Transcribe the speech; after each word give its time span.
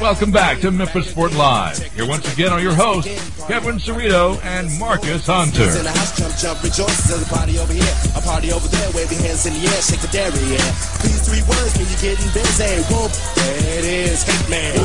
Welcome 0.00 0.30
back 0.30 0.60
to 0.60 0.70
Memphis 0.70 1.10
Sport 1.10 1.34
Live. 1.34 1.76
Here 1.92 2.08
once 2.08 2.32
again 2.32 2.50
are 2.52 2.60
your 2.60 2.72
hosts, 2.72 3.12
Kevin 3.46 3.76
Cerrito 3.76 4.42
and 4.42 4.66
Marcus 4.78 5.26
Hunter. 5.26 5.64
In 5.64 5.84
the 5.84 5.90
house, 5.90 6.16
jump, 6.16 6.34
jump, 6.38 6.62
rejoice. 6.64 7.04
There's 7.06 7.20
a 7.20 7.26
party 7.28 7.58
over 7.58 7.70
here, 7.70 7.94
a 8.16 8.20
party 8.22 8.50
over 8.50 8.66
there. 8.68 8.90
Wave 8.92 9.12
your 9.12 9.20
hands 9.20 9.44
in 9.44 9.52
the 9.52 9.60
air, 9.60 9.82
shake 9.82 10.00
the 10.00 10.08
dairy, 10.08 10.32
yeah. 10.48 10.64
These 11.04 11.28
three 11.28 11.42
words 11.44 11.76
mean 11.76 11.86
you're 11.92 12.16
getting 12.16 12.32
busy. 12.32 12.80
Whoop, 12.88 13.12
there 13.36 13.78
it 13.78 13.84
is, 13.84 14.24
Hitman. 14.24 14.80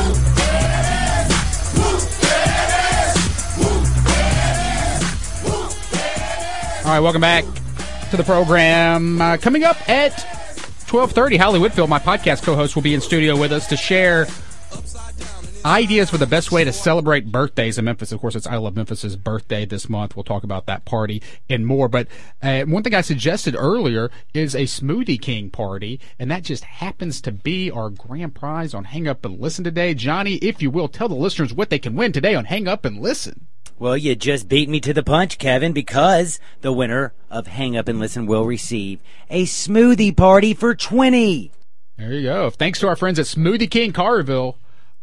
All 6.83 6.91
right, 6.91 6.99
welcome 6.99 7.21
back 7.21 7.45
to 8.11 8.17
the 8.17 8.23
program. 8.25 9.21
Uh, 9.21 9.37
coming 9.37 9.63
up 9.63 9.77
at 9.89 10.11
12:30, 10.87 11.37
Holly 11.37 11.59
Whitfield, 11.59 11.89
my 11.89 11.99
podcast 11.99 12.43
co-host, 12.43 12.75
will 12.75 12.83
be 12.83 12.93
in 12.93 12.99
studio 12.99 13.37
with 13.37 13.53
us 13.53 13.65
to 13.67 13.77
share 13.77 14.27
ideas 15.65 16.11
for 16.11 16.17
the 16.17 16.27
best 16.27 16.51
way 16.51 16.63
to 16.63 16.71
celebrate 16.71 17.31
birthdays 17.31 17.77
in 17.77 17.85
Memphis. 17.85 18.11
Of 18.11 18.21
course, 18.21 18.35
it's 18.35 18.45
I 18.45 18.57
Love 18.57 18.75
Memphis's 18.75 19.15
birthday 19.15 19.65
this 19.65 19.89
month. 19.89 20.15
We'll 20.15 20.23
talk 20.23 20.43
about 20.43 20.67
that 20.67 20.85
party 20.85 21.21
and 21.49 21.65
more. 21.65 21.89
But 21.89 22.07
uh, 22.41 22.63
one 22.63 22.83
thing 22.83 22.93
I 22.93 23.01
suggested 23.01 23.55
earlier 23.57 24.11
is 24.33 24.53
a 24.53 24.63
Smoothie 24.63 25.19
King 25.19 25.49
party, 25.49 25.99
and 26.19 26.29
that 26.29 26.43
just 26.43 26.63
happens 26.63 27.19
to 27.21 27.31
be 27.31 27.71
our 27.71 27.89
grand 27.89 28.35
prize 28.35 28.73
on 28.73 28.85
Hang 28.85 29.07
Up 29.07 29.25
and 29.25 29.39
Listen 29.39 29.63
today. 29.63 29.95
Johnny, 29.95 30.35
if 30.35 30.61
you 30.61 30.69
will, 30.69 30.87
tell 30.87 31.09
the 31.09 31.15
listeners 31.15 31.53
what 31.53 31.71
they 31.71 31.79
can 31.79 31.95
win 31.95 32.11
today 32.11 32.35
on 32.35 32.45
Hang 32.45 32.67
Up 32.67 32.85
and 32.85 32.99
Listen. 33.01 33.47
Well, 33.77 33.97
you 33.97 34.15
just 34.15 34.47
beat 34.47 34.69
me 34.69 34.79
to 34.81 34.93
the 34.93 35.03
punch, 35.03 35.37
Kevin, 35.37 35.73
because 35.73 36.39
the 36.61 36.71
winner 36.71 37.13
of 37.29 37.47
Hang 37.47 37.75
Up 37.75 37.89
and 37.89 37.99
Listen 37.99 38.25
will 38.25 38.45
receive 38.45 39.01
a 39.29 39.45
smoothie 39.45 40.15
party 40.15 40.53
for 40.53 40.75
20. 40.75 41.51
There 41.97 42.13
you 42.13 42.23
go. 42.23 42.49
Thanks 42.49 42.79
to 42.79 42.87
our 42.87 42.95
friends 42.95 43.19
at 43.19 43.25
Smoothie 43.25 43.69
King 43.71 43.93
Carterville, 43.93 44.55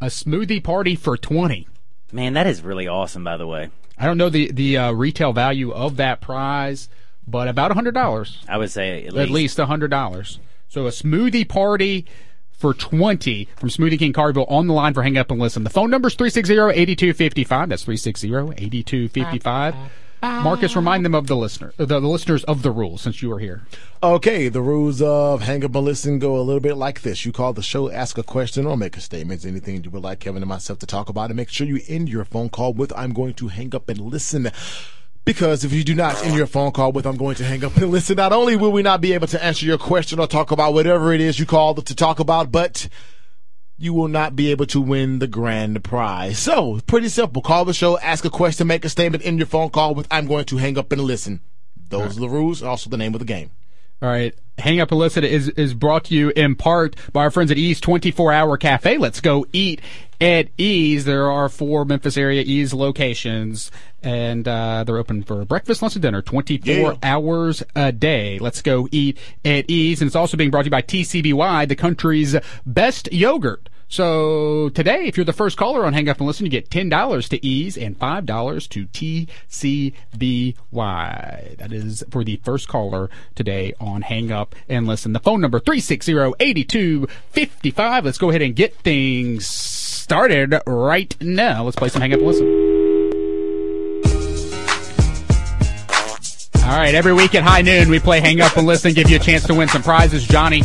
a 0.03 0.07
smoothie 0.07 0.63
party 0.63 0.97
for 0.97 1.17
20. 1.17 1.69
Man, 2.11 2.35
that 2.35 2.47
is 2.47 2.61
really 2.61 2.89
awesome, 2.89 3.23
by 3.23 3.37
the 3.37 3.47
way. 3.47 3.71
I 3.97 4.07
don't 4.07 4.19
know 4.19 4.29
the 4.29 4.51
the 4.51 4.77
uh, 4.77 4.93
retail 4.93 5.33
value 5.33 5.71
of 5.71 5.97
that 5.97 6.21
prize, 6.21 6.89
but 7.27 7.47
about 7.47 7.71
hundred 7.73 7.95
dollars, 7.95 8.39
I 8.49 8.59
would 8.59 8.71
say 8.71 9.07
at 9.07 9.13
least. 9.13 9.23
at 9.23 9.31
least 9.31 9.59
hundred 9.59 9.89
dollars. 9.89 10.41
So 10.69 10.87
a 10.87 10.91
smoothie 10.91 11.49
party 11.49 12.07
for 12.51 12.75
twenty 12.75 13.49
from 13.57 13.69
Smoothie 13.69 13.99
King 13.99 14.13
Carville 14.13 14.47
on 14.49 14.67
the 14.67 14.75
line 14.75 14.93
for 14.93 15.05
Hang 15.05 15.17
Up 15.17 15.31
and 15.31 15.41
Listen. 15.41 15.63
The 15.63 15.71
phone 15.71 15.91
number 15.91 16.09
is 16.09 16.17
360-8255. 16.17 17.69
That's 17.69 17.85
360-8255. 17.85 19.77
Marcus, 20.23 20.77
remind 20.77 21.05
them 21.05 21.17
of 21.17 21.27
the 21.27 21.35
listener, 21.35 21.73
the, 21.77 21.87
the 21.87 22.01
listeners 22.01 22.45
of 22.45 22.63
the 22.63 22.71
rules 22.71 23.03
since 23.03 23.23
you 23.23 23.33
are 23.33 23.41
here. 23.41 23.63
Okay, 24.03 24.49
the 24.49 24.63
rules 24.63 25.03
of 25.03 25.43
Hang 25.43 25.65
Up 25.65 25.75
and 25.75 25.85
Listen 25.85 26.21
go 26.21 26.37
a 26.37 26.43
little 26.43 26.61
bit 26.61 26.77
like 26.77 27.03
this. 27.03 27.27
You 27.27 27.33
call 27.33 27.53
the 27.53 27.63
show, 27.63 27.91
ask 27.91 28.17
a 28.19 28.23
question, 28.23 28.65
or 28.65 28.77
make 28.77 28.97
a 28.97 29.01
statement. 29.01 29.45
Anything 29.45 29.83
you 29.83 29.91
would 29.91 30.03
like 30.03 30.21
Kevin 30.21 30.43
and 30.43 30.49
myself 30.49 30.79
to 30.79 30.87
talk 30.87 31.09
about, 31.09 31.31
and 31.31 31.37
make 31.37 31.49
sure 31.49 31.67
you 31.67 31.81
end 31.89 32.09
your 32.09 32.25
phone 32.25 32.51
call 32.51 32.73
with 32.73 32.93
I'm 32.97 33.13
going 33.13 33.35
to 33.35 33.49
hang 33.49 33.75
up 33.75 33.89
and 33.89 34.01
listen. 34.01 34.53
Because 35.25 35.65
if 35.65 35.73
you 35.73 35.83
do 35.85 35.95
not 35.95 36.25
end 36.25 36.37
your 36.37 36.47
phone 36.47 36.73
call 36.73 36.93
with 36.93 37.07
I'm 37.07 37.17
going 37.17 37.37
to 37.37 37.45
hang 37.45 37.65
up 37.65 37.77
and 37.77 37.91
listen, 37.91 38.17
not 38.17 38.33
only 38.33 38.57
will 38.57 38.73
we 38.73 38.83
not 38.83 39.01
be 39.01 39.13
able 39.15 39.29
to 39.29 39.45
answer 39.45 39.67
your 39.67 39.79
question 39.79 40.21
or 40.21 40.27
talk 40.29 40.53
about 40.53 40.73
whatever 40.73 41.13
it 41.13 41.21
is 41.21 41.39
you 41.39 41.47
called 41.47 41.85
to 41.87 41.95
talk 41.95 42.21
about, 42.21 42.51
but 42.53 42.89
you 43.77 43.95
will 43.95 44.09
not 44.09 44.37
be 44.37 44.51
able 44.51 44.67
to 44.67 44.81
win 44.81 45.19
the 45.19 45.27
grand 45.27 45.83
prize. 45.83 46.39
So, 46.39 46.81
pretty 46.87 47.09
simple. 47.09 47.43
Call 47.43 47.65
the 47.65 47.75
show, 47.75 47.99
ask 47.99 48.25
a 48.25 48.31
question, 48.31 48.67
make 48.67 48.85
a 48.85 48.89
statement, 48.89 49.25
end 49.27 49.39
your 49.39 49.47
phone 49.47 49.71
call 49.71 49.95
with 49.95 50.07
I'm 50.11 50.27
going 50.27 50.45
to 50.47 50.59
hang 50.59 50.79
up 50.79 50.93
and 50.93 51.03
listen. 51.03 51.41
Those 51.89 52.17
are 52.17 52.21
the 52.21 52.29
rules, 52.29 52.63
also 52.63 52.89
the 52.89 52.97
name 52.97 53.15
of 53.15 53.19
the 53.19 53.27
game. 53.27 53.51
All 54.03 54.09
right. 54.09 54.35
Hang 54.59 54.81
Up 54.81 54.91
and 54.91 54.99
Listen 55.01 55.25
is, 55.25 55.49
is 55.51 55.75
brought 55.75 56.05
to 56.07 56.15
you 56.15 56.31
in 56.37 56.57
part 56.57 56.97
by 57.13 57.23
our 57.23 57.31
friends 57.31 57.51
at 57.51 57.57
Ease 57.57 57.81
24 57.81 58.33
Hour 58.33 58.57
Cafe. 58.59 58.99
Let's 58.99 59.21
go 59.21 59.47
eat 59.53 59.81
at 60.21 60.49
Ease. 60.59 61.05
There 61.05 61.31
are 61.31 61.49
four 61.49 61.85
Memphis 61.85 62.17
area 62.17 62.43
Ease 62.45 62.75
locations, 62.75 63.71
and 64.03 64.47
uh, 64.47 64.85
they're 64.85 64.99
open 64.99 65.23
for 65.23 65.45
breakfast, 65.45 65.83
lunch, 65.83 65.95
and 65.95 66.03
dinner 66.03 66.21
24 66.21 66.75
Yeah. 66.75 66.95
hours 67.03 67.63
a 67.75 67.93
day. 67.93 68.39
Let's 68.41 68.61
go 68.61 68.89
eat 68.93 69.19
at 69.45 69.71
Ease. 69.71 70.03
And 70.03 70.07
it's 70.09 70.17
also 70.17 70.37
being 70.37 70.51
brought 70.51 70.63
to 70.63 70.67
you 70.67 70.71
by 70.73 70.83
TCBY, 70.83 71.69
the 71.69 71.77
country's 71.77 72.37
best 72.67 73.11
yogurt. 73.13 73.69
So 73.93 74.71
today, 74.71 75.05
if 75.05 75.17
you're 75.19 75.27
the 75.27 75.35
first 75.35 75.59
caller 75.59 75.85
on 75.85 75.93
Hang 75.93 76.09
Up 76.09 76.17
and 76.17 76.27
Listen, 76.27 76.47
you 76.47 76.51
get 76.51 76.71
$10 76.71 77.29
to 77.29 77.47
Ease 77.47 77.77
and 77.77 77.99
$5 77.99 78.69
to 78.71 78.87
TCBY. 78.87 79.27
That 81.59 81.75
is 81.75 82.03
for 82.11 82.25
the 82.25 82.37
first 82.37 82.69
caller 82.69 83.11
today 83.35 83.75
on 83.79 84.01
Hang 84.01 84.33
Up 84.33 84.55
and 84.67 84.87
Listen. 84.87 85.13
The 85.13 85.21
phone 85.21 85.43
number 85.43 85.61
360-8255. 85.61 88.03
Let's 88.03 88.17
go 88.17 88.31
ahead 88.31 88.41
and 88.41 88.57
get 88.57 88.77
things 88.77 89.47
started 89.47 90.59
right 90.67 91.15
now. 91.21 91.65
Let's 91.65 91.77
play 91.77 91.91
some 91.91 92.01
Hang 92.01 92.15
Up 92.15 92.21
and 92.21 92.29
Listen. 92.29 92.47
All 96.65 96.79
right, 96.79 96.95
every 96.95 97.13
week 97.13 97.35
at 97.35 97.43
high 97.43 97.61
noon, 97.61 97.91
we 97.91 98.01
play 98.01 98.21
Hang 98.21 98.41
Up 98.41 98.57
and 98.57 98.67
Listen, 98.67 98.95
give 98.95 99.11
you 99.11 99.17
a 99.17 99.21
chance 99.21 99.47
to 99.49 99.55
win 99.55 99.69
some 99.69 99.83
prizes. 99.83 100.27
Johnny, 100.27 100.63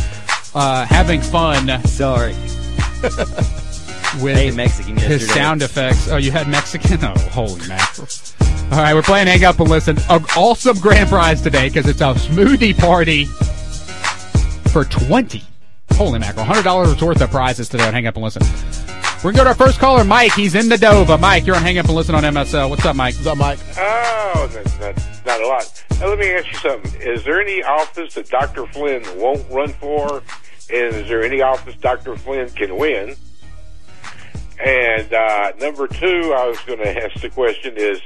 uh, 0.54 0.86
having 0.86 1.20
fun 1.20 1.84
Sorry. 1.84 2.34
with 4.22 4.36
Hey, 4.36 4.50
Mexican 4.50 4.96
his 4.96 5.28
sound 5.32 5.62
effects. 5.62 6.08
Oh, 6.08 6.16
you 6.16 6.30
had 6.30 6.48
Mexican? 6.48 6.98
Oh, 7.02 7.18
holy 7.30 7.66
mackerel. 7.68 8.08
All 8.72 8.78
right, 8.78 8.94
we're 8.94 9.02
playing 9.02 9.26
Hang 9.28 9.44
Up 9.44 9.60
and 9.60 9.68
Listen. 9.70 9.98
An 10.10 10.24
awesome 10.36 10.78
grand 10.78 11.08
prize 11.08 11.40
today 11.40 11.68
because 11.68 11.86
it's 11.86 12.00
a 12.00 12.14
smoothie 12.14 12.76
party 12.76 13.24
for 14.72 14.84
20 14.84 15.42
Holy 15.92 16.18
mackerel. 16.18 16.46
$100 16.46 17.02
worth 17.02 17.20
of 17.20 17.30
prizes 17.30 17.68
today 17.68 17.86
on 17.86 17.92
Hang 17.92 18.06
Up 18.06 18.14
and 18.16 18.24
Listen. 18.24 18.42
We're 19.24 19.32
going 19.32 19.34
to 19.34 19.38
go 19.38 19.44
to 19.44 19.48
our 19.50 19.54
first 19.54 19.80
caller, 19.80 20.04
Mike. 20.04 20.32
He's 20.34 20.54
in 20.54 20.68
the 20.68 20.76
Dova. 20.76 21.18
Mike, 21.18 21.44
you're 21.46 21.56
on 21.56 21.62
Hang 21.62 21.78
Up 21.78 21.86
and 21.86 21.94
Listen 21.94 22.14
on 22.14 22.22
MSL. 22.22 22.70
What's 22.70 22.84
up, 22.84 22.94
Mike? 22.94 23.14
What's 23.14 23.26
up, 23.26 23.38
Mike? 23.38 23.58
Oh, 23.76 24.48
that's 24.52 24.78
not, 24.78 25.26
not 25.26 25.40
a 25.40 25.46
lot. 25.46 25.84
Now, 25.98 26.06
let 26.08 26.18
me 26.20 26.30
ask 26.30 26.46
you 26.46 26.58
something. 26.58 27.00
Is 27.00 27.24
there 27.24 27.40
any 27.40 27.62
office 27.64 28.14
that 28.14 28.28
Dr. 28.28 28.66
Flinn 28.66 29.02
won't 29.16 29.44
run 29.50 29.72
for? 29.72 30.22
And 30.70 30.96
is 30.96 31.08
there 31.08 31.22
any 31.22 31.40
office 31.40 31.74
Dr. 31.76 32.16
Flinn 32.16 32.50
can 32.50 32.76
win? 32.76 33.16
And 34.64 35.12
uh, 35.12 35.52
number 35.60 35.86
two, 35.86 36.34
I 36.36 36.46
was 36.46 36.58
going 36.60 36.78
to 36.84 37.04
ask 37.04 37.20
the 37.20 37.30
question 37.30 37.74
is 37.76 38.00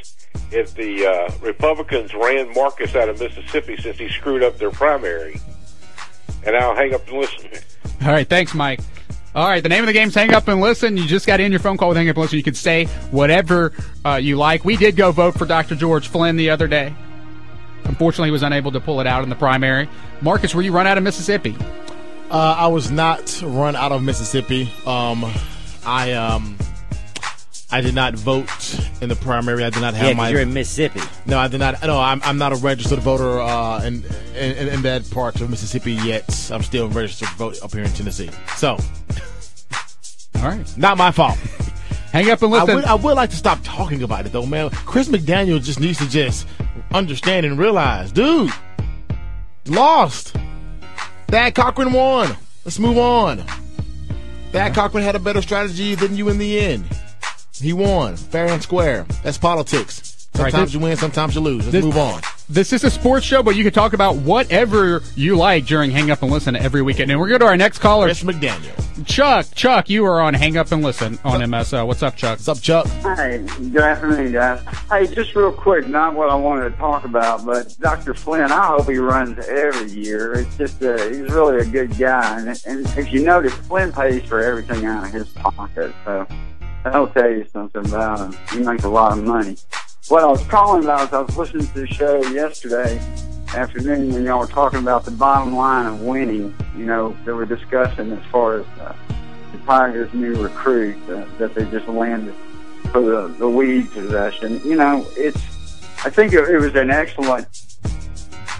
if 0.51 0.75
the 0.75 1.07
uh, 1.07 1.33
Republicans 1.41 2.15
ran 2.15 2.53
Marcus 2.55 2.95
out 2.95 3.09
of 3.09 3.19
Mississippi 3.21 3.77
since 3.77 3.99
he 3.99 4.09
screwed 4.11 4.43
up 4.43 4.59
their 4.59 4.71
primary. 4.71 5.41
And 6.45 6.57
I'll 6.57 6.75
hang 6.75 6.95
up 6.95 7.07
and 7.09 7.19
listen. 7.19 7.51
All 8.03 8.09
right, 8.09 8.29
thanks, 8.29 8.53
Mike. 8.55 8.81
All 9.35 9.49
right, 9.49 9.63
the 9.63 9.69
name 9.69 9.81
of 9.81 9.87
the 9.87 9.95
game 9.95 10.09
is 10.09 10.15
Hang 10.15 10.35
Up 10.35 10.47
and 10.49 10.61
Listen. 10.61 10.99
You 10.99 11.07
just 11.07 11.27
got 11.27 11.41
in 11.41 11.53
your 11.53 11.61
phone 11.61 11.79
call 11.79 11.89
with 11.89 11.97
Hang 11.97 12.09
Up 12.09 12.17
and 12.17 12.23
Listen. 12.23 12.37
You 12.37 12.43
can 12.43 12.55
say 12.55 12.85
whatever 13.11 13.73
uh, 14.05 14.17
you 14.17 14.37
like. 14.37 14.63
We 14.63 14.77
did 14.77 14.95
go 14.95 15.11
vote 15.11 15.39
for 15.39 15.47
Dr. 15.47 15.75
George 15.75 16.09
Flinn 16.09 16.37
the 16.37 16.51
other 16.51 16.67
day. 16.67 16.95
Unfortunately, 17.85 18.29
he 18.29 18.33
was 18.33 18.43
unable 18.43 18.71
to 18.73 18.81
pull 18.81 19.01
it 19.01 19.07
out 19.07 19.23
in 19.23 19.31
the 19.31 19.37
primary. 19.37 19.89
Marcus, 20.21 20.55
were 20.55 20.61
you 20.61 20.71
run 20.71 20.87
out 20.87 20.99
of 20.99 21.05
Mississippi? 21.05 21.57
Uh, 22.33 22.57
I 22.59 22.67
was 22.69 22.91
not 22.91 23.43
run 23.45 23.77
out 23.77 23.93
of 23.93 24.03
Mississippi. 24.03 24.63
Um, 24.87 25.25
I 25.85 26.13
um, 26.13 26.57
I 27.71 27.81
did 27.83 27.95
not 27.95 28.15
vote 28.15 28.49
in 29.03 29.11
the 29.11 29.17
primary. 29.17 29.65
I 29.65 29.71
did 29.71 29.83
not 29.83 29.93
have 29.95 30.09
Yeah, 30.09 30.15
my. 30.15 30.29
you're 30.31 30.41
in 30.41 30.55
Mississippi. 30.55 31.01
no, 31.27 31.39
I 31.39 31.49
did 31.49 31.61
not. 31.61 31.83
No, 31.83 32.01
I'm, 32.01 32.23
I'm 32.25 32.39
not 32.39 32.53
a 32.53 32.57
registered 32.57 33.01
voter 33.01 33.39
uh, 33.41 33.83
in, 33.85 34.03
in 34.35 34.69
in 34.69 34.83
that 34.83 35.11
part 35.11 35.41
of 35.43 35.51
Mississippi 35.51 35.93
yet. 35.93 36.51
I'm 36.51 36.63
still 36.63 36.89
registered 36.89 37.29
to 37.29 37.35
vote 37.35 37.63
up 37.63 37.73
here 37.73 37.85
in 37.85 37.91
Tennessee. 37.93 38.31
So, 38.57 38.71
All 40.37 40.43
right. 40.43 40.79
not 40.79 40.97
my 40.97 41.11
fault. 41.11 41.37
Hang 42.13 42.31
Up 42.31 42.43
and 42.43 42.55
I 42.55 42.61
Listen. 42.61 42.75
would, 42.77 42.85
I 42.85 42.95
would 42.95 43.15
like 43.17 43.31
to 43.31 43.37
stop 43.37 43.59
talking 43.63 44.03
about 44.03 44.25
it 44.27 44.33
though, 44.33 44.45
man. 44.47 44.71
Chris 44.71 45.09
McDaniel 45.09 45.63
just 45.63 45.81
needs 45.81 45.99
to 45.99 46.09
just 46.09 46.47
understand 46.93 47.45
and 47.47 47.59
realize, 47.59 48.11
dude, 48.13 48.51
lost. 49.67 50.35
Thad 51.33 51.55
Cochran 51.55 51.95
won. 51.95 52.37
Let's 52.67 52.79
move 52.79 52.99
on. 52.99 53.39
Thad 54.53 54.75
Cochran 54.75 55.03
had 55.03 55.17
a 55.17 55.19
better 55.19 55.41
strategy 55.41 55.95
than 55.95 56.15
you 56.15 56.29
in 56.29 56.37
the 56.37 56.61
end. 56.61 56.85
He 57.59 57.73
won, 57.73 58.17
fair 58.17 58.49
and 58.49 58.63
square. 58.63 59.07
That's 59.23 59.39
politics. 59.39 60.12
Right, 60.35 60.51
Sometimes 60.51 60.71
this- 60.71 60.75
you 60.75 60.81
win, 60.81 60.97
sometimes 60.97 61.35
you 61.35 61.41
lose. 61.43 61.59
Let's 61.67 61.73
this- 61.73 61.85
move 61.85 61.99
on. 61.99 62.21
This 62.49 62.73
is 62.73 62.85
a 62.85 62.91
sports 62.91 63.25
show, 63.25 63.43
but 63.43 63.55
you 63.57 63.65
can 63.65 63.73
talk 63.73 63.93
about 63.93 64.17
whatever 64.17 65.03
you 65.15 65.37
like 65.37 65.65
during 65.65 65.91
Hang 65.91 66.11
Up 66.11 66.23
and 66.23 66.31
Listen 66.31 66.55
every 66.57 66.83
weekend. 66.83 67.11
And 67.11 67.19
we're 67.21 67.29
going 67.29 67.41
to 67.41 67.47
our 67.47 67.57
next 67.57 67.79
caller, 67.79 68.07
Chris 68.07 68.23
McDaniel. 68.23 69.07
Chuck. 69.07 69.47
Chuck, 69.55 69.89
you 69.89 70.05
are 70.05 70.21
on 70.21 70.35
Hang 70.35 70.57
Up 70.59 70.71
and 70.73 70.83
Listen 70.83 71.19
on 71.25 71.41
MSL. 71.43 71.87
What's 71.87 72.03
up, 72.03 72.15
Chuck? 72.17 72.33
What's 72.39 72.49
up, 72.49 72.61
Chuck? 72.61 72.87
Hi, 73.03 73.39
good 73.39 73.77
afternoon, 73.83 74.33
guys. 74.33 74.61
Hey, 74.91 75.07
just 75.07 75.35
real 75.35 75.53
quick, 75.53 75.89
not 75.89 76.15
what 76.15 76.29
I 76.29 76.35
wanted 76.35 76.71
to 76.71 76.77
talk 76.77 77.05
about, 77.05 77.47
but 77.47 77.75
Dr. 77.81 78.13
Flinn, 78.13 78.51
I 78.53 78.67
hope 78.67 78.89
he 78.91 78.99
runs 78.99 79.39
every 79.47 79.91
year. 79.93 80.33
It's 80.35 80.57
just, 80.57 80.83
uh, 80.83 80.97
he's 81.09 81.31
really 81.31 81.59
a 81.59 81.65
good 81.65 81.97
guy. 81.97 82.39
And, 82.41 82.49
and 82.67 82.87
if 82.99 83.13
you 83.13 83.23
notice, 83.25 83.55
Flinn 83.55 83.93
pays 83.93 84.25
for 84.25 84.41
everything 84.41 84.85
out 84.85 85.05
of 85.05 85.13
his 85.13 85.29
pocket. 85.29 85.95
So 86.05 86.27
that'll 86.85 87.07
tell 87.09 87.31
you 87.31 87.47
something 87.51 87.87
about 87.87 88.19
him. 88.21 88.39
He 88.53 88.59
makes 88.59 88.85
a 88.85 88.91
lot 88.91 89.17
of 89.17 89.25
money. 89.25 89.57
What 90.09 90.25
I 90.25 90.27
was 90.27 90.45
calling 90.49 90.83
about 90.83 91.09
is 91.09 91.13
I 91.13 91.21
was 91.21 91.37
listening 91.37 91.67
to 91.69 91.75
the 91.75 91.87
show 91.87 92.21
yesterday 92.31 92.99
afternoon 93.55 94.13
when 94.13 94.25
y'all 94.25 94.41
were 94.41 94.49
talking 94.49 94.81
about 94.81 95.05
the 95.05 95.13
bottom 95.13 95.55
line 95.55 95.87
of 95.87 96.01
winning. 96.01 96.53
You 96.77 96.87
know, 96.87 97.17
they 97.25 97.31
were 97.31 97.47
discussing 97.47 98.11
as 98.11 98.25
far 98.27 98.59
as 98.59 98.67
uh, 98.81 98.97
the 99.53 99.59
Tigers' 99.59 100.13
new 100.13 100.35
recruit 100.43 100.97
uh, 101.09 101.25
that 101.39 101.55
they 101.55 101.65
just 101.71 101.87
landed 101.87 102.35
for 102.91 103.01
the 103.01 103.29
the 103.39 103.49
weed 103.49 103.93
possession. 103.93 104.61
You 104.65 104.75
know, 104.75 105.07
it's. 105.17 105.39
I 106.05 106.11
think 106.11 106.33
it, 106.33 106.49
it 106.49 106.59
was 106.59 106.75
an 106.75 106.91
excellent 106.91 107.47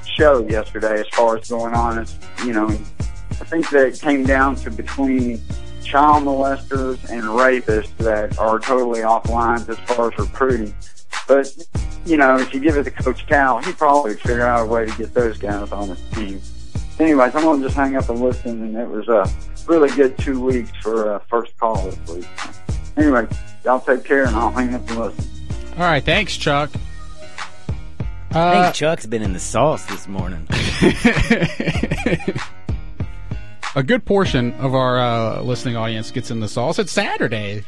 show 0.07 0.47
yesterday 0.47 1.01
as 1.01 1.09
far 1.09 1.39
as 1.39 1.49
going 1.49 1.75
on. 1.75 1.99
It's, 1.99 2.17
you 2.47 2.53
know, 2.53 2.69
I 2.69 3.45
think 3.45 3.69
that 3.71 3.89
it 3.89 4.01
came 4.01 4.25
down 4.25 4.55
to 4.57 4.71
between 4.71 5.43
child 5.83 6.23
molesters 6.23 7.03
and 7.11 7.25
rapists 7.25 7.95
that 7.97 8.39
are 8.39 8.61
totally 8.61 9.03
off 9.03 9.29
lines 9.29 9.69
as 9.69 9.79
far 9.81 10.13
as 10.13 10.19
recruiting. 10.21 10.73
But, 11.33 11.57
you 12.05 12.19
know, 12.19 12.37
if 12.39 12.53
you 12.53 12.61
give 12.61 12.77
it 12.77 12.85
to 12.85 12.91
Coach 12.91 13.27
Cal, 13.27 13.59
he 13.63 13.73
probably 13.73 14.11
would 14.11 14.21
figure 14.21 14.43
out 14.43 14.65
a 14.65 14.67
way 14.67 14.85
to 14.85 14.95
get 14.99 15.15
those 15.15 15.39
guys 15.39 15.73
on 15.73 15.89
his 15.89 16.01
team. 16.11 16.43
Anyways, 16.99 17.35
I'm 17.35 17.43
going 17.43 17.61
to 17.61 17.67
just 17.67 17.75
hang 17.77 17.97
up 17.97 18.07
and 18.11 18.21
listen, 18.21 18.63
and 18.63 18.77
it 18.77 18.87
was 18.87 19.09
a 19.09 19.27
really 19.67 19.89
good 19.97 20.19
two 20.19 20.39
weeks 20.45 20.71
for 20.83 21.15
uh, 21.15 21.19
first 21.31 21.57
call 21.59 21.87
this 21.91 21.99
week. 22.15 22.27
Anyway, 22.99 23.27
y'all 23.65 23.81
take 23.81 24.05
care, 24.05 24.25
and 24.27 24.37
I'll 24.37 24.51
hang 24.51 24.75
up 24.75 24.87
and 24.91 24.99
listen. 24.99 25.25
All 25.79 25.85
right, 25.85 26.05
thanks, 26.05 26.37
Chuck. 26.37 26.69
I 28.33 28.39
Uh, 28.39 28.63
think 28.65 28.75
Chuck's 28.75 29.07
been 29.07 29.23
in 29.23 29.33
the 29.33 29.41
sauce 29.41 29.87
this 29.87 30.07
morning. 30.07 30.47
a 33.75 33.83
good 33.83 34.05
portion 34.05 34.53
of 34.55 34.75
our 34.75 35.01
uh, 35.01 35.41
listening 35.41 35.77
audience 35.77 36.11
gets 36.11 36.31
in 36.31 36.41
the 36.41 36.49
sauce. 36.49 36.79
It's 36.79 36.93
Saturday, 36.93 37.65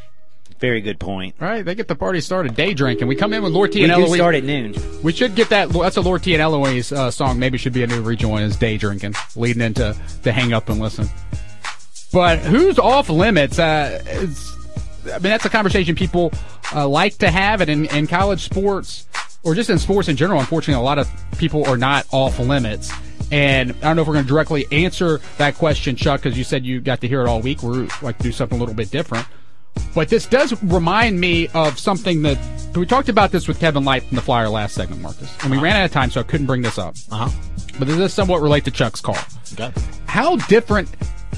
Very 0.60 0.80
good 0.80 0.98
point. 0.98 1.34
right? 1.40 1.64
They 1.64 1.74
get 1.74 1.88
the 1.88 1.94
party 1.94 2.20
started, 2.20 2.54
day 2.54 2.74
drinking. 2.74 3.06
We 3.08 3.16
come 3.16 3.32
in 3.34 3.42
with 3.42 3.52
Lord 3.52 3.72
T 3.72 3.80
We 3.80 3.84
and 3.84 3.92
Eloise. 3.92 4.14
start 4.14 4.34
at 4.34 4.44
noon. 4.44 4.74
We 5.02 5.12
should 5.12 5.34
get 5.34 5.48
that. 5.50 5.68
That's 5.70 5.96
a 5.96 6.00
Lord 6.00 6.22
T 6.22 6.32
and 6.34 6.40
Eloise 6.40 6.92
uh, 6.92 7.10
song. 7.10 7.38
Maybe 7.38 7.58
should 7.58 7.72
be 7.72 7.82
a 7.82 7.86
new 7.86 8.02
rejoin 8.02 8.42
is 8.42 8.56
day 8.56 8.76
drinking, 8.78 9.14
leading 9.36 9.62
into 9.62 9.94
to 10.22 10.32
hang 10.32 10.52
up 10.52 10.68
and 10.68 10.80
listen. 10.80 11.08
But 12.12 12.38
who's 12.38 12.78
off 12.78 13.08
limits? 13.10 13.58
Uh, 13.58 14.00
it's, 14.06 14.54
I 15.06 15.14
mean, 15.14 15.22
that's 15.24 15.44
a 15.44 15.50
conversation 15.50 15.94
people 15.96 16.32
uh, 16.74 16.86
like 16.88 17.18
to 17.18 17.30
have, 17.30 17.60
and 17.60 17.68
in, 17.70 17.86
in 17.96 18.06
college 18.06 18.44
sports 18.44 19.06
or 19.42 19.54
just 19.54 19.68
in 19.68 19.78
sports 19.78 20.08
in 20.08 20.16
general, 20.16 20.40
unfortunately, 20.40 20.80
a 20.80 20.84
lot 20.84 20.98
of 20.98 21.10
people 21.36 21.66
are 21.66 21.76
not 21.76 22.06
off 22.12 22.38
limits. 22.38 22.90
And 23.30 23.72
I 23.72 23.80
don't 23.80 23.96
know 23.96 24.02
if 24.02 24.08
we're 24.08 24.14
going 24.14 24.24
to 24.24 24.28
directly 24.28 24.66
answer 24.70 25.20
that 25.38 25.56
question, 25.56 25.96
Chuck, 25.96 26.22
because 26.22 26.38
you 26.38 26.44
said 26.44 26.64
you 26.64 26.80
got 26.80 27.00
to 27.00 27.08
hear 27.08 27.20
it 27.22 27.28
all 27.28 27.40
week. 27.40 27.62
We're 27.62 27.88
like 28.00 28.16
to 28.18 28.22
do 28.22 28.32
something 28.32 28.56
a 28.56 28.60
little 28.60 28.74
bit 28.74 28.90
different. 28.90 29.26
But 29.94 30.08
this 30.08 30.26
does 30.26 30.60
remind 30.62 31.20
me 31.20 31.48
of 31.48 31.78
something 31.78 32.22
that 32.22 32.38
we 32.74 32.86
talked 32.86 33.08
about 33.08 33.30
this 33.30 33.46
with 33.46 33.60
Kevin 33.60 33.84
Lipe 33.84 34.02
from 34.04 34.16
the 34.16 34.22
Flyer 34.22 34.48
last 34.48 34.74
segment, 34.74 35.00
Marcus, 35.00 35.32
and 35.42 35.50
we 35.50 35.58
ran 35.58 35.76
out 35.76 35.84
of 35.84 35.92
time, 35.92 36.10
so 36.10 36.20
I 36.20 36.24
couldn't 36.24 36.46
bring 36.46 36.62
this 36.62 36.78
up. 36.78 36.96
Uh 37.10 37.28
huh. 37.28 37.40
But 37.78 37.88
this 37.88 37.96
does 37.96 38.12
somewhat 38.12 38.42
relate 38.42 38.64
to 38.64 38.70
Chuck's 38.70 39.00
call. 39.00 39.18
Okay. 39.52 39.72
How 40.06 40.36
different 40.36 40.88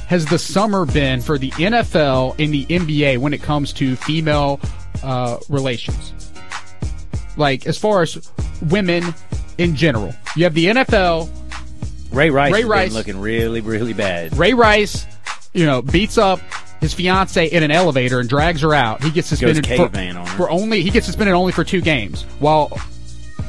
has 0.07 0.25
the 0.27 0.39
summer 0.39 0.87
been 0.87 1.21
for 1.21 1.39
the 1.39 1.51
NFL 1.53 2.37
and 2.39 2.53
the 2.53 2.65
NBA 2.67 3.19
when 3.19 3.35
it 3.35 3.43
comes 3.43 3.73
to 3.75 3.97
female 3.97 4.61
uh, 5.03 5.39
relations? 5.49 6.15
Like 7.37 7.67
as 7.67 7.77
far 7.77 8.03
as 8.03 8.31
women 8.71 9.15
in 9.59 9.77
general, 9.77 10.15
you 10.35 10.45
have 10.45 10.55
the 10.55 10.67
NFL. 10.67 11.31
Ray 12.13 12.31
Rice 12.31 12.53
Ray 12.53 12.65
Rice. 12.65 12.89
been 12.89 12.97
looking 12.97 13.21
really, 13.21 13.61
really 13.61 13.93
bad. 13.93 14.37
Ray 14.39 14.55
Rice, 14.55 15.07
you 15.53 15.67
know, 15.67 15.83
beats 15.83 16.17
up 16.17 16.41
his 16.81 16.95
fiance 16.95 17.47
in 17.47 17.63
an 17.63 17.71
elevator 17.71 18.21
and 18.21 18.29
drags 18.29 18.61
her 18.63 18.75
out. 18.75 19.03
He 19.03 19.11
gets 19.11 19.29
suspended 19.29 19.67
for, 19.67 19.91
on 19.99 20.27
for 20.27 20.51
only 20.51 20.83
he 20.83 20.91
gets 20.91 21.07
suspended 21.07 21.35
only 21.35 21.53
for 21.53 21.65
two 21.65 21.81
games. 21.81 22.23
While 22.39 22.79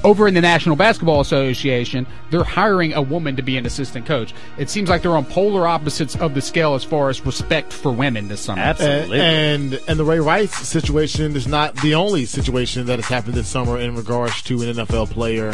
over 0.04 0.28
in 0.28 0.34
the 0.34 0.42
National 0.42 0.76
Basketball 0.76 1.22
Association, 1.22 2.06
they're 2.30 2.44
hiring 2.44 2.94
a 2.94 3.02
woman 3.02 3.36
to 3.36 3.42
be 3.42 3.58
an 3.58 3.66
assistant 3.66 4.06
coach. 4.06 4.34
It 4.58 4.70
seems 4.70 4.90
like 4.90 5.02
they're 5.02 5.18
on 5.18 5.26
polar 5.26 5.68
opposites 5.68 6.16
of 6.18 6.36
the 6.36 6.42
scale 6.42 6.76
as 6.76 6.84
far 6.84 7.10
as 7.10 7.26
respect 7.26 7.74
for 7.74 7.92
women 7.92 8.28
this 8.28 8.42
summer. 8.42 8.62
Absolutely. 8.62 9.20
And 9.20 9.74
and 9.88 10.00
the 10.00 10.06
Ray 10.06 10.20
Rice 10.20 10.54
situation 10.54 11.36
is 11.36 11.48
not 11.48 11.76
the 11.78 11.96
only 11.96 12.26
situation 12.26 12.86
that 12.86 12.98
has 13.00 13.08
happened 13.08 13.34
this 13.34 13.48
summer 13.48 13.78
in 13.80 13.96
regards 13.96 14.42
to 14.44 14.62
an 14.62 14.76
NFL 14.76 15.10
player 15.10 15.54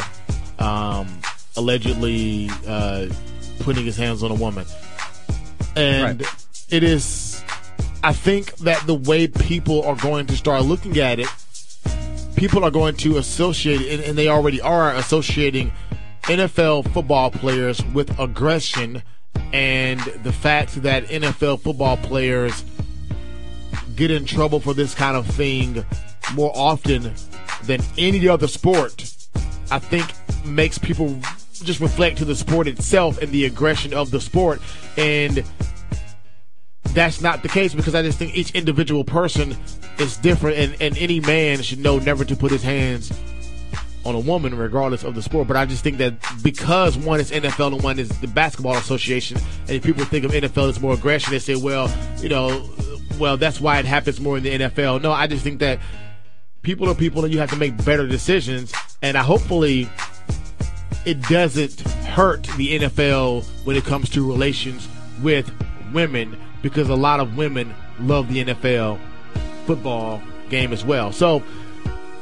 um, 0.59 1.07
allegedly 1.55 2.49
uh, 2.67 3.07
putting 3.59 3.85
his 3.85 3.97
hands 3.97 4.23
on 4.23 4.31
a 4.31 4.35
woman. 4.35 4.65
And 5.75 6.21
Right. 6.21 6.35
it 6.69 6.83
is, 6.83 7.43
I 8.03 8.11
think 8.11 8.57
that 8.57 8.85
the 8.85 8.95
way 8.95 9.27
people 9.27 9.83
are 9.83 9.95
going 9.95 10.25
to 10.27 10.35
start 10.35 10.65
looking 10.65 10.97
at 10.99 11.19
it, 11.19 11.27
people 12.35 12.65
are 12.65 12.71
going 12.71 12.97
to 12.97 13.17
associate 13.17 13.81
and, 13.93 14.03
and 14.03 14.17
they 14.17 14.27
already 14.27 14.59
are 14.59 14.93
associating 14.95 15.71
NFL 16.23 16.91
football 16.93 17.31
players 17.31 17.83
with 17.93 18.19
aggression 18.19 19.01
and 19.53 20.01
the 20.23 20.33
fact 20.33 20.81
that 20.83 21.05
NFL 21.05 21.61
football 21.61 21.95
players 21.95 22.65
get 23.95 24.11
in 24.11 24.25
trouble 24.25 24.59
for 24.59 24.73
this 24.73 24.93
kind 24.93 25.15
of 25.15 25.25
thing 25.25 25.85
more 26.33 26.51
often 26.55 27.13
than 27.63 27.79
any 27.97 28.27
other 28.27 28.47
sport, 28.47 29.15
I 29.71 29.79
think 29.79 30.11
makes 30.45 30.77
people 30.77 31.17
just 31.53 31.79
reflect 31.79 32.17
to 32.17 32.25
the 32.25 32.35
sport 32.35 32.67
itself 32.67 33.21
and 33.21 33.31
the 33.31 33.45
aggression 33.45 33.93
of 33.93 34.11
the 34.11 34.19
sport. 34.19 34.61
And 34.97 35.43
that's 36.93 37.21
not 37.21 37.41
the 37.41 37.49
case 37.49 37.73
because 37.73 37.95
I 37.95 38.01
just 38.01 38.17
think 38.17 38.35
each 38.35 38.51
individual 38.51 39.03
person 39.03 39.55
is 39.99 40.17
different 40.17 40.57
and, 40.57 40.81
and 40.81 40.97
any 40.97 41.19
man 41.19 41.61
should 41.61 41.79
know 41.79 41.99
never 41.99 42.25
to 42.25 42.35
put 42.35 42.51
his 42.51 42.63
hands 42.63 43.11
on 44.05 44.15
a 44.15 44.19
woman 44.19 44.55
regardless 44.55 45.03
of 45.03 45.15
the 45.15 45.21
sport. 45.21 45.47
But 45.47 45.57
I 45.57 45.65
just 45.65 45.83
think 45.83 45.97
that 45.97 46.13
because 46.43 46.97
one 46.97 47.19
is 47.19 47.31
NFL 47.31 47.73
and 47.73 47.83
one 47.83 47.99
is 47.99 48.09
the 48.19 48.27
basketball 48.27 48.75
association 48.75 49.37
and 49.67 49.81
people 49.81 50.03
think 50.05 50.25
of 50.25 50.31
NFL 50.31 50.69
as 50.69 50.79
more 50.79 50.93
aggression, 50.93 51.31
they 51.31 51.39
say, 51.39 51.55
well, 51.55 51.91
you 52.19 52.29
know, 52.29 52.69
well, 53.19 53.37
that's 53.37 53.61
why 53.61 53.79
it 53.79 53.85
happens 53.85 54.19
more 54.19 54.37
in 54.37 54.43
the 54.43 54.59
NFL. 54.59 55.01
No, 55.01 55.11
I 55.11 55.27
just 55.27 55.43
think 55.43 55.59
that 55.59 55.79
people 56.61 56.89
are 56.89 56.95
people 56.95 57.23
and 57.23 57.33
you 57.33 57.39
have 57.39 57.49
to 57.51 57.55
make 57.55 57.83
better 57.85 58.07
decisions. 58.07 58.73
And 59.01 59.17
I 59.17 59.23
hopefully 59.23 59.89
it 61.05 61.21
doesn't 61.23 61.81
hurt 61.81 62.43
the 62.57 62.79
NFL 62.79 63.45
when 63.65 63.75
it 63.75 63.83
comes 63.83 64.09
to 64.11 64.27
relations 64.27 64.87
with 65.21 65.51
women 65.93 66.37
because 66.63 66.89
a 66.89 66.95
lot 66.95 67.19
of 67.19 67.37
women 67.37 67.75
love 67.99 68.27
the 68.33 68.43
NFL 68.43 68.99
football 69.67 70.23
game 70.49 70.73
as 70.73 70.83
well. 70.83 71.11
So 71.11 71.43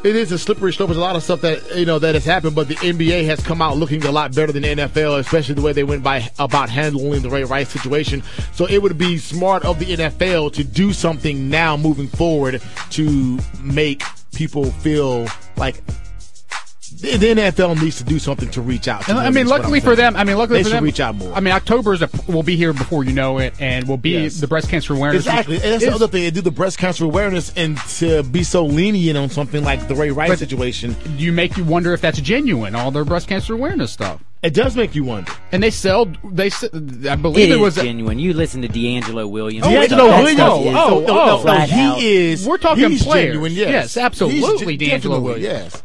it 0.03 0.15
is 0.15 0.31
a 0.31 0.39
slippery 0.39 0.73
slope. 0.73 0.89
There's 0.89 0.97
a 0.97 1.01
lot 1.01 1.15
of 1.15 1.23
stuff 1.23 1.41
that 1.41 1.77
you 1.77 1.85
know 1.85 1.99
that 1.99 2.15
has 2.15 2.25
happened, 2.25 2.55
but 2.55 2.67
the 2.67 2.75
NBA 2.75 3.25
has 3.25 3.39
come 3.41 3.61
out 3.61 3.77
looking 3.77 4.03
a 4.03 4.11
lot 4.11 4.33
better 4.33 4.51
than 4.51 4.63
the 4.63 4.69
NFL, 4.69 5.19
especially 5.19 5.55
the 5.55 5.61
way 5.61 5.73
they 5.73 5.83
went 5.83 6.03
by 6.03 6.29
about 6.39 6.69
handling 6.69 7.21
the 7.21 7.29
Ray 7.29 7.43
Rice 7.43 7.69
situation. 7.69 8.23
So 8.53 8.65
it 8.65 8.81
would 8.81 8.97
be 8.97 9.17
smart 9.17 9.63
of 9.63 9.79
the 9.79 9.85
NFL 9.85 10.53
to 10.53 10.63
do 10.63 10.91
something 10.91 11.49
now 11.49 11.77
moving 11.77 12.07
forward 12.07 12.61
to 12.91 13.39
make 13.61 14.03
people 14.33 14.65
feel 14.65 15.27
like 15.55 15.81
the 16.91 17.17
the 17.17 17.27
NFL 17.41 17.81
needs 17.81 17.97
to 17.97 18.03
do 18.03 18.19
something 18.19 18.49
to 18.51 18.61
reach 18.61 18.87
out. 18.87 19.03
To 19.05 19.13
I 19.13 19.29
mean, 19.29 19.47
luckily 19.47 19.79
for 19.79 19.95
them, 19.95 20.15
I 20.15 20.23
mean, 20.23 20.37
luckily 20.37 20.59
they 20.59 20.63
for 20.63 20.69
should 20.69 20.77
them, 20.77 20.83
reach 20.83 20.99
out 20.99 21.15
more. 21.15 21.33
I 21.33 21.39
mean, 21.39 21.53
October 21.53 21.93
is 21.93 22.01
a, 22.01 22.09
will 22.27 22.43
be 22.43 22.55
here 22.55 22.73
before 22.73 23.03
you 23.03 23.13
know 23.13 23.37
it, 23.39 23.53
and 23.59 23.87
will 23.87 23.97
be 23.97 24.11
Yes. 24.11 24.39
the 24.39 24.47
breast 24.47 24.69
cancer 24.69 24.93
awareness. 24.93 25.25
Exactly. 25.25 25.55
And 25.55 25.63
that's 25.73 25.83
the 25.85 25.93
other 25.93 26.07
thing. 26.07 26.23
They 26.23 26.31
do 26.31 26.41
the 26.41 26.51
breast 26.51 26.77
cancer 26.77 27.05
awareness 27.05 27.53
and 27.55 27.77
to 27.97 28.23
be 28.23 28.43
so 28.43 28.65
lenient 28.65 29.17
on 29.17 29.29
something 29.29 29.63
like 29.63 29.87
the 29.87 29.95
Ray 29.95 30.11
Rice 30.11 30.39
situation, 30.39 30.95
you 31.17 31.31
make 31.31 31.57
you 31.57 31.63
wonder 31.63 31.93
if 31.93 32.01
that's 32.01 32.19
genuine. 32.21 32.75
All 32.75 32.91
their 32.91 33.05
breast 33.05 33.27
cancer 33.27 33.53
awareness 33.53 33.91
stuff, 33.91 34.21
it 34.43 34.53
does 34.53 34.75
make 34.75 34.93
you 34.95 35.03
wonder. 35.03 35.31
and 35.51 35.61
they 35.63 35.69
sell. 35.71 36.05
They, 36.23 36.47
s- 36.47 36.63
I 36.63 36.67
It 36.73 37.21
believe 37.21 37.49
it, 37.51 37.53
is 37.55 37.59
was. 37.59 37.75
genuine. 37.75 38.19
You 38.19 38.33
listen 38.33 38.61
to 38.63 38.67
DeAngelo 38.67 39.29
Williams. 39.29 39.65
DeAngelo 39.67 39.89
That 39.89 40.23
Williams. 40.23 40.31
stuff 40.33 40.59
is 40.61 40.67
oh, 40.67 40.71
no, 40.71 40.99
no, 40.99 41.05
oh, 41.07 41.41
oh 41.41 41.43
no, 41.45 41.59
he 41.61 41.81
out. 41.81 41.99
is. 42.01 42.45
We're 42.47 42.57
talking 42.57 42.89
he's 42.89 43.03
players. 43.03 43.27
Genuine, 43.33 43.51
yes. 43.53 43.69
Yes, 43.71 43.97
absolutely, 43.97 44.77
He's 44.77 44.89
DeAngelo 44.91 45.21
Williams. 45.21 45.43
Yes. 45.43 45.83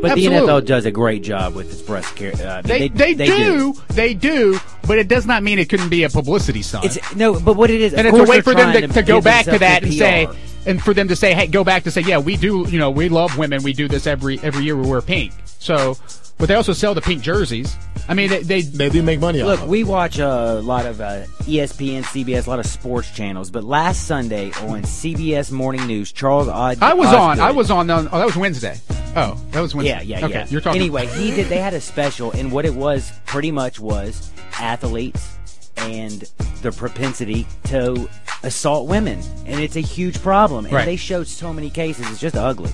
But 0.00 0.12
Absolutely. 0.12 0.38
the 0.40 0.46
NFL 0.46 0.66
does 0.66 0.86
a 0.86 0.90
great 0.90 1.22
job 1.22 1.54
with 1.54 1.72
its 1.72 1.82
breast 1.82 2.14
care. 2.14 2.32
Uh, 2.34 2.62
They, 2.62 2.88
they, 2.88 3.14
do, 3.14 3.74
they 3.88 4.14
do, 4.14 4.60
but 4.86 4.98
it 4.98 5.08
does 5.08 5.26
not 5.26 5.42
mean 5.42 5.58
it 5.58 5.68
couldn't 5.68 5.88
be 5.88 6.04
a 6.04 6.08
publicity 6.08 6.62
stunt. 6.62 6.84
It's 6.84 7.16
no, 7.16 7.40
but 7.40 7.56
what 7.56 7.68
it 7.70 7.80
is, 7.80 7.94
and 7.94 8.06
it's 8.06 8.16
a 8.16 8.22
way 8.24 8.40
for 8.40 8.54
them 8.54 8.72
to, 8.72 8.80
trying 8.80 8.92
to 8.92 9.02
go 9.02 9.20
back 9.20 9.46
to 9.46 9.58
that 9.58 9.82
and 9.82 9.92
say, 9.92 10.28
and 10.66 10.80
for 10.80 10.94
them 10.94 11.08
to 11.08 11.16
say, 11.16 11.34
hey, 11.34 11.46
go 11.48 11.64
back 11.64 11.82
to 11.84 11.90
say, 11.90 12.02
yeah, 12.02 12.18
we 12.18 12.36
do, 12.36 12.64
you 12.68 12.78
know, 12.78 12.90
we 12.90 13.08
love 13.08 13.36
women. 13.38 13.62
We 13.62 13.72
do 13.72 13.88
this 13.88 14.06
every 14.06 14.38
every 14.40 14.64
year. 14.64 14.76
We 14.76 14.88
wear 14.88 15.02
pink. 15.02 15.32
So, 15.58 15.96
but 16.38 16.46
they 16.46 16.54
also 16.54 16.72
sell 16.72 16.94
the 16.94 17.00
pink 17.00 17.22
jerseys. 17.22 17.76
I 18.08 18.14
mean, 18.14 18.30
they, 18.30 18.42
they 18.42 18.62
They 18.62 18.88
do 18.88 19.02
make 19.02 19.20
money 19.20 19.40
off 19.42 19.46
Look, 19.48 19.60
of 19.62 19.68
we 19.68 19.84
watch 19.84 20.18
a 20.18 20.54
lot 20.62 20.86
of 20.86 21.00
uh, 21.00 21.24
ESPN, 21.40 22.02
CBS, 22.04 22.46
a 22.46 22.50
lot 22.50 22.58
of 22.58 22.66
sports 22.66 23.10
channels. 23.10 23.50
But 23.50 23.64
last 23.64 24.06
Sunday 24.06 24.46
on 24.62 24.82
CBS 24.82 25.52
Morning 25.52 25.86
News, 25.86 26.10
Charles 26.12 26.48
Od- 26.48 26.82
I 26.82 26.94
was 26.94 27.12
on. 27.12 27.38
I 27.38 27.50
was 27.50 27.70
on. 27.70 27.90
Oh, 27.90 27.98
that 28.02 28.24
was 28.24 28.36
Wednesday. 28.36 28.80
Oh, 29.14 29.38
that 29.50 29.60
was 29.60 29.74
Wednesday. 29.74 30.04
Yeah, 30.04 30.18
yeah, 30.20 30.24
okay, 30.26 30.34
yeah. 30.34 30.46
You're 30.48 30.60
talking. 30.60 30.80
Anyway, 30.80 31.06
he 31.06 31.32
did. 31.32 31.48
They 31.48 31.58
had 31.58 31.74
a 31.74 31.80
special, 31.80 32.30
and 32.32 32.50
what 32.50 32.64
it 32.64 32.74
was 32.74 33.12
pretty 33.26 33.50
much 33.50 33.78
was 33.78 34.30
athletes 34.58 35.36
and 35.76 36.22
their 36.62 36.72
propensity 36.72 37.46
to 37.64 38.08
assault 38.42 38.88
women, 38.88 39.20
and 39.46 39.60
it's 39.60 39.76
a 39.76 39.80
huge 39.80 40.20
problem. 40.22 40.64
And 40.66 40.74
Right. 40.74 40.84
they 40.84 40.96
showed 40.96 41.26
so 41.26 41.52
many 41.52 41.70
cases; 41.70 42.10
it's 42.10 42.20
just 42.20 42.36
ugly. 42.36 42.70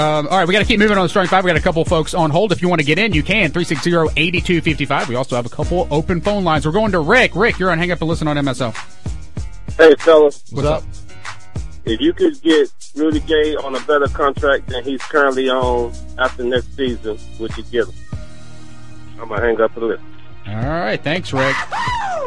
Um, 0.00 0.28
all 0.28 0.38
right, 0.38 0.48
we 0.48 0.54
got 0.54 0.60
to 0.60 0.64
keep 0.64 0.78
moving 0.78 0.96
on 0.96 1.02
the 1.02 1.10
starting 1.10 1.28
five. 1.28 1.44
We 1.44 1.50
got 1.50 1.58
a 1.58 1.62
couple 1.62 1.84
folks 1.84 2.14
on 2.14 2.30
hold. 2.30 2.52
If 2.52 2.62
you 2.62 2.70
want 2.70 2.80
to 2.80 2.86
get 2.86 2.98
in, 2.98 3.12
you 3.12 3.22
can. 3.22 3.50
360-8255. 3.50 5.08
We 5.08 5.14
also 5.14 5.36
have 5.36 5.44
a 5.44 5.50
couple 5.50 5.86
open 5.90 6.22
phone 6.22 6.42
lines. 6.42 6.64
We're 6.64 6.72
going 6.72 6.92
to 6.92 7.00
Rick. 7.00 7.32
Rick, 7.34 7.58
you're 7.58 7.70
on 7.70 7.76
Hang 7.76 7.90
Up 7.92 8.00
and 8.00 8.08
Listen 8.08 8.26
on 8.26 8.36
MSL. 8.36 8.74
Hey, 9.76 9.94
fellas, 9.98 10.42
What's 10.52 10.66
up? 10.66 10.84
if 11.84 12.00
you 12.00 12.14
could 12.14 12.40
get 12.40 12.72
Rudy 12.96 13.20
Gay 13.20 13.56
on 13.56 13.74
a 13.74 13.80
better 13.80 14.06
contract 14.06 14.68
than 14.68 14.84
he's 14.84 15.02
currently 15.02 15.50
on 15.50 15.92
after 16.18 16.44
next 16.44 16.74
season, 16.76 17.18
would 17.38 17.54
you 17.58 17.62
get 17.64 17.86
him? 17.86 17.94
I'm 19.20 19.28
gonna 19.28 19.42
hang 19.42 19.60
up 19.60 19.74
the 19.74 19.80
list. 19.80 20.02
All 20.46 20.54
right, 20.54 21.02
thanks, 21.02 21.32
Rick. 21.32 21.54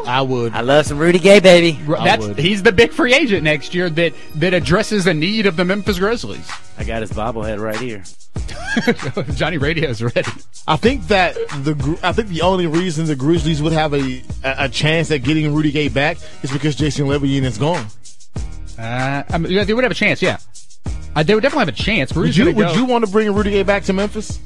I 0.06 0.20
would. 0.22 0.52
I 0.52 0.60
love 0.60 0.86
some 0.86 0.98
Rudy 0.98 1.18
Gay, 1.18 1.40
baby. 1.40 1.78
That's 1.86 2.26
he's 2.38 2.62
the 2.62 2.72
big 2.72 2.92
free 2.92 3.14
agent 3.14 3.42
next 3.42 3.74
year 3.74 3.88
that 3.90 4.12
that 4.36 4.54
addresses 4.54 5.04
the 5.04 5.14
need 5.14 5.46
of 5.46 5.56
the 5.56 5.64
Memphis 5.64 5.98
Grizzlies. 5.98 6.50
I 6.78 6.84
got 6.84 7.00
his 7.00 7.10
bobblehead 7.12 7.60
right 7.60 7.78
here. 7.78 8.02
Johnny 9.34 9.58
Radio's 9.58 10.02
is 10.02 10.14
ready. 10.14 10.30
I 10.66 10.76
think 10.76 11.06
that 11.08 11.34
the 11.34 11.98
I 12.02 12.12
think 12.12 12.28
the 12.28 12.42
only 12.42 12.66
reason 12.66 13.06
the 13.06 13.16
Grizzlies 13.16 13.62
would 13.62 13.72
have 13.72 13.94
a 13.94 14.22
a, 14.42 14.64
a 14.64 14.68
chance 14.68 15.10
at 15.10 15.22
getting 15.22 15.52
Rudy 15.54 15.70
Gay 15.70 15.88
back 15.88 16.18
is 16.42 16.50
because 16.50 16.76
Jason 16.76 17.06
Levien 17.06 17.44
is 17.44 17.58
gone. 17.58 17.86
Uh, 18.78 19.22
I 19.28 19.38
mean, 19.38 19.52
yeah, 19.52 19.64
they 19.64 19.72
would 19.72 19.84
have 19.84 19.92
a 19.92 19.94
chance, 19.94 20.20
yeah. 20.20 20.38
Uh, 21.14 21.22
they 21.22 21.34
would 21.34 21.42
definitely 21.42 21.66
have 21.66 21.74
a 21.74 21.82
chance. 21.82 22.12
Would 22.14 22.36
you 22.36 22.46
would 22.46 22.56
go- 22.56 22.74
you 22.74 22.84
want 22.84 23.04
to 23.04 23.10
bring 23.10 23.32
Rudy 23.32 23.50
Gay 23.50 23.62
back 23.62 23.84
to 23.84 23.92
Memphis? 23.92 24.40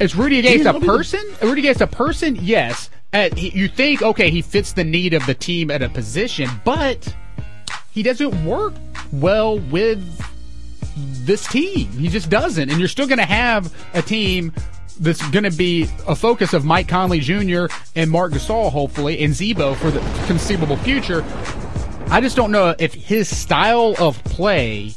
Is 0.00 0.16
Rudy 0.16 0.42
Gay 0.42 0.52
He's 0.52 0.62
a 0.62 0.64
gonna 0.64 0.80
be 0.80 0.86
person? 0.86 1.22
Rudy 1.42 1.62
Gay's 1.62 1.80
a 1.80 1.86
person, 1.86 2.36
yes. 2.36 2.90
Uh, 3.12 3.28
he, 3.36 3.50
you 3.50 3.68
think, 3.68 4.02
okay, 4.02 4.30
he 4.30 4.40
fits 4.40 4.72
the 4.72 4.84
need 4.84 5.14
of 5.14 5.26
the 5.26 5.34
team 5.34 5.70
at 5.70 5.82
a 5.82 5.88
position, 5.88 6.48
but 6.64 7.14
he 7.90 8.02
doesn't 8.02 8.44
work 8.44 8.74
well 9.12 9.58
with 9.58 10.00
this 10.96 11.46
team. 11.48 11.90
He 11.92 12.08
just 12.08 12.30
doesn't. 12.30 12.70
And 12.70 12.78
you're 12.78 12.88
still 12.88 13.06
going 13.06 13.18
to 13.18 13.24
have 13.24 13.74
a 13.94 14.02
team 14.02 14.52
that's 15.00 15.26
going 15.30 15.44
to 15.44 15.50
be 15.50 15.88
a 16.06 16.14
focus 16.14 16.52
of 16.52 16.64
Mike 16.64 16.86
Conley 16.86 17.20
Jr. 17.20 17.66
and 17.96 18.10
Marc 18.10 18.32
Gasol, 18.32 18.70
hopefully, 18.70 19.22
and 19.24 19.34
Z-Bo 19.34 19.74
for 19.74 19.90
the 19.90 20.00
conceivable 20.26 20.76
future. 20.76 21.24
I 22.08 22.20
just 22.20 22.36
don't 22.36 22.50
know 22.52 22.74
if 22.78 22.92
his 22.92 23.34
style 23.34 23.94
of 23.98 24.22
play 24.24 24.94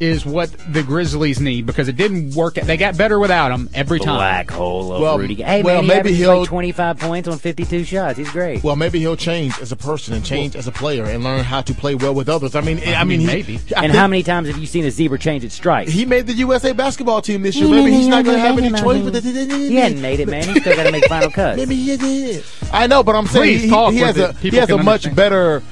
is 0.00 0.24
what 0.24 0.50
the 0.72 0.82
Grizzlies 0.82 1.40
need 1.40 1.66
because 1.66 1.86
it 1.88 1.96
didn't 1.96 2.34
work. 2.34 2.54
They 2.54 2.78
got 2.78 2.96
better 2.96 3.18
without 3.18 3.52
him 3.52 3.68
every 3.74 4.00
time. 4.00 4.16
Black 4.16 4.50
hole 4.50 4.94
of 4.94 5.02
Well, 5.02 5.18
Rudy 5.18 5.34
Gay. 5.34 5.44
Hey, 5.44 5.62
well, 5.62 5.82
man, 5.82 5.84
he 5.84 5.88
maybe 5.88 6.12
he'll- 6.14 6.38
like 6.40 6.48
25 6.48 6.98
points 6.98 7.28
on 7.28 7.38
52 7.38 7.84
shots. 7.84 8.16
He's 8.18 8.30
great. 8.30 8.64
Well, 8.64 8.76
maybe 8.76 8.98
he'll 8.98 9.14
change 9.16 9.58
as 9.60 9.72
a 9.72 9.76
person 9.76 10.14
and 10.14 10.24
change 10.24 10.56
as 10.56 10.66
a 10.66 10.72
player 10.72 11.04
and 11.04 11.22
learn 11.22 11.44
how 11.44 11.60
to 11.60 11.74
play 11.74 11.94
well 11.94 12.14
with 12.14 12.30
others. 12.30 12.54
I 12.56 12.62
mean, 12.62 12.80
I, 12.86 13.04
mean, 13.04 13.20
he, 13.20 13.26
maybe. 13.26 13.56
I 13.76 13.84
and 13.84 13.92
think 13.92 13.94
how 13.94 14.06
many 14.06 14.22
times 14.22 14.48
have 14.48 14.56
you 14.56 14.66
seen 14.66 14.86
a 14.86 14.90
zebra 14.90 15.18
change 15.18 15.44
its 15.44 15.54
stripes? 15.54 15.92
he 15.92 16.06
made 16.06 16.26
the 16.26 16.32
USA 16.34 16.72
basketball 16.72 17.20
team 17.20 17.42
this 17.42 17.56
year. 17.56 17.68
Maybe 17.68 17.92
he's 17.92 18.08
not 18.08 18.24
going 18.24 18.36
to 18.36 18.40
have 18.40 18.56
any 18.58 18.70
choice. 18.70 19.04
With 19.04 19.22
He 19.22 19.74
hadn't 19.76 20.00
made 20.00 20.20
it, 20.20 20.28
man. 20.28 20.44
He's 20.48 20.62
still 20.62 20.76
got 20.76 20.84
to 20.84 20.92
make 20.92 21.04
final 21.06 21.30
cuts. 21.32 21.58
Maybe 21.58 21.76
he 21.76 21.96
did. 21.98 22.42
I 22.72 22.86
know, 22.86 23.02
but 23.02 23.16
I'm 23.16 23.26
saying 23.26 23.58
Please 23.58 23.62
he, 23.70 23.90
he 23.92 23.98
has 23.98 24.16
a 24.16 24.32
he 24.34 24.48
has 24.56 24.70
a 24.70 24.78
much 24.78 25.04
understand. 25.06 25.16
better 25.16 25.62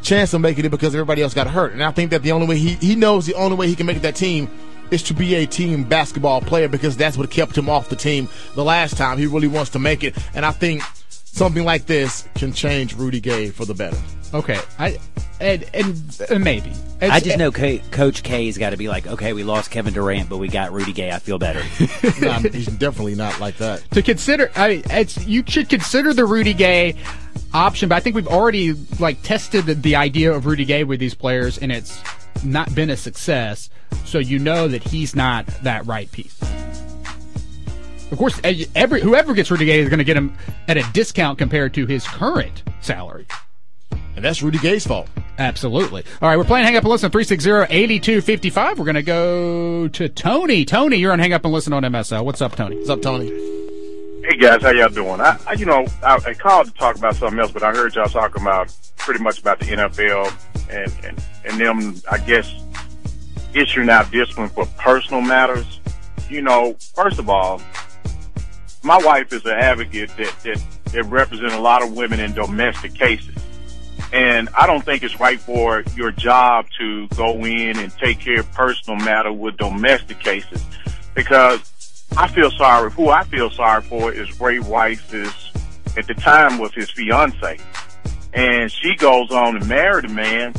chance 0.00 0.34
of 0.34 0.40
making 0.40 0.64
it 0.64 0.70
because 0.70 0.94
everybody 0.94 1.22
else 1.22 1.34
got 1.34 1.46
hurt. 1.46 1.72
And 1.72 1.82
I 1.82 1.90
think 1.90 2.10
that 2.10 2.22
the 2.22 2.32
only 2.32 2.46
way 2.46 2.58
he 2.58 2.74
he 2.74 2.94
knows 2.94 3.26
the 3.26 3.34
only 3.34 3.56
way 3.56 3.66
he 3.68 3.76
can 3.76 3.86
make 3.86 4.02
that 4.02 4.16
team 4.16 4.48
is 4.90 5.02
to 5.04 5.14
be 5.14 5.36
a 5.36 5.46
team 5.46 5.84
basketball 5.84 6.40
player 6.40 6.68
because 6.68 6.96
that's 6.96 7.16
what 7.16 7.30
kept 7.30 7.56
him 7.56 7.68
off 7.68 7.88
the 7.88 7.96
team 7.96 8.28
the 8.54 8.64
last 8.64 8.96
time. 8.96 9.18
He 9.18 9.26
really 9.26 9.48
wants 9.48 9.70
to 9.72 9.78
make 9.78 10.02
it, 10.02 10.16
and 10.34 10.44
I 10.44 10.50
think 10.50 10.82
something 11.32 11.64
like 11.64 11.86
this 11.86 12.28
can 12.34 12.52
change 12.52 12.94
Rudy 12.96 13.20
Gay 13.20 13.50
for 13.50 13.64
the 13.64 13.74
better. 13.74 13.96
Okay, 14.32 14.60
I 14.78 14.98
and, 15.40 15.64
and, 15.74 16.20
and 16.30 16.44
maybe 16.44 16.70
I 17.00 17.18
just 17.18 17.38
know 17.38 17.50
Co- 17.50 17.78
Coach 17.90 18.22
K's 18.22 18.58
got 18.58 18.70
to 18.70 18.76
be 18.76 18.88
like, 18.88 19.06
okay, 19.06 19.32
we 19.32 19.42
lost 19.42 19.70
Kevin 19.70 19.94
Durant, 19.94 20.28
but 20.28 20.36
we 20.36 20.48
got 20.48 20.72
Rudy 20.72 20.92
Gay. 20.92 21.10
I 21.10 21.18
feel 21.18 21.38
better. 21.38 21.62
Nah, 22.20 22.38
he's 22.40 22.66
definitely 22.66 23.14
not 23.14 23.40
like 23.40 23.56
that. 23.56 23.82
to 23.92 24.02
consider. 24.02 24.50
I 24.54 24.68
mean, 24.68 24.82
it's 24.90 25.26
you 25.26 25.42
should 25.46 25.68
consider 25.68 26.12
the 26.12 26.24
Rudy 26.26 26.52
Gay 26.52 26.96
option, 27.54 27.88
but 27.88 27.96
I 27.96 28.00
think 28.00 28.14
we've 28.14 28.28
already 28.28 28.74
like 28.98 29.22
tested 29.22 29.66
the, 29.66 29.74
the 29.74 29.96
idea 29.96 30.32
of 30.32 30.44
Rudy 30.46 30.64
Gay 30.66 30.84
with 30.84 31.00
these 31.00 31.14
players, 31.14 31.58
and 31.58 31.72
it's 31.72 32.00
not 32.44 32.74
been 32.74 32.90
a 32.90 32.96
success. 32.96 33.70
So 34.04 34.18
you 34.18 34.38
know 34.38 34.68
that 34.68 34.82
he's 34.82 35.16
not 35.16 35.46
that 35.62 35.86
right 35.86 36.10
piece. 36.12 36.38
Of 38.10 38.18
course, 38.18 38.40
eh, 38.42 38.64
every 38.74 39.00
whoever 39.00 39.34
gets 39.34 39.50
Rudy 39.50 39.66
Gay 39.66 39.80
is 39.80 39.88
going 39.88 39.98
to 39.98 40.04
get 40.04 40.16
him 40.16 40.36
at 40.68 40.76
a 40.76 40.82
discount 40.92 41.38
compared 41.38 41.74
to 41.74 41.86
his 41.86 42.06
current 42.06 42.62
salary. 42.80 43.26
And 44.16 44.24
that's 44.24 44.42
Rudy 44.42 44.58
Gay's 44.58 44.86
fault. 44.86 45.08
Absolutely. 45.38 46.04
All 46.20 46.28
right, 46.28 46.36
we're 46.36 46.44
playing 46.44 46.66
Hang 46.66 46.76
Up 46.76 46.82
and 46.82 46.90
Listen 46.90 47.10
360-8255. 47.10 48.76
We're 48.76 48.84
going 48.84 48.94
to 48.94 49.02
go 49.02 49.88
to 49.88 50.08
Tony. 50.08 50.64
Tony, 50.64 50.96
you're 50.96 51.12
on 51.12 51.18
Hang 51.18 51.32
Up 51.32 51.44
and 51.44 51.54
Listen 51.54 51.72
on 51.72 51.82
MSL. 51.82 52.24
What's 52.24 52.42
up, 52.42 52.56
Tony? 52.56 52.76
What's 52.76 52.90
up, 52.90 53.00
Tony? 53.00 53.28
Hey 54.22 54.36
guys, 54.36 54.60
how 54.60 54.70
y'all 54.70 54.90
doing? 54.90 55.20
I, 55.20 55.38
I 55.46 55.54
you 55.54 55.64
know, 55.64 55.86
I, 56.04 56.18
I 56.26 56.34
called 56.34 56.66
to 56.66 56.72
talk 56.74 56.96
about 56.96 57.16
something 57.16 57.38
else, 57.38 57.50
but 57.50 57.62
I 57.62 57.72
heard 57.72 57.94
y'all 57.94 58.06
talking 58.06 58.42
about 58.42 58.70
pretty 58.98 59.22
much 59.22 59.40
about 59.40 59.58
the 59.60 59.64
NFL 59.64 60.32
and 60.70 60.92
and, 61.04 61.24
and 61.46 61.60
them, 61.60 62.00
I 62.08 62.18
guess, 62.18 62.52
issuing 63.54 63.88
out 63.88 64.10
discipline 64.10 64.50
for 64.50 64.66
personal 64.78 65.22
matters. 65.22 65.80
You 66.28 66.42
know, 66.42 66.76
first 66.94 67.18
of 67.18 67.30
all, 67.30 67.62
my 68.82 68.98
wife 68.98 69.32
is 69.32 69.44
an 69.44 69.52
advocate 69.52 70.10
that 70.16 70.34
that, 70.42 70.62
that 70.92 71.04
represents 71.04 71.54
a 71.54 71.60
lot 71.60 71.82
of 71.82 71.94
women 71.94 72.20
in 72.20 72.32
domestic 72.32 72.94
cases. 72.94 73.34
And 74.12 74.48
I 74.58 74.66
don't 74.66 74.84
think 74.84 75.02
it's 75.02 75.20
right 75.20 75.38
for 75.38 75.84
your 75.94 76.10
job 76.10 76.66
to 76.78 77.06
go 77.08 77.44
in 77.44 77.78
and 77.78 77.92
take 77.92 78.18
care 78.18 78.40
of 78.40 78.52
personal 78.52 78.98
matter 78.98 79.32
with 79.32 79.56
domestic 79.56 80.18
cases 80.18 80.64
because 81.14 82.04
I 82.16 82.26
feel 82.28 82.50
sorry. 82.50 82.90
Who 82.92 83.10
I 83.10 83.24
feel 83.24 83.50
sorry 83.50 83.82
for 83.82 84.12
is 84.12 84.40
Ray 84.40 84.58
Rice's, 84.58 85.52
at 85.96 86.06
the 86.06 86.14
time 86.14 86.58
was 86.58 86.72
his 86.74 86.90
fiance. 86.90 87.58
And 88.32 88.70
she 88.70 88.96
goes 88.96 89.30
on 89.30 89.60
to 89.60 89.66
marry 89.66 90.02
the 90.02 90.08
man. 90.08 90.54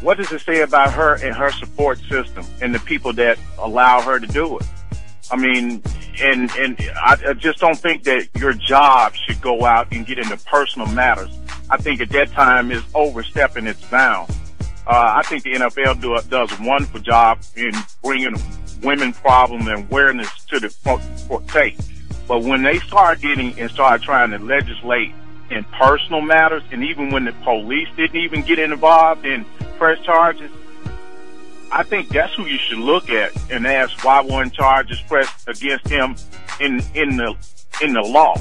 What 0.00 0.18
does 0.18 0.30
it 0.32 0.40
say 0.40 0.60
about 0.60 0.92
her 0.92 1.14
and 1.24 1.34
her 1.34 1.50
support 1.52 1.98
system 2.10 2.44
and 2.60 2.74
the 2.74 2.80
people 2.80 3.12
that 3.14 3.38
allow 3.58 4.02
her 4.02 4.18
to 4.18 4.26
do 4.26 4.58
it? 4.58 4.66
I 5.30 5.36
mean, 5.36 5.82
and, 6.20 6.50
and 6.52 6.90
I, 6.96 7.16
I 7.28 7.32
just 7.34 7.58
don't 7.58 7.78
think 7.78 8.04
that 8.04 8.28
your 8.36 8.52
job 8.52 9.14
should 9.14 9.40
go 9.40 9.64
out 9.64 9.88
and 9.92 10.06
get 10.06 10.18
into 10.18 10.36
personal 10.36 10.86
matters. 10.88 11.30
I 11.70 11.76
think 11.76 12.00
at 12.00 12.10
that 12.10 12.30
time 12.32 12.70
is 12.70 12.82
overstepping 12.94 13.66
its 13.66 13.84
bounds. 13.86 14.36
Uh, 14.86 15.14
I 15.16 15.22
think 15.22 15.44
the 15.44 15.52
NFL 15.52 16.00
do, 16.00 16.18
does 16.28 16.58
a 16.58 16.62
wonderful 16.62 17.00
job 17.00 17.40
in 17.56 17.72
bringing 18.02 18.34
women 18.82 19.12
problem 19.12 19.66
and 19.66 19.88
awareness 19.90 20.28
to 20.46 20.60
the 20.60 20.68
for, 20.68 20.98
for. 20.98 21.42
But 22.28 22.42
when 22.42 22.62
they 22.62 22.78
start 22.80 23.20
getting 23.20 23.58
and 23.58 23.70
start 23.70 24.02
trying 24.02 24.30
to 24.30 24.38
legislate 24.38 25.12
in 25.50 25.64
personal 25.64 26.20
matters, 26.20 26.62
and 26.70 26.84
even 26.84 27.10
when 27.10 27.24
the 27.24 27.32
police 27.44 27.88
didn't 27.96 28.16
even 28.16 28.42
get 28.42 28.58
involved 28.58 29.24
in 29.24 29.44
press 29.78 29.98
charges, 30.04 30.50
I 31.74 31.82
think 31.82 32.08
that's 32.10 32.32
who 32.34 32.46
you 32.46 32.56
should 32.56 32.78
look 32.78 33.10
at 33.10 33.32
and 33.50 33.66
ask 33.66 34.04
why 34.04 34.20
one 34.20 34.52
charge 34.52 34.92
is 34.92 35.00
pressed 35.02 35.48
against 35.48 35.88
him 35.88 36.14
in 36.60 36.80
in 36.94 37.16
the 37.16 37.34
in 37.82 37.94
the 37.94 38.00
law. 38.00 38.36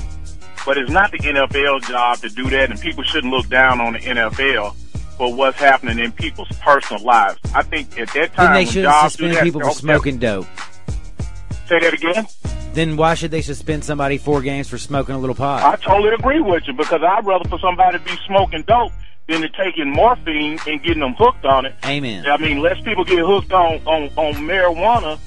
But 0.67 0.77
it's 0.77 0.91
not 0.91 1.11
the 1.11 1.17
NFL 1.17 1.81
job 1.87 2.19
to 2.19 2.29
do 2.29 2.47
that, 2.51 2.69
and 2.69 2.79
people 2.79 3.03
shouldn't 3.03 3.33
look 3.33 3.49
down 3.49 3.81
on 3.81 3.93
the 3.93 3.99
NFL 3.99 4.75
for 5.17 5.33
what's 5.33 5.57
happening 5.57 5.97
in 5.97 6.11
people's 6.11 6.47
personal 6.61 7.03
lives. 7.03 7.39
I 7.55 7.63
think 7.63 7.99
at 7.99 8.09
that 8.09 8.13
then 8.13 8.29
time, 8.29 8.53
they 8.53 8.59
when 8.59 8.67
should 8.67 8.83
jobs 8.83 9.13
suspend 9.13 9.33
that, 9.33 9.43
people 9.43 9.61
for 9.61 9.71
smoking 9.71 10.19
dope. 10.19 10.45
Say 11.67 11.79
that 11.79 11.93
again. 11.93 12.27
Then 12.73 12.97
why 12.97 13.15
should 13.15 13.31
they 13.31 13.41
suspend 13.41 13.83
somebody 13.83 14.19
four 14.19 14.41
games 14.41 14.69
for 14.69 14.77
smoking 14.77 15.15
a 15.15 15.19
little 15.19 15.35
pot? 15.35 15.63
I 15.63 15.75
totally 15.83 16.13
agree 16.13 16.39
with 16.39 16.67
you 16.67 16.73
because 16.73 17.01
I'd 17.01 17.25
rather 17.25 17.49
for 17.49 17.57
somebody 17.59 17.97
to 17.97 18.03
be 18.03 18.15
smoking 18.27 18.61
dope 18.67 18.91
than 19.27 19.41
to 19.41 19.49
taking 19.49 19.89
morphine 19.89 20.59
and 20.67 20.83
getting 20.83 20.99
them 20.99 21.13
hooked 21.13 21.45
on 21.45 21.65
it. 21.65 21.75
Amen. 21.85 22.25
I 22.25 22.37
mean, 22.37 22.59
less 22.59 22.79
people 22.81 23.03
get 23.03 23.19
hooked 23.19 23.53
on 23.53 23.75
on, 23.85 24.09
on 24.15 24.33
marijuana 24.35 25.19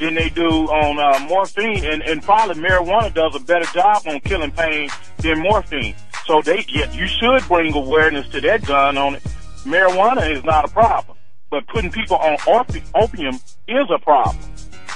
than 0.00 0.14
they 0.14 0.28
do 0.28 0.48
on 0.48 0.98
uh, 0.98 1.26
morphine, 1.28 1.84
and, 1.84 2.02
and 2.02 2.22
probably 2.22 2.60
marijuana 2.60 3.12
does 3.14 3.34
a 3.36 3.40
better 3.40 3.66
job 3.66 4.02
on 4.06 4.20
killing 4.20 4.50
pain 4.50 4.90
than 5.18 5.40
morphine. 5.40 5.94
So 6.26 6.42
they 6.42 6.64
yeah, 6.68 6.90
you 6.92 7.06
should 7.06 7.46
bring 7.46 7.74
awareness 7.74 8.28
to 8.30 8.40
that 8.40 8.66
gun 8.66 8.98
on 8.98 9.16
it. 9.16 9.22
Marijuana 9.64 10.30
is 10.30 10.42
not 10.44 10.64
a 10.64 10.68
problem, 10.68 11.16
but 11.50 11.66
putting 11.68 11.92
people 11.92 12.16
on 12.16 12.36
opi- 12.38 12.82
opium 12.94 13.38
is 13.68 13.86
a 13.90 13.98
problem. 13.98 14.36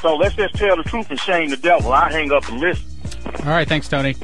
So 0.03 0.17
let's 0.17 0.35
just 0.35 0.55
tell 0.55 0.77
the 0.77 0.83
truth 0.83 1.11
and 1.11 1.19
shame 1.19 1.51
the 1.51 1.57
devil. 1.57 1.93
I 1.93 2.11
hang 2.11 2.33
up 2.33 2.49
and 2.49 2.61
listen. 2.61 2.87
All 3.41 3.51
right, 3.51 3.69
thanks, 3.69 3.89
Tony. 3.89 4.15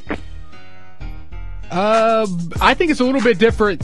Uh, 1.70 2.26
I 2.60 2.74
think 2.74 2.90
it's 2.90 3.00
a 3.00 3.04
little 3.04 3.20
bit 3.20 3.38
different 3.38 3.82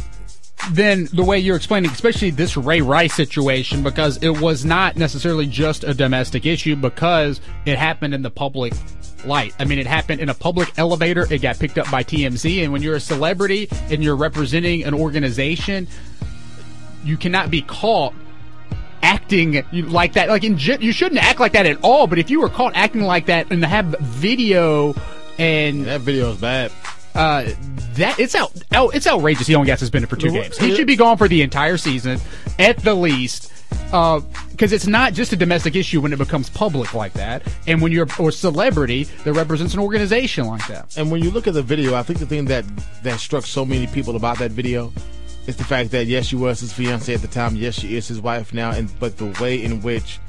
than 0.72 1.06
the 1.12 1.24
way 1.24 1.38
you're 1.38 1.56
explaining, 1.56 1.90
especially 1.90 2.30
this 2.30 2.56
Ray 2.56 2.80
Rice 2.80 3.14
situation, 3.14 3.82
because 3.82 4.22
it 4.22 4.40
was 4.40 4.64
not 4.64 4.96
necessarily 4.96 5.46
just 5.46 5.84
a 5.84 5.94
domestic 5.94 6.46
issue 6.46 6.76
because 6.76 7.40
it 7.66 7.78
happened 7.78 8.14
in 8.14 8.22
the 8.22 8.30
public 8.30 8.72
light. 9.24 9.54
I 9.58 9.64
mean, 9.64 9.78
it 9.78 9.86
happened 9.86 10.20
in 10.20 10.28
a 10.28 10.34
public 10.34 10.72
elevator. 10.78 11.26
It 11.32 11.42
got 11.42 11.58
picked 11.58 11.78
up 11.78 11.90
by 11.90 12.02
TMZ. 12.02 12.62
And 12.62 12.72
when 12.72 12.82
you're 12.82 12.96
a 12.96 13.00
celebrity 13.00 13.68
and 13.90 14.02
you're 14.02 14.16
representing 14.16 14.84
an 14.84 14.94
organization, 14.94 15.88
you 17.04 17.16
cannot 17.16 17.50
be 17.50 17.62
caught 17.62 18.14
acting 19.02 19.64
like 19.72 20.14
that. 20.14 20.28
Like 20.28 20.44
in 20.44 20.58
you 20.58 20.92
shouldn't 20.92 21.22
act 21.22 21.40
like 21.40 21.52
that 21.52 21.66
at 21.66 21.82
all. 21.82 22.06
But 22.06 22.18
if 22.18 22.30
you 22.30 22.40
were 22.40 22.48
caught 22.48 22.76
acting 22.76 23.02
like 23.02 23.26
that 23.26 23.50
and 23.50 23.64
have 23.64 23.96
video 24.00 24.94
and 25.38 25.86
That 25.86 26.02
video 26.02 26.32
is 26.32 26.38
bad. 26.38 26.70
Uh, 27.14 27.50
that 27.94 28.18
it's 28.18 28.34
out, 28.34 28.52
out. 28.72 28.94
It's 28.94 29.06
outrageous. 29.06 29.46
He 29.46 29.54
only 29.54 29.66
got 29.66 29.78
suspended 29.78 30.08
for 30.08 30.16
two 30.16 30.30
games. 30.30 30.56
He 30.58 30.74
should 30.76 30.86
be 30.86 30.96
gone 30.96 31.16
for 31.16 31.28
the 31.28 31.42
entire 31.42 31.76
season, 31.76 32.20
at 32.58 32.78
the 32.78 32.94
least. 32.94 33.52
Because 34.50 34.72
it's 34.72 34.86
not 34.86 35.12
just 35.14 35.32
a 35.32 35.36
domestic 35.36 35.74
issue 35.76 36.00
when 36.00 36.12
it 36.12 36.18
becomes 36.18 36.48
public 36.48 36.94
like 36.94 37.12
that, 37.14 37.42
and 37.66 37.80
when 37.82 37.90
you're 37.92 38.06
a 38.18 38.32
celebrity 38.32 39.04
that 39.24 39.32
represents 39.32 39.74
an 39.74 39.80
organization 39.80 40.46
like 40.46 40.66
that. 40.68 40.96
And 40.96 41.10
when 41.10 41.22
you 41.22 41.30
look 41.30 41.46
at 41.48 41.54
the 41.54 41.62
video, 41.62 41.94
I 41.94 42.02
think 42.02 42.18
the 42.20 42.26
thing 42.26 42.44
that 42.46 42.64
that 43.02 43.18
struck 43.20 43.44
so 43.44 43.64
many 43.64 43.86
people 43.88 44.16
about 44.16 44.38
that 44.38 44.50
video 44.52 44.92
is 45.46 45.56
the 45.56 45.64
fact 45.64 45.90
that 45.92 46.06
yes, 46.06 46.26
she 46.26 46.36
was 46.36 46.60
his 46.60 46.72
fiance 46.72 47.12
at 47.12 47.20
the 47.22 47.28
time. 47.28 47.56
Yes, 47.56 47.74
she 47.74 47.96
is 47.96 48.06
his 48.06 48.20
wife 48.20 48.52
now, 48.54 48.70
and 48.70 48.88
but 49.00 49.16
the 49.18 49.26
way 49.42 49.62
in 49.62 49.82
which 49.82 50.20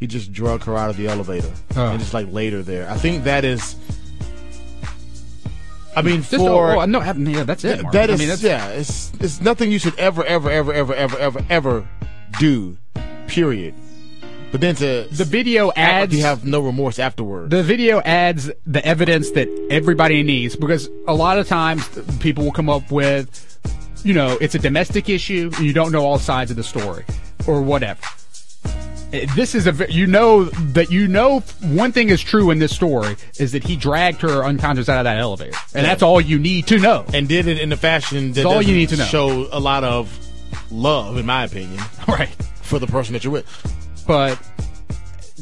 he 0.00 0.06
just 0.08 0.32
drug 0.32 0.64
her 0.64 0.76
out 0.76 0.90
of 0.90 0.96
the 0.96 1.06
elevator 1.06 1.52
Oh. 1.76 1.88
and 1.90 2.00
just 2.00 2.14
like 2.14 2.30
laid 2.32 2.52
her 2.52 2.62
there. 2.62 2.90
I 2.90 2.96
think 2.96 3.24
that 3.24 3.44
is. 3.44 3.76
I 5.96 6.02
mean, 6.02 6.22
Just, 6.22 6.36
for 6.36 6.76
oh, 6.76 6.84
no, 6.86 7.00
yeah, 7.02 7.44
that's 7.44 7.64
it. 7.64 7.82
Mark. 7.82 7.92
that 7.92 8.10
I 8.10 8.16
mean, 8.16 8.28
that's, 8.28 8.42
yeah, 8.42 8.68
it's 8.68 9.12
it's 9.20 9.40
nothing 9.40 9.70
you 9.70 9.78
should 9.78 9.98
ever 9.98 10.24
ever 10.24 10.50
ever 10.50 10.72
ever 10.72 10.94
ever 10.94 11.18
ever 11.18 11.46
ever 11.48 11.88
do. 12.38 12.76
Period. 13.26 13.74
But 14.54 14.60
then 14.60 14.76
to 14.76 15.08
the 15.10 15.24
video 15.24 15.66
like 15.66 15.78
adds 15.78 16.14
you 16.14 16.22
have 16.22 16.44
no 16.44 16.60
remorse 16.60 17.00
afterwards. 17.00 17.50
The 17.50 17.62
video 17.62 18.00
adds 18.00 18.50
the 18.66 18.84
evidence 18.86 19.32
that 19.32 19.48
everybody 19.68 20.22
needs 20.22 20.54
because 20.54 20.88
a 21.08 21.14
lot 21.14 21.38
of 21.38 21.48
times 21.48 21.88
people 22.20 22.44
will 22.44 22.52
come 22.52 22.70
up 22.70 22.92
with, 22.92 23.58
you 24.04 24.14
know, 24.14 24.38
it's 24.40 24.54
a 24.54 24.60
domestic 24.60 25.08
issue 25.08 25.50
and 25.56 25.64
you 25.66 25.72
don't 25.72 25.90
know 25.90 26.04
all 26.04 26.20
sides 26.20 26.52
of 26.52 26.56
the 26.56 26.62
story 26.62 27.04
or 27.48 27.62
whatever. 27.62 28.00
This 29.34 29.54
is 29.54 29.66
a 29.66 29.92
you 29.92 30.06
know 30.06 30.44
that 30.44 30.90
you 30.90 31.06
know 31.08 31.40
one 31.62 31.92
thing 31.92 32.08
is 32.10 32.22
true 32.22 32.50
in 32.50 32.58
this 32.58 32.74
story 32.74 33.16
is 33.38 33.52
that 33.52 33.62
he 33.64 33.76
dragged 33.76 34.20
her 34.22 34.44
unconscious 34.44 34.88
out 34.88 34.98
of 34.98 35.04
that 35.04 35.18
elevator 35.18 35.56
and 35.74 35.84
that's 35.86 36.02
all 36.02 36.20
you 36.20 36.38
need 36.38 36.66
to 36.68 36.78
know 36.78 37.04
and 37.12 37.28
did 37.28 37.46
it 37.46 37.58
in 37.58 37.72
a 37.72 37.76
fashion 37.76 38.28
that 38.28 38.42
That's 38.42 38.46
all 38.46 38.62
you 38.62 38.74
need 38.74 38.88
to 38.90 38.96
know. 38.96 39.04
show 39.04 39.48
a 39.52 39.60
lot 39.60 39.84
of 39.84 40.16
love, 40.70 41.16
in 41.16 41.26
my 41.26 41.44
opinion, 41.44 41.82
right 42.08 42.28
for 42.62 42.78
the 42.78 42.86
person 42.86 43.12
that 43.12 43.24
you're 43.24 43.32
with. 43.32 44.04
but 44.06 44.38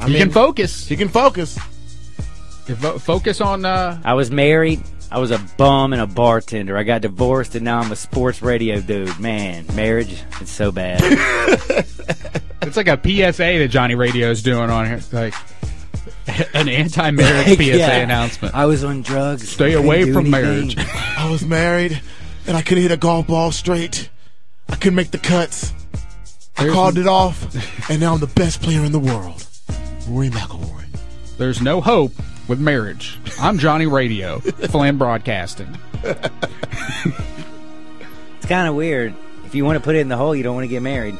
I 0.00 0.08
He 0.08 0.18
can 0.18 0.30
focus. 0.30 0.86
He 0.86 0.96
can 0.96 1.08
focus. 1.08 1.58
Fo- 2.66 2.98
focus 2.98 3.40
on. 3.40 3.64
Uh, 3.64 4.00
I 4.04 4.14
was 4.14 4.30
married. 4.30 4.82
I 5.10 5.18
was 5.18 5.30
a 5.30 5.38
bum 5.56 5.92
and 5.94 6.02
a 6.02 6.06
bartender. 6.06 6.76
I 6.76 6.82
got 6.82 7.00
divorced, 7.00 7.54
and 7.54 7.64
now 7.64 7.80
I'm 7.80 7.90
a 7.90 7.96
sports 7.96 8.42
radio 8.42 8.80
dude. 8.80 9.18
Man, 9.18 9.64
marriage 9.74 10.22
it's 10.40 10.50
so 10.52 10.70
bad. 10.70 11.00
it's 12.62 12.76
like 12.76 12.88
a 12.88 12.96
PSA 13.02 13.58
that 13.58 13.68
Johnny 13.70 13.94
Radio 13.94 14.30
is 14.30 14.42
doing 14.42 14.70
on 14.70 14.86
here. 14.86 14.96
It's 14.96 15.12
like 15.12 15.34
an 16.54 16.68
anti-marriage 16.68 17.56
PSA 17.56 17.64
Yeah. 17.78 17.96
announcement. 17.96 18.54
I 18.54 18.66
was 18.66 18.84
on 18.84 19.02
drugs. 19.02 19.48
Stay 19.48 19.72
away 19.74 20.12
from 20.12 20.32
anything. 20.34 20.76
marriage. 20.76 20.78
I 21.16 21.30
was 21.30 21.44
married 21.44 22.00
and 22.46 22.56
I 22.56 22.62
couldn't 22.62 22.82
hit 22.82 22.92
a 22.92 22.96
golf 22.96 23.26
ball 23.26 23.52
straight. 23.52 24.08
I 24.68 24.76
couldn't 24.76 24.96
make 24.96 25.10
the 25.10 25.18
cuts. 25.18 25.72
I 26.56 26.62
There's- 26.64 26.74
called 26.74 26.98
it 26.98 27.06
off, 27.06 27.88
and 27.88 28.00
now 28.00 28.14
I'm 28.14 28.20
the 28.20 28.26
best 28.26 28.60
player 28.60 28.84
in 28.84 28.90
the 28.92 28.98
world. 28.98 29.46
Rory 30.08 30.28
McIlroy. 30.28 30.84
There's 31.38 31.62
no 31.62 31.80
hope 31.80 32.12
with 32.48 32.58
marriage. 32.58 33.16
I'm 33.40 33.58
Johnny 33.58 33.86
Radio, 33.86 34.40
Flinn 34.40 34.98
Broadcasting. 34.98 35.78
It's 36.02 36.28
kind 38.46 38.68
of 38.68 38.74
weird. 38.74 39.14
If 39.46 39.54
you 39.54 39.64
want 39.64 39.76
to 39.76 39.80
put 39.80 39.94
it 39.94 40.00
in 40.00 40.08
the 40.08 40.16
hole, 40.16 40.34
you 40.34 40.42
don't 40.42 40.54
want 40.56 40.64
to 40.64 40.68
get 40.68 40.82
married. 40.82 41.16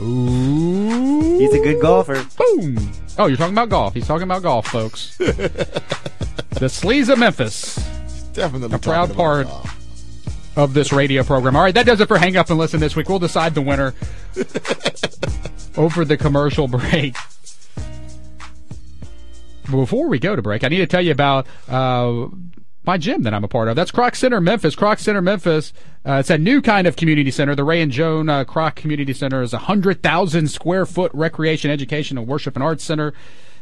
Ooh. 0.00 1.38
He's 1.38 1.52
a 1.52 1.58
good 1.58 1.80
golfer. 1.80 2.24
Boom. 2.36 2.92
Oh, 3.18 3.26
you're 3.26 3.36
talking 3.36 3.54
about 3.54 3.68
golf. 3.68 3.94
He's 3.94 4.06
talking 4.06 4.24
about 4.24 4.42
golf, 4.42 4.66
folks. 4.66 5.16
the 5.18 5.30
Sleaze 6.60 7.08
of 7.08 7.18
Memphis. 7.18 7.76
Definitely 8.32 8.74
a 8.74 8.78
proud 8.78 9.12
talking 9.12 9.20
about 9.20 9.46
part 9.46 9.70
of 10.56 10.74
this 10.74 10.92
radio 10.92 11.22
program. 11.22 11.56
All 11.56 11.62
right, 11.62 11.74
that 11.74 11.86
does 11.86 12.00
it 12.00 12.08
for 12.08 12.18
Hang 12.18 12.36
Up 12.36 12.50
and 12.50 12.58
Listen 12.58 12.80
this 12.80 12.96
week. 12.96 13.08
We'll 13.08 13.18
decide 13.18 13.54
the 13.54 13.62
winner 13.62 13.94
over 15.76 16.04
the 16.04 16.16
commercial 16.16 16.68
break. 16.68 17.16
Before 19.70 20.08
we 20.08 20.18
go 20.18 20.36
to 20.36 20.42
break, 20.42 20.64
I 20.64 20.68
need 20.68 20.78
to 20.78 20.86
tell 20.86 21.02
you 21.02 21.12
about 21.12 21.46
uh, 21.68 22.28
my 22.86 22.96
gym 22.96 23.22
that 23.22 23.34
I'm 23.34 23.44
a 23.44 23.48
part 23.48 23.68
of. 23.68 23.76
That's 23.76 23.90
Kroc 23.90 24.14
Center 24.14 24.40
Memphis. 24.40 24.76
Kroc 24.76 24.98
Center 24.98 25.20
Memphis. 25.20 25.72
Uh, 26.06 26.18
it's 26.20 26.30
a 26.30 26.38
new 26.38 26.62
kind 26.62 26.86
of 26.86 26.96
community 26.96 27.30
center. 27.30 27.54
The 27.54 27.64
Ray 27.64 27.82
and 27.82 27.90
Joan 27.90 28.28
uh, 28.28 28.44
Kroc 28.44 28.76
Community 28.76 29.12
Center 29.12 29.42
is 29.42 29.52
a 29.52 29.58
hundred 29.58 30.02
thousand 30.02 30.48
square 30.48 30.86
foot 30.86 31.10
recreation, 31.12 31.70
education, 31.70 32.16
and 32.16 32.26
worship 32.26 32.54
and 32.54 32.62
arts 32.62 32.84
center 32.84 33.12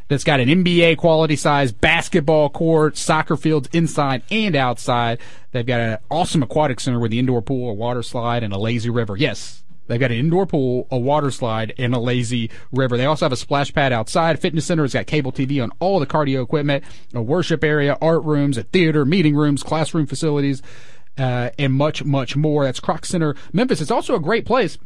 that's 0.08 0.24
got 0.24 0.40
an 0.40 0.48
NBA 0.48 0.98
quality 0.98 1.36
size 1.36 1.72
basketball 1.72 2.50
court, 2.50 2.96
soccer 2.96 3.36
fields 3.36 3.68
inside 3.72 4.22
and 4.30 4.54
outside. 4.54 5.18
They've 5.52 5.64
got 5.64 5.80
an 5.80 5.98
awesome 6.10 6.42
aquatic 6.42 6.80
center 6.80 7.00
with 7.00 7.10
the 7.10 7.18
indoor 7.18 7.42
pool, 7.42 7.70
a 7.70 7.74
water 7.74 8.02
slide, 8.02 8.42
and 8.42 8.52
a 8.52 8.58
lazy 8.58 8.90
river. 8.90 9.16
Yes, 9.16 9.63
they've 9.86 10.00
got 10.00 10.10
an 10.10 10.18
indoor 10.18 10.46
pool, 10.46 10.86
a 10.90 10.98
water 10.98 11.30
slide, 11.30 11.74
and 11.78 11.94
a 11.94 11.98
lazy 11.98 12.50
river. 12.72 12.96
They 12.96 13.06
also 13.06 13.24
have 13.24 13.32
a 13.32 13.36
splash 13.36 13.72
pad 13.72 13.92
outside. 13.92 14.40
Fitness 14.40 14.66
center 14.66 14.82
has 14.82 14.94
got 14.94 15.06
cable 15.06 15.32
TV 15.32 15.62
on 15.62 15.70
all 15.80 16.00
the 16.00 16.06
cardio 16.06 16.42
equipment, 16.42 16.84
a 17.14 17.22
worship 17.22 17.64
area, 17.64 17.98
art 18.00 18.24
rooms, 18.24 18.58
a 18.58 18.62
theater, 18.62 19.04
meeting 19.04 19.34
rooms, 19.34 19.62
classroom 19.62 20.06
facilities, 20.06 20.62
uh, 21.18 21.50
and 21.58 21.72
much, 21.72 22.04
much 22.04 22.36
more. 22.36 22.64
That's 22.64 22.80
Kroc 22.80 23.04
Center 23.04 23.34
Memphis. 23.52 23.80
It's 23.80 23.90
also 23.90 24.14
a 24.14 24.20
great 24.20 24.46
place 24.46 24.78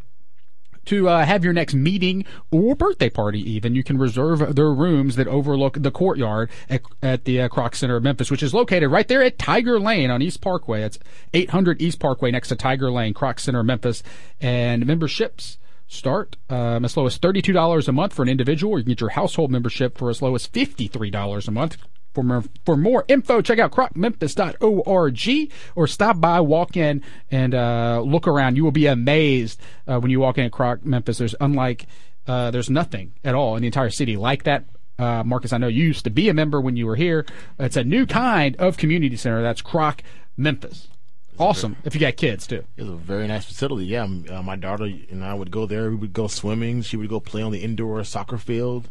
to 0.88 1.08
uh, 1.08 1.24
have 1.24 1.44
your 1.44 1.52
next 1.52 1.74
meeting 1.74 2.24
or 2.50 2.74
birthday 2.74 3.10
party 3.10 3.40
even. 3.50 3.74
You 3.74 3.84
can 3.84 3.98
reserve 3.98 4.56
their 4.56 4.72
rooms 4.72 5.16
that 5.16 5.28
overlook 5.28 5.82
the 5.82 5.90
courtyard 5.90 6.50
at, 6.68 6.82
at 7.02 7.24
the 7.24 7.42
uh, 7.42 7.48
kroc 7.48 7.74
center 7.74 7.96
of 7.96 8.02
memphis 8.02 8.30
which 8.30 8.42
is 8.42 8.54
located 8.54 8.90
right 8.90 9.06
there 9.06 9.22
at 9.22 9.38
tiger 9.38 9.78
lane 9.78 10.10
on 10.10 10.22
east 10.22 10.40
parkway. 10.40 10.82
It's 10.82 10.98
800 11.34 11.82
east 11.82 12.00
parkway 12.00 12.30
next 12.30 12.48
to 12.48 12.56
tiger 12.56 12.90
lane 12.90 13.12
kroc 13.12 13.38
center 13.38 13.60
of 13.60 13.66
memphis. 13.66 14.02
And 14.40 14.86
memberships 14.86 15.58
start 15.86 16.36
um, 16.48 16.84
as 16.84 16.96
low 16.96 17.06
as 17.06 17.18
$32 17.18 17.88
a 17.88 17.92
month 17.92 18.14
for 18.14 18.22
an 18.22 18.28
individual. 18.28 18.74
Or 18.74 18.78
you 18.78 18.84
can 18.84 18.92
get 18.92 19.00
your 19.00 19.10
household 19.10 19.50
membership 19.50 19.98
for 19.98 20.08
as 20.08 20.22
low 20.22 20.34
as 20.34 20.48
$53 20.48 21.48
a 21.48 21.50
month 21.50 21.76
for 22.18 22.24
more, 22.24 22.44
for 22.64 22.76
more 22.76 23.04
info, 23.06 23.40
check 23.40 23.60
out 23.60 23.70
krocmemphis.org 23.70 25.52
or 25.76 25.86
stop 25.86 26.20
by, 26.20 26.40
walk 26.40 26.76
in, 26.76 27.02
and 27.30 27.54
uh, 27.54 28.02
look 28.04 28.26
around. 28.26 28.56
You 28.56 28.64
will 28.64 28.72
be 28.72 28.86
amazed 28.86 29.60
uh, 29.86 30.00
when 30.00 30.10
you 30.10 30.18
walk 30.18 30.36
in 30.36 30.44
at 30.44 30.50
Kroc 30.50 30.84
Memphis. 30.84 31.18
There's 31.18 31.36
unlike 31.40 31.86
uh, 32.26 32.50
there's 32.50 32.68
nothing 32.68 33.12
at 33.22 33.36
all 33.36 33.54
in 33.54 33.62
the 33.62 33.68
entire 33.68 33.90
city 33.90 34.16
like 34.16 34.42
that. 34.44 34.64
Uh, 34.98 35.22
Marcus, 35.24 35.52
I 35.52 35.58
know 35.58 35.68
you 35.68 35.84
used 35.84 36.02
to 36.04 36.10
be 36.10 36.28
a 36.28 36.34
member 36.34 36.60
when 36.60 36.76
you 36.76 36.86
were 36.86 36.96
here. 36.96 37.24
It's 37.60 37.76
a 37.76 37.84
new 37.84 38.04
kind 38.04 38.56
of 38.56 38.76
community 38.76 39.14
center. 39.16 39.40
That's 39.40 39.62
Kroc 39.62 40.00
Memphis. 40.36 40.88
awesome 41.38 41.76
if 41.84 41.94
you 41.94 42.00
got 42.00 42.16
kids 42.16 42.48
too. 42.48 42.64
It's 42.76 42.88
a 42.88 42.96
very 42.96 43.28
nice 43.28 43.44
facility. 43.44 43.86
Yeah, 43.86 44.08
uh, 44.28 44.42
my 44.42 44.56
daughter 44.56 44.86
and 44.86 45.22
I 45.22 45.34
would 45.34 45.52
go 45.52 45.66
there. 45.66 45.88
We 45.90 45.96
would 45.96 46.12
go 46.12 46.26
swimming. 46.26 46.82
She 46.82 46.96
would 46.96 47.08
go 47.08 47.20
play 47.20 47.42
on 47.42 47.52
the 47.52 47.62
indoor 47.62 48.02
soccer 48.02 48.38
field. 48.38 48.88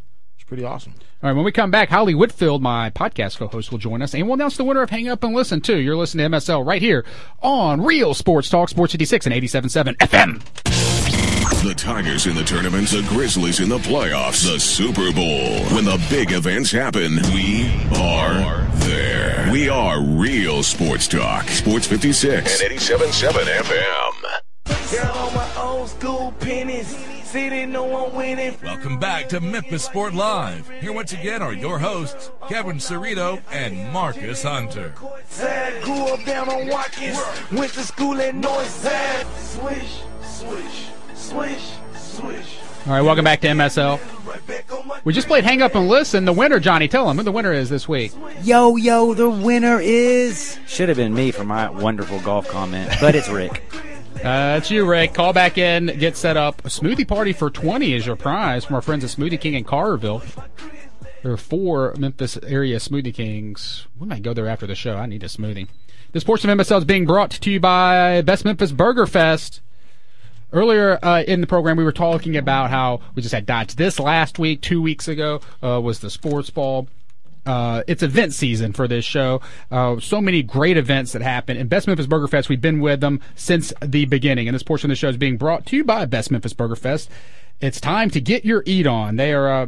It's 0.48 0.50
pretty 0.50 0.64
awesome. 0.64 0.94
All 1.22 1.30
right, 1.30 1.36
when 1.36 1.44
we 1.44 1.52
come 1.52 1.72
back, 1.72 1.90
Holly 1.90 2.16
Whitfield, 2.16 2.62
my 2.62 2.90
podcast 2.90 3.38
co-host, 3.38 3.70
will 3.70 3.80
join 3.80 4.02
us, 4.02 4.16
and 4.16 4.26
we'll 4.26 4.36
announce 4.36 4.56
the 4.56 4.64
winner 4.64 4.82
of 4.82 4.90
Hang 4.90 5.10
Up 5.10 5.22
and 5.26 5.36
Listen 5.36 5.60
too. 5.60 5.78
You're 5.78 5.98
listening 5.98 6.32
to 6.32 6.38
MSL 6.38 6.66
right 6.66 6.82
here 6.82 7.04
on 7.42 7.82
Real 7.82 8.14
Sports 8.14 8.50
Talk, 8.50 8.70
Sports 8.70 8.94
56 8.94 9.26
and 9.26 9.36
87.7 9.36 9.98
FM. 9.98 11.64
The 11.64 11.74
Tigers 11.76 12.28
in 12.28 12.36
the 12.38 12.46
tournament, 12.46 12.88
the 12.88 13.06
Grizzlies 13.10 13.60
in 13.60 13.68
the 13.68 13.80
playoffs, 13.80 14.50
the 14.50 14.58
Super 14.58 15.12
Bowl. 15.12 15.66
When 15.76 15.84
the 15.84 16.02
big 16.10 16.32
events 16.32 16.72
happen, 16.72 17.18
we 17.34 17.70
are 17.98 18.66
there. 18.86 19.52
We 19.52 19.68
are 19.68 20.02
Real 20.02 20.64
Sports 20.64 21.10
Talk, 21.10 21.50
Sports 21.50 21.88
56 21.88 22.62
and 22.62 22.72
87.7 22.72 23.32
FM. 23.66 24.94
Girl, 24.94 25.12
on 25.14 25.34
my 25.34 25.62
old 25.62 25.90
school 25.90 26.34
pennies. 26.40 26.96
See, 27.28 27.50
they 27.50 27.66
know 27.66 28.10
winning. 28.16 28.56
Welcome 28.64 29.00
back 29.00 29.28
to 29.30 29.42
Memphis 29.42 29.84
Sport 29.84 30.14
Live. 30.14 30.70
Here 30.80 30.94
once 30.94 31.12
again 31.12 31.42
are 31.42 31.52
your 31.52 31.78
hosts, 31.78 32.32
Kevin 32.48 32.78
Cerrito 32.78 33.42
and 33.52 33.92
Marcus 33.92 34.44
Hunter. 34.44 34.94
Sad, 35.26 35.84
grew 35.84 36.06
up 36.08 36.24
down 36.24 36.48
on 36.48 36.70
Watkins. 36.70 37.20
Went 37.52 37.74
to 37.74 37.84
school 37.84 38.22
at 38.22 38.34
Northside. 38.34 39.26
Swish, 39.36 40.04
swish, 40.22 40.88
swish, 41.16 41.74
swish. 41.98 42.60
All 42.86 42.94
right, 42.94 43.02
welcome 43.02 43.26
back 43.26 43.42
to 43.42 43.48
MSL. 43.50 44.00
Right 44.26 44.48
back 44.48 44.72
on 44.72 44.88
my 44.88 45.02
We 45.04 45.12
just 45.12 45.28
played 45.28 45.44
Hang 45.44 45.62
Up 45.62 45.76
and 45.76 45.90
Listen. 45.90 46.24
The 46.24 46.32
winner, 46.32 46.62
Johnny, 46.62 46.88
tell 46.88 47.08
them 47.08 47.18
who 47.18 47.24
the 47.24 47.34
winner 47.34 47.52
is 47.52 47.70
this 47.70 47.90
week. 47.90 48.14
Yo, 48.44 48.78
yo, 48.78 49.14
the 49.14 49.30
winner 49.30 49.82
is. 49.82 50.58
Should 50.66 50.88
have 50.88 50.98
been 50.98 51.14
me 51.14 51.32
for 51.32 51.44
my 51.44 51.70
wonderful 51.70 52.22
golf 52.22 52.48
comment, 52.48 52.90
but 53.02 53.16
it's 53.16 53.28
Rick. 53.28 53.62
Uh, 54.24 54.58
it's 54.58 54.72
you, 54.72 54.86
Rick. 54.86 55.14
Call 55.14 55.32
back 55.32 55.58
in, 55.58 55.86
get 56.00 56.18
set 56.18 56.38
up. 56.38 56.66
A 56.66 56.70
smoothie 56.70 57.08
party 57.08 57.34
for 57.34 57.50
20 57.50 57.94
is 57.94 58.06
your 58.06 58.16
prize 58.16 58.66
from 58.66 58.76
our 58.76 58.82
friends 58.82 59.04
at 59.04 59.10
Smoothie 59.12 59.40
King 59.40 59.54
in 59.54 59.64
Carterville. 59.64 60.24
There 61.24 61.32
are 61.32 61.38
four 61.38 61.94
Memphis 61.98 62.38
area 62.44 62.78
Smoothie 62.78 63.14
Kings. 63.14 63.86
We 64.00 64.08
might 64.08 64.24
go 64.24 64.34
there 64.34 64.48
after 64.48 64.66
the 64.68 64.76
show. 64.76 64.96
I 64.96 65.06
need 65.06 65.24
a 65.24 65.28
smoothie. 65.28 65.68
This 66.14 66.24
portion 66.24 66.50
of 66.50 66.58
MSL 66.58 66.80
is 66.80 66.86
being 66.86 67.06
brought 67.06 67.32
to 67.32 67.52
you 67.52 67.60
by 67.60 68.22
Best 68.22 68.44
Memphis 68.46 68.72
Burger 68.72 69.06
Fest. 69.06 69.62
Earlier 70.52 70.98
uh, 71.04 71.24
in 71.24 71.42
the 71.42 71.48
program, 71.48 71.78
we 71.78 71.84
were 71.84 71.92
talking 71.92 72.38
about 72.38 72.70
how 72.70 73.02
we 73.14 73.22
just 73.22 73.34
had 73.36 73.46
Dodge. 73.46 73.76
This 73.76 74.00
last 74.00 74.40
week, 74.40 74.62
two 74.62 74.82
weeks 74.82 75.08
ago, 75.08 75.42
uh, 75.62 75.82
was 75.82 76.00
the 76.00 76.10
sports 76.10 76.50
ball. 76.50 76.88
Uh, 77.48 77.82
it's 77.88 78.04
event 78.04 78.34
season 78.34 78.74
for 78.74 78.88
this 78.88 79.06
show. 79.06 79.42
Uh, 79.72 80.00
so 80.00 80.20
many 80.20 80.44
great 80.44 80.76
events 80.78 81.14
that 81.14 81.22
happen. 81.22 81.56
And 81.56 81.70
Best 81.70 81.88
Memphis 81.88 82.06
Burger 82.06 82.28
Fest, 82.28 82.50
we've 82.50 82.62
been 82.62 82.82
with 82.82 83.00
them 83.00 83.22
since 83.36 83.74
the 83.82 84.06
beginning. 84.06 84.48
And 84.48 84.56
this 84.56 84.64
portion 84.64 84.92
of 84.92 84.92
the 84.92 85.00
show 85.00 85.10
is 85.10 85.18
being 85.18 85.38
brought 85.38 85.66
to 85.68 85.78
you 85.78 85.84
by 85.84 86.06
Best 86.06 86.30
Memphis 86.30 86.54
Burger 86.54 86.76
Fest. 86.76 87.10
It's 87.62 87.80
time 87.82 88.10
to 88.12 88.22
get 88.22 88.46
your 88.46 88.64
eat 88.66 88.86
on. 88.86 89.16
They 89.16 89.34
are 89.34 89.50
uh, 89.50 89.68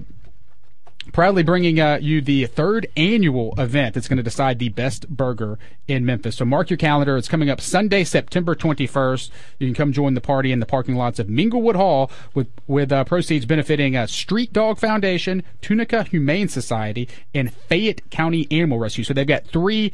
proudly 1.14 1.44
bringing 1.44 1.80
uh, 1.80 2.00
you 2.02 2.22
the 2.22 2.46
third 2.46 2.88
annual 2.96 3.54
event 3.58 3.96
that's 3.96 4.08
going 4.08 4.18
to 4.18 4.24
decide 4.24 4.60
the 4.60 4.70
best 4.70 5.10
burger 5.10 5.58
in 5.88 6.06
Memphis. 6.06 6.38
So 6.38 6.46
mark 6.46 6.70
your 6.70 6.78
calendar. 6.78 7.18
It's 7.18 7.28
coming 7.28 7.50
up 7.50 7.62
Sunday, 7.62 8.04
September 8.04 8.56
21st. 8.56 9.30
You 9.60 9.68
can 9.68 9.74
come 9.76 9.92
join 9.92 10.14
the 10.14 10.22
party 10.22 10.52
in 10.52 10.60
the 10.60 10.66
parking 10.66 10.96
lots 10.96 11.20
of 11.20 11.28
Minglewood 11.28 11.76
Hall 11.76 12.12
with 12.34 12.48
with 12.68 12.92
uh, 12.92 13.04
proceeds 13.04 13.46
benefiting 13.46 13.96
uh, 13.96 14.08
Street 14.08 14.54
Dog 14.54 14.80
Foundation, 14.80 15.44
Tunica 15.62 16.04
Humane 16.04 16.48
Society, 16.48 17.08
and 17.34 17.54
Fayette 17.54 18.10
County 18.10 18.48
Animal 18.52 18.80
Rescue. 18.80 19.04
So 19.04 19.14
they've 19.14 19.26
got 19.26 19.46
three 19.46 19.92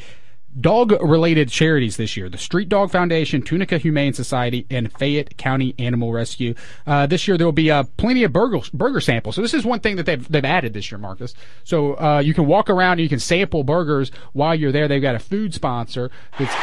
dog 0.59 0.91
related 1.01 1.49
charities 1.49 1.97
this 1.97 2.15
year 2.15 2.29
the 2.29 2.37
Street 2.37 2.69
Dog 2.69 2.91
Foundation, 2.91 3.41
Tunica 3.41 3.77
Humane 3.77 4.13
Society, 4.13 4.65
and 4.69 4.91
Fayette 4.93 5.37
County 5.37 5.75
Animal 5.79 6.11
Rescue. 6.11 6.55
Uh, 6.87 7.05
this 7.05 7.27
year 7.27 7.37
there 7.37 7.47
will 7.47 7.51
be 7.51 7.71
uh, 7.71 7.83
plenty 7.97 8.23
of 8.23 8.33
burger, 8.33 8.59
burger 8.73 9.01
samples. 9.01 9.35
So 9.35 9.41
this 9.41 9.53
is 9.53 9.65
one 9.65 9.79
thing 9.79 9.95
that 9.97 10.05
they've, 10.05 10.27
they've 10.27 10.45
added 10.45 10.73
this 10.73 10.91
year, 10.91 10.97
Marcus. 10.97 11.33
So 11.63 11.93
uh, 11.95 12.19
you 12.19 12.33
can 12.33 12.45
walk 12.45 12.69
around 12.69 12.93
and 12.93 13.01
you 13.01 13.09
can 13.09 13.19
sample 13.19 13.63
burgers 13.63 14.11
while 14.33 14.55
you're 14.55 14.71
there. 14.71 14.87
They've 14.87 15.01
got 15.01 15.15
a 15.15 15.19
food 15.19 15.53
sponsor 15.53 16.11
that's, 16.37 16.55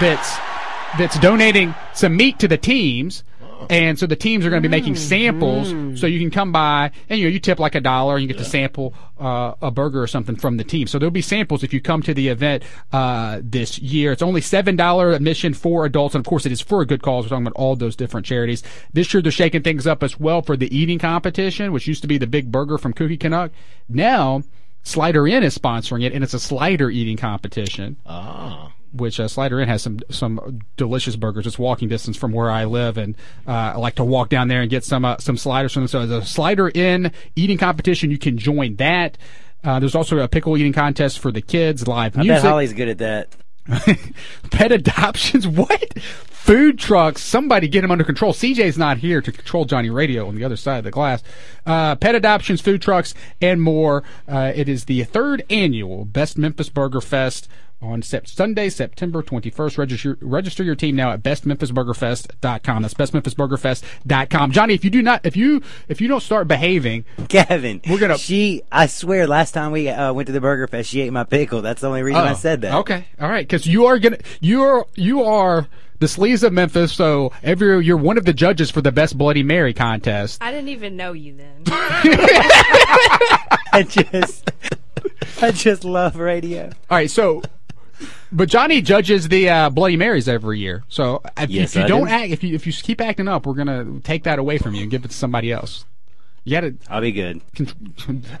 that's, 0.00 0.36
that's 0.98 1.18
donating 1.20 1.74
some 1.94 2.16
meat 2.16 2.38
to 2.40 2.48
the 2.48 2.58
teams. 2.58 3.24
And 3.70 3.98
so 3.98 4.06
the 4.06 4.16
teams 4.16 4.44
are 4.46 4.50
going 4.50 4.62
to 4.62 4.68
be 4.68 4.70
making 4.70 4.96
samples, 4.96 5.68
so 6.00 6.06
you 6.06 6.18
can 6.20 6.30
come 6.30 6.52
by 6.52 6.90
and 7.08 7.18
you 7.20 7.26
know 7.26 7.30
you 7.32 7.38
tip 7.40 7.58
like 7.58 7.74
a 7.74 7.80
dollar 7.80 8.14
and 8.16 8.22
you 8.22 8.28
get 8.28 8.38
to 8.38 8.44
sample 8.44 8.94
uh, 9.20 9.54
a 9.62 9.70
burger 9.70 10.02
or 10.02 10.06
something 10.06 10.36
from 10.36 10.56
the 10.56 10.64
team. 10.64 10.86
So 10.86 10.98
there'll 10.98 11.10
be 11.10 11.22
samples 11.22 11.62
if 11.62 11.72
you 11.72 11.80
come 11.80 12.02
to 12.02 12.14
the 12.14 12.28
event 12.28 12.62
uh, 12.92 13.40
this 13.42 13.78
year. 13.78 14.12
It's 14.12 14.22
only 14.22 14.40
seven 14.40 14.76
dollar 14.76 15.12
admission 15.12 15.54
for 15.54 15.84
adults, 15.84 16.14
and 16.14 16.24
of 16.24 16.28
course 16.28 16.46
it 16.46 16.52
is 16.52 16.60
for 16.60 16.82
a 16.82 16.86
good 16.86 17.02
cause. 17.02 17.24
We're 17.24 17.30
talking 17.30 17.46
about 17.46 17.56
all 17.60 17.76
those 17.76 17.96
different 17.96 18.26
charities. 18.26 18.62
This 18.92 19.12
year 19.12 19.22
they're 19.22 19.32
shaking 19.32 19.62
things 19.62 19.86
up 19.86 20.02
as 20.02 20.18
well 20.18 20.42
for 20.42 20.56
the 20.56 20.74
eating 20.76 20.98
competition, 20.98 21.72
which 21.72 21.86
used 21.86 22.02
to 22.02 22.08
be 22.08 22.18
the 22.18 22.26
big 22.26 22.50
burger 22.50 22.78
from 22.78 22.92
Kooky 22.94 23.18
Canuck. 23.18 23.52
Now 23.88 24.42
Slider 24.84 25.26
Inn 25.28 25.42
is 25.44 25.56
sponsoring 25.56 26.02
it, 26.02 26.12
and 26.12 26.24
it's 26.24 26.34
a 26.34 26.40
slider 26.40 26.90
eating 26.90 27.16
competition 27.16 27.96
Ah. 28.04 28.71
Which 28.92 29.18
uh, 29.20 29.28
Slider 29.28 29.60
Inn 29.60 29.68
has 29.68 29.82
some 29.82 30.00
some 30.10 30.60
delicious 30.76 31.16
burgers. 31.16 31.46
It's 31.46 31.58
walking 31.58 31.88
distance 31.88 32.16
from 32.16 32.32
where 32.32 32.50
I 32.50 32.64
live, 32.64 32.98
and 32.98 33.16
uh, 33.46 33.50
I 33.50 33.76
like 33.76 33.96
to 33.96 34.04
walk 34.04 34.28
down 34.28 34.48
there 34.48 34.60
and 34.60 34.70
get 34.70 34.84
some 34.84 35.04
uh, 35.04 35.16
some 35.18 35.36
sliders 35.36 35.72
from 35.72 35.82
them. 35.82 35.88
So 35.88 36.06
the 36.06 36.22
Slider 36.22 36.70
Inn 36.74 37.12
eating 37.36 37.58
competition, 37.58 38.10
you 38.10 38.18
can 38.18 38.38
join 38.38 38.76
that. 38.76 39.18
Uh, 39.64 39.78
there's 39.78 39.94
also 39.94 40.18
a 40.18 40.28
pickle 40.28 40.56
eating 40.56 40.72
contest 40.72 41.20
for 41.20 41.30
the 41.30 41.40
kids, 41.40 41.86
live 41.86 42.16
I 42.16 42.22
music, 42.22 42.42
bet 42.42 42.50
Holly's 42.50 42.72
good 42.72 42.88
at 42.88 42.98
that. 42.98 43.28
pet 44.50 44.72
adoptions. 44.72 45.46
What? 45.52 45.96
Food 46.42 46.76
trucks. 46.78 47.22
Somebody 47.22 47.68
get 47.68 47.84
him 47.84 47.92
under 47.92 48.02
control. 48.02 48.32
CJ's 48.32 48.76
not 48.76 48.98
here 48.98 49.20
to 49.22 49.30
control 49.30 49.64
Johnny 49.64 49.90
Radio 49.90 50.26
on 50.26 50.34
the 50.34 50.42
other 50.42 50.56
side 50.56 50.78
of 50.78 50.84
the 50.84 50.90
glass. 50.90 51.22
Uh, 51.64 51.94
pet 51.94 52.16
adoptions, 52.16 52.60
food 52.60 52.82
trucks, 52.82 53.14
and 53.40 53.62
more. 53.62 54.02
Uh, 54.26 54.50
it 54.54 54.68
is 54.68 54.86
the 54.86 55.04
third 55.04 55.44
annual 55.48 56.04
Best 56.04 56.36
Memphis 56.36 56.68
Burger 56.68 57.00
Fest 57.00 57.48
on 57.80 58.02
sep- 58.02 58.26
Sunday, 58.26 58.68
September 58.70 59.22
21st. 59.22 59.78
Register, 59.78 60.18
register 60.20 60.64
your 60.64 60.74
team 60.74 60.96
now 60.96 61.12
at 61.12 61.22
bestmemphisburgerfest.com. 61.22 62.82
That's 62.82 62.94
bestmemphisburgerfest.com. 62.94 64.50
Johnny, 64.52 64.74
if 64.74 64.84
you 64.84 64.90
do 64.90 65.02
not, 65.02 65.24
if 65.24 65.36
you, 65.36 65.62
if 65.88 66.00
you 66.00 66.08
don't 66.08 66.22
start 66.22 66.48
behaving, 66.48 67.04
Kevin, 67.28 67.80
We're 67.88 67.98
gonna- 68.00 68.18
She, 68.18 68.62
I 68.72 68.86
swear, 68.86 69.26
last 69.28 69.52
time 69.52 69.70
we 69.70 69.88
uh, 69.88 70.12
went 70.12 70.26
to 70.26 70.32
the 70.32 70.40
Burger 70.40 70.66
Fest, 70.66 70.90
she 70.90 71.02
ate 71.02 71.12
my 71.12 71.24
pickle. 71.24 71.62
That's 71.62 71.80
the 71.82 71.88
only 71.88 72.02
reason 72.02 72.20
I 72.22 72.32
Oh, 72.32 72.34
said 72.34 72.62
that. 72.62 72.74
Okay, 72.74 73.04
all 73.20 73.28
right, 73.28 73.46
because 73.46 73.64
you 73.66 73.86
are 73.86 73.98
gonna 74.00 74.18
you're 74.40 74.86
you 74.96 75.22
are 75.24 75.66
the 76.02 76.08
sleaze 76.08 76.42
of 76.42 76.52
Memphis. 76.52 76.92
So 76.92 77.32
every 77.44 77.84
you're 77.84 77.96
one 77.96 78.18
of 78.18 78.24
the 78.24 78.32
judges 78.32 78.70
for 78.70 78.80
the 78.82 78.90
best 78.92 79.16
Bloody 79.16 79.44
Mary 79.44 79.72
contest. 79.72 80.42
I 80.42 80.50
didn't 80.50 80.68
even 80.70 80.96
know 80.96 81.12
you 81.12 81.34
then. 81.34 81.62
I 83.74 83.86
just, 83.88 84.50
I 85.40 85.52
just 85.52 85.84
love 85.84 86.16
radio. 86.16 86.64
All 86.90 86.96
right, 86.98 87.10
so. 87.10 87.42
But 88.32 88.48
Johnny 88.48 88.82
judges 88.82 89.28
the 89.28 89.48
uh, 89.48 89.70
Bloody 89.70 89.96
Marys 89.96 90.26
every 90.26 90.58
year. 90.58 90.82
So 90.88 91.22
if, 91.38 91.50
Yes, 91.50 91.70
if 91.70 91.76
you 91.76 91.84
I 91.84 91.86
don't 91.86 92.06
do. 92.08 92.12
act, 92.12 92.30
if 92.30 92.42
you 92.42 92.54
if 92.54 92.66
you 92.66 92.72
keep 92.72 93.00
acting 93.00 93.28
up, 93.28 93.46
we're 93.46 93.54
gonna 93.54 94.00
take 94.00 94.24
that 94.24 94.40
away 94.40 94.58
from 94.58 94.74
you 94.74 94.82
and 94.82 94.90
give 94.90 95.04
it 95.04 95.08
to 95.12 95.16
somebody 95.16 95.52
else. 95.52 95.84
You 96.44 96.60
got 96.60 96.60
to. 96.62 96.74
I'll 96.90 97.00
be 97.00 97.12
good. 97.12 97.40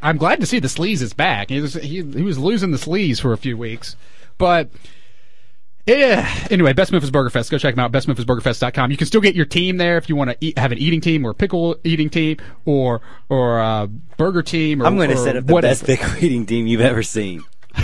I'm 0.02 0.16
glad 0.16 0.40
to 0.40 0.46
see 0.46 0.58
the 0.58 0.66
sleaze 0.66 1.00
is 1.02 1.12
back. 1.12 1.50
He 1.50 1.60
was 1.60 1.74
he, 1.74 2.02
he 2.02 2.22
was 2.22 2.38
losing 2.38 2.72
the 2.72 2.78
sleaze 2.78 3.20
for 3.20 3.32
a 3.32 3.36
few 3.36 3.56
weeks, 3.56 3.94
but 4.38 4.70
yeah. 5.86 6.46
Anyway, 6.50 6.72
Best 6.72 6.92
Memphis 6.92 7.10
Burger 7.10 7.30
Fest. 7.30 7.50
Go 7.50 7.58
check 7.58 7.74
them 7.74 7.84
out. 7.84 7.92
BestMemphisBurgerFest.com. 7.92 8.90
You 8.90 8.96
can 8.96 9.06
still 9.06 9.20
get 9.20 9.34
your 9.34 9.46
team 9.46 9.76
there 9.76 9.96
if 9.98 10.08
you 10.08 10.16
want 10.16 10.30
to 10.30 10.36
eat, 10.40 10.58
have 10.58 10.72
an 10.72 10.78
eating 10.78 11.00
team 11.00 11.24
or 11.24 11.34
pickle 11.34 11.76
eating 11.84 12.10
team 12.10 12.38
or 12.64 13.00
or 13.28 13.58
a 13.60 13.88
burger 14.16 14.42
team. 14.42 14.82
Or, 14.82 14.86
I'm 14.86 14.96
going 14.96 15.10
to 15.10 15.16
set 15.16 15.36
up 15.36 15.46
the 15.46 15.52
whatever. 15.52 15.70
best 15.70 15.84
pickle 15.86 16.24
eating 16.24 16.46
team 16.46 16.66
you've 16.66 16.80
ever 16.80 17.02
seen. 17.02 17.42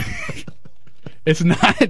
It's 1.28 1.44
not 1.44 1.82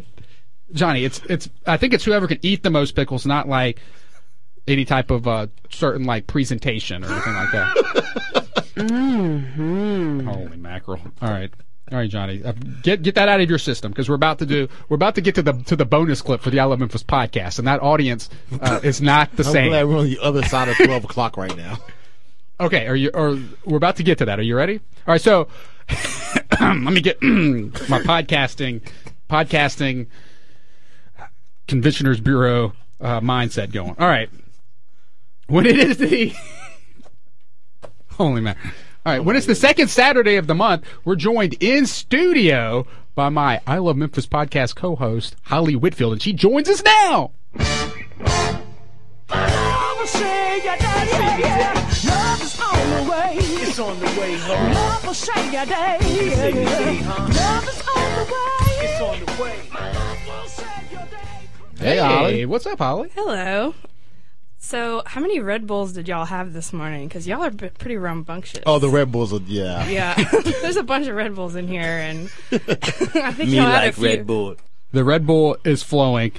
Johnny. 0.73 1.05
It's 1.05 1.21
it's. 1.29 1.49
I 1.65 1.77
think 1.77 1.95
it's 1.95 2.05
whoever 2.05 2.27
can 2.27 2.41
eat 2.43 2.65
the 2.65 2.71
most 2.71 2.97
pickles, 2.97 3.25
not 3.25 3.49
like 3.49 3.79
any 4.67 4.85
type 4.85 5.13
of 5.13 5.29
uh, 5.29 5.47
certain 5.71 6.07
like 6.07 6.27
presentation 6.27 7.05
or 7.05 7.13
anything 7.13 7.35
like 7.35 7.53
that. 7.53 8.45
Holy 10.25 10.57
mackerel! 10.57 11.01
All 11.23 11.31
right. 11.31 11.53
All 11.91 11.97
right, 11.99 12.11
Johnny, 12.11 12.43
uh, 12.45 12.53
get 12.83 13.03
get 13.03 13.15
that 13.15 13.29
out 13.29 13.41
of 13.41 13.49
your 13.49 13.59
system 13.59 13.91
because 13.93 14.09
we're 14.09 14.15
about 14.15 14.39
to 14.41 14.47
do 14.47 14.69
we're 14.89 14.97
about 14.97 15.15
to 15.15 15.21
get 15.23 15.35
to 15.37 15.43
the 15.43 15.55
to 15.55 15.75
the 15.77 15.87
bonus 15.87 16.21
clip 16.21 16.43
for 16.43 16.51
the 16.51 16.61
I 16.61 16.65
Love 16.65 16.81
Memphis 16.81 17.03
podcast, 17.03 17.59
and 17.59 17.67
that 17.67 17.81
audience 17.81 18.29
uh, 18.61 18.81
is 18.83 19.01
not 19.01 19.35
the 19.37 19.43
I'm 19.47 19.53
same. 19.53 19.69
glad 19.71 19.89
we're 19.89 19.99
on 19.99 20.05
the 20.05 20.19
other 20.21 20.43
side 20.43 20.69
of 20.69 20.77
12 20.85 21.05
o'clock 21.05 21.37
right 21.39 21.57
now. 21.57 21.79
Okay, 22.61 22.87
are 22.87 22.97
you? 22.97 23.11
Or 23.15 23.39
we're 23.65 23.77
about 23.79 23.97
to 23.97 24.03
get 24.03 24.19
to 24.19 24.27
that. 24.27 24.39
Are 24.39 24.43
you 24.43 24.57
ready? 24.57 24.81
All 25.07 25.13
right. 25.15 25.21
So 25.21 25.49
let 26.61 26.93
me 26.93 27.01
get 27.01 27.23
my 27.23 28.01
podcasting 28.03 28.83
podcasting 29.31 30.09
conventioners 31.69 32.23
bureau 32.23 32.73
uh, 33.01 33.21
mindset 33.21 33.73
going. 33.73 33.95
All 33.99 34.09
right. 34.09 34.29
When 35.47 35.65
it 35.65 35.79
is 35.79 35.97
the 35.97 36.35
holy 38.11 38.43
man. 38.43 38.57
All 39.07 39.13
right. 39.13 39.25
When 39.25 39.37
it's 39.37 39.47
the 39.47 39.55
second 39.55 39.89
Saturday 39.89 40.37
of 40.37 40.47
the 40.47 40.55
month, 40.55 40.85
we're 41.05 41.17
joined 41.17 41.55
in 41.61 41.87
studio 41.87 42.87
by 43.15 43.29
my 43.31 43.61
I 43.67 43.79
Love 43.79 43.97
Memphis 43.97 44.27
podcast 44.27 44.75
co-host 44.77 45.35
Holly 45.45 45.77
Whitfield, 45.77 46.13
and 46.15 46.23
she 46.23 46.33
joins 46.33 46.69
us 46.69 46.83
now. 46.85 47.33
It's 52.51 53.79
on 53.79 53.99
the 54.01 54.07
way 54.21 54.35
home. 54.39 54.73
Love 54.73 55.07
will 55.07 55.13
shake 55.13 55.53
your 55.53 55.67
day. 55.67 55.99
Say 56.01 56.65
say, 56.65 56.97
huh? 56.97 57.29
Love 57.29 57.69
is 57.69 57.83
on 57.89 58.11
the 58.17 58.25
way. 58.33 58.75
It's 58.81 59.01
on 59.01 59.21
the 59.21 59.43
way. 59.43 59.57
Hey, 61.79 61.95
Hey, 61.95 61.99
Holly. 61.99 62.47
what's 62.47 62.67
up, 62.67 62.79
Holly? 62.79 63.11
Hello. 63.15 63.75
So, 64.61 65.03
how 65.07 65.21
many 65.21 65.39
Red 65.39 65.67
Bulls 65.69 65.93
did 65.93 66.09
y'all 66.09 66.25
have 66.25 66.53
this 66.53 66.73
morning? 66.73 67.07
Because 67.07 67.29
y'all 67.29 67.45
are 67.45 67.51
b- 67.51 67.71
pretty 67.79 67.97
rambunctious. 67.97 68.63
Oh, 68.67 68.81
the 68.81 68.89
Red 68.89 69.13
Bulls 69.13 69.33
are, 69.33 69.41
yeah. 69.47 69.89
Yeah, 69.89 70.15
there's 70.63 70.77
a 70.77 70.83
bunch 70.83 71.07
of 71.07 71.15
Red 71.15 71.35
Bulls 71.37 71.55
in 71.55 71.69
here, 71.69 71.83
and 71.83 72.29
I 72.53 73.33
think 73.33 73.51
Me 73.51 73.57
y'all 73.57 73.67
had 73.67 73.85
a 73.85 73.87
like 73.87 73.95
few. 73.95 74.05
Red 74.05 74.27
Bull. 74.27 74.57
The 74.91 75.05
Red 75.05 75.27
Bull 75.27 75.57
is 75.65 75.83
flowing. 75.83 76.33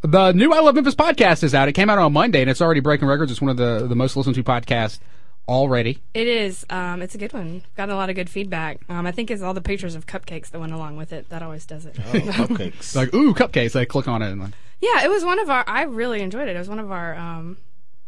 The 0.00 0.32
new 0.32 0.52
I 0.52 0.60
Love 0.60 0.76
Memphis 0.76 0.94
podcast 0.94 1.42
is 1.42 1.54
out. 1.54 1.68
It 1.68 1.72
came 1.72 1.90
out 1.90 1.98
on 1.98 2.12
Monday, 2.12 2.40
and 2.40 2.48
it's 2.48 2.62
already 2.62 2.80
breaking 2.80 3.06
records. 3.06 3.30
It's 3.32 3.40
one 3.42 3.50
of 3.50 3.56
the, 3.58 3.86
the 3.86 3.96
most 3.96 4.16
listened 4.16 4.36
to 4.36 4.42
podcasts 4.44 4.98
already. 5.46 5.98
It 6.14 6.26
is. 6.26 6.64
Um, 6.70 7.02
it's 7.02 7.14
a 7.14 7.18
good 7.18 7.32
one. 7.34 7.64
Gotten 7.76 7.94
a 7.94 7.98
lot 7.98 8.08
of 8.08 8.16
good 8.16 8.30
feedback. 8.30 8.80
Um, 8.88 9.06
I 9.06 9.12
think 9.12 9.30
it's 9.30 9.42
all 9.42 9.54
the 9.54 9.60
pictures 9.60 9.94
of 9.94 10.06
cupcakes 10.06 10.50
that 10.50 10.60
went 10.60 10.72
along 10.72 10.96
with 10.96 11.12
it. 11.12 11.28
That 11.28 11.42
always 11.42 11.66
does 11.66 11.84
it. 11.84 11.96
Oh, 11.98 12.02
cupcakes. 12.12 12.94
Like, 12.96 13.12
ooh, 13.12 13.34
cupcakes. 13.34 13.74
I 13.76 13.84
click 13.84 14.08
on 14.08 14.22
it 14.22 14.30
and 14.30 14.40
like, 14.40 14.52
Yeah, 14.80 15.04
it 15.04 15.10
was 15.10 15.24
one 15.24 15.38
of 15.38 15.50
our. 15.50 15.64
I 15.66 15.82
really 15.82 16.20
enjoyed 16.22 16.48
it. 16.48 16.54
It 16.56 16.58
was 16.58 16.68
one 16.68 16.78
of 16.78 16.90
our 16.92 17.14
um, 17.16 17.58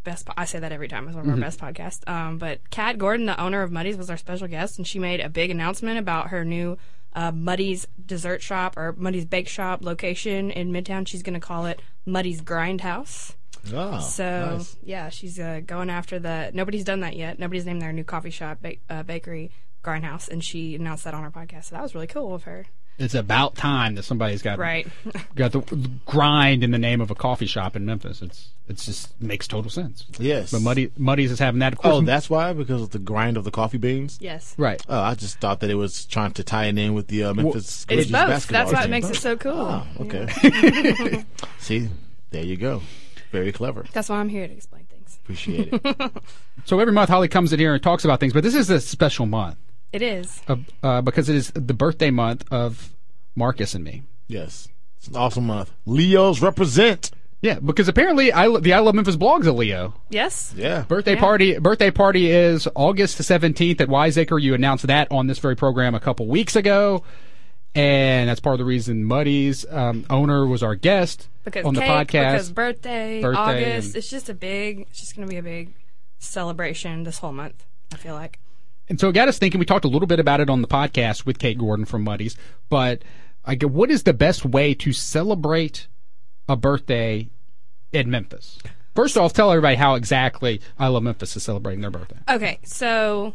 best. 0.04 0.26
po- 0.26 0.34
I 0.36 0.44
say 0.44 0.58
that 0.60 0.72
every 0.72 0.88
time. 0.88 1.04
It 1.04 1.06
was 1.08 1.16
one 1.16 1.24
of 1.24 1.30
Mhm. 1.30 1.34
our 1.34 1.40
best 1.40 1.58
podcasts. 1.60 2.08
Um, 2.08 2.38
but 2.38 2.70
Kat 2.70 2.96
Gordon, 2.98 3.26
the 3.26 3.40
owner 3.40 3.62
of 3.62 3.72
Muddy's, 3.72 3.96
was 3.96 4.08
our 4.10 4.16
special 4.16 4.46
guest, 4.48 4.78
and 4.78 4.86
she 4.86 4.98
made 4.98 5.20
a 5.20 5.28
big 5.28 5.50
announcement 5.50 5.98
about 5.98 6.28
her 6.28 6.44
new 6.44 6.78
uh, 7.12 7.32
Muddy's 7.32 7.88
dessert 8.06 8.40
shop 8.40 8.76
or 8.76 8.94
Muddy's 8.96 9.24
bake 9.24 9.48
shop 9.48 9.82
location 9.82 10.50
in 10.52 10.70
Midtown. 10.70 11.08
She's 11.08 11.24
going 11.24 11.34
to 11.34 11.40
call 11.44 11.66
it 11.66 11.80
Muddy's 12.06 12.40
Grindhouse. 12.40 13.34
Oh, 13.74 13.98
so 14.00 14.56
nice. 14.58 14.76
yeah, 14.84 15.08
she's 15.08 15.38
uh, 15.40 15.60
going 15.66 15.90
after 15.90 16.18
the. 16.20 16.50
Nobody's 16.54 16.84
done 16.84 17.00
that 17.00 17.16
yet. 17.16 17.38
Nobody's 17.40 17.66
named 17.66 17.82
their 17.82 17.92
new 17.92 18.04
coffee 18.04 18.30
shop, 18.30 18.58
ba- 18.62 18.76
uh, 18.88 19.02
bakery, 19.02 19.50
Grindhouse, 19.84 20.28
and 20.28 20.42
she 20.42 20.76
announced 20.76 21.02
that 21.04 21.14
on 21.14 21.24
her 21.24 21.30
podcast. 21.32 21.64
So 21.64 21.74
that 21.74 21.82
was 21.82 21.94
really 21.94 22.06
cool 22.06 22.32
of 22.34 22.44
her. 22.44 22.66
It's 23.00 23.14
about 23.14 23.56
time 23.56 23.96
that 23.96 24.04
somebody's 24.04 24.42
got 24.42 24.58
Right. 24.58 24.86
got 25.34 25.50
the 25.52 25.60
grind 26.06 26.62
in 26.62 26.70
the 26.70 26.78
name 26.78 27.00
of 27.00 27.10
a 27.10 27.14
coffee 27.16 27.46
shop 27.46 27.74
in 27.74 27.84
Memphis. 27.84 28.22
It's 28.22 28.50
it's 28.68 28.86
just 28.86 29.20
makes 29.20 29.48
total 29.48 29.70
sense. 29.70 30.04
Yes. 30.20 30.52
But 30.52 30.62
Muddy 30.62 30.92
Muddy's 30.96 31.32
is 31.32 31.40
having 31.40 31.58
that. 31.58 31.72
Of 31.72 31.78
course, 31.80 31.94
Oh, 31.96 32.00
that's 32.02 32.30
why? 32.30 32.52
Because 32.52 32.82
of 32.82 32.90
the 32.90 33.00
grind 33.00 33.36
of 33.36 33.42
the 33.44 33.50
coffee 33.50 33.78
beans? 33.78 34.18
Yes. 34.20 34.54
Right. 34.56 34.80
Oh, 34.88 35.00
I 35.00 35.14
just 35.16 35.40
thought 35.40 35.58
that 35.60 35.70
it 35.70 35.74
was 35.74 36.04
trying 36.06 36.30
to 36.34 36.44
tie 36.44 36.66
it 36.66 36.78
in 36.78 36.94
with 36.94 37.08
the 37.08 37.24
uh, 37.24 37.34
Memphis 37.34 37.84
It's 37.88 38.10
both. 38.10 38.28
basketball 38.28 38.60
That's 38.66 38.72
what 38.72 38.82
team. 38.82 38.90
makes 38.92 39.08
it 39.10 39.16
so 39.16 39.36
cool. 39.36 39.52
Oh, 39.56 39.86
okay. 40.00 41.24
See, 41.58 41.88
there 42.30 42.44
you 42.44 42.56
go. 42.56 42.82
Very 43.32 43.50
clever. 43.50 43.86
That's 43.92 44.08
why 44.08 44.16
I'm 44.18 44.28
here 44.28 44.46
to 44.46 44.52
explain 44.54 44.84
things. 44.84 45.18
Appreciate 45.22 45.70
it. 45.72 46.12
So 46.66 46.78
every 46.78 46.92
month 46.92 47.08
Holly 47.08 47.26
comes 47.26 47.54
in 47.54 47.58
here 47.58 47.72
and 47.72 47.82
talks 47.82 48.04
about 48.04 48.20
things, 48.20 48.34
but 48.34 48.42
this 48.44 48.54
is 48.54 48.68
a 48.68 48.80
special 48.80 49.24
month 49.24 49.56
It 49.92 50.02
is. 50.02 50.40
of, 50.48 50.64
uh, 50.82 51.00
because 51.00 51.28
it 51.28 51.36
is 51.36 51.50
the 51.54 51.74
birthday 51.74 52.10
month 52.10 52.44
of 52.52 52.90
Marcus 53.34 53.74
and 53.74 53.84
me. 53.84 54.02
Yes, 54.28 54.68
it's 54.98 55.08
an 55.08 55.16
awesome 55.16 55.46
month. 55.46 55.72
Leos 55.86 56.40
represent. 56.40 57.10
Yeah, 57.42 57.58
because 57.58 57.88
apparently 57.88 58.32
I, 58.32 58.54
the 58.60 58.74
I 58.74 58.80
Love 58.80 58.94
Memphis 58.94 59.16
blog's 59.16 59.46
a 59.46 59.52
Leo. 59.52 59.94
Yes. 60.10 60.52
Yeah. 60.56 60.82
Birthday 60.82 61.14
Yeah. 61.14 61.20
party. 61.20 61.58
Birthday 61.58 61.90
party 61.90 62.30
is 62.30 62.68
August 62.76 63.16
the 63.16 63.22
seventeenth 63.24 63.80
at 63.80 63.88
Wiseacre. 63.88 64.38
You 64.38 64.52
announced 64.54 64.86
that 64.88 65.08
on 65.10 65.26
this 65.26 65.38
very 65.38 65.56
program 65.56 65.94
a 65.94 66.00
couple 66.00 66.26
weeks 66.26 66.54
ago, 66.54 67.02
and 67.74 68.28
that's 68.28 68.40
part 68.40 68.54
of 68.54 68.58
the 68.58 68.66
reason 68.66 69.04
Muddy's 69.04 69.64
um, 69.70 70.04
owner 70.10 70.46
was 70.46 70.62
our 70.62 70.74
guest 70.74 71.28
Because 71.44 71.64
on 71.64 71.72
the 71.72 71.80
podcast. 71.80 72.08
because 72.32 72.52
birthday, 72.52 73.22
Birthday 73.22 73.40
August. 73.72 73.88
and- 73.88 73.96
It's 73.96 74.10
just 74.10 74.28
a 74.28 74.34
big. 74.34 74.80
It's 74.90 75.00
just 75.00 75.16
going 75.16 75.26
to 75.26 75.32
be 75.32 75.38
a 75.38 75.42
big 75.42 75.72
celebration 76.18 77.04
this 77.04 77.18
whole 77.18 77.32
month. 77.32 77.64
I 77.92 77.96
feel 77.96 78.14
like. 78.14 78.38
And 78.90 78.98
so 78.98 79.08
it 79.08 79.12
got 79.12 79.28
us 79.28 79.38
thinking. 79.38 79.60
We 79.60 79.64
talked 79.64 79.84
a 79.84 79.88
little 79.88 80.08
bit 80.08 80.18
about 80.18 80.40
it 80.40 80.50
on 80.50 80.62
the 80.62 80.68
podcast 80.68 81.24
with 81.24 81.38
Kate 81.38 81.56
Gordon 81.56 81.84
from 81.86 82.02
Muddy's. 82.02 82.36
But 82.68 83.02
I 83.44 83.54
get, 83.54 83.70
what 83.70 83.88
is 83.88 84.02
the 84.02 84.12
best 84.12 84.44
way 84.44 84.74
to 84.74 84.92
celebrate 84.92 85.86
a 86.48 86.56
birthday 86.56 87.30
in 87.92 88.10
Memphis? 88.10 88.58
First 88.96 89.16
off, 89.16 89.32
tell 89.32 89.52
everybody 89.52 89.76
how 89.76 89.94
exactly 89.94 90.60
I 90.76 90.88
Love 90.88 91.04
Memphis 91.04 91.36
is 91.36 91.44
celebrating 91.44 91.80
their 91.80 91.92
birthday. 91.92 92.16
Okay, 92.28 92.58
so 92.64 93.34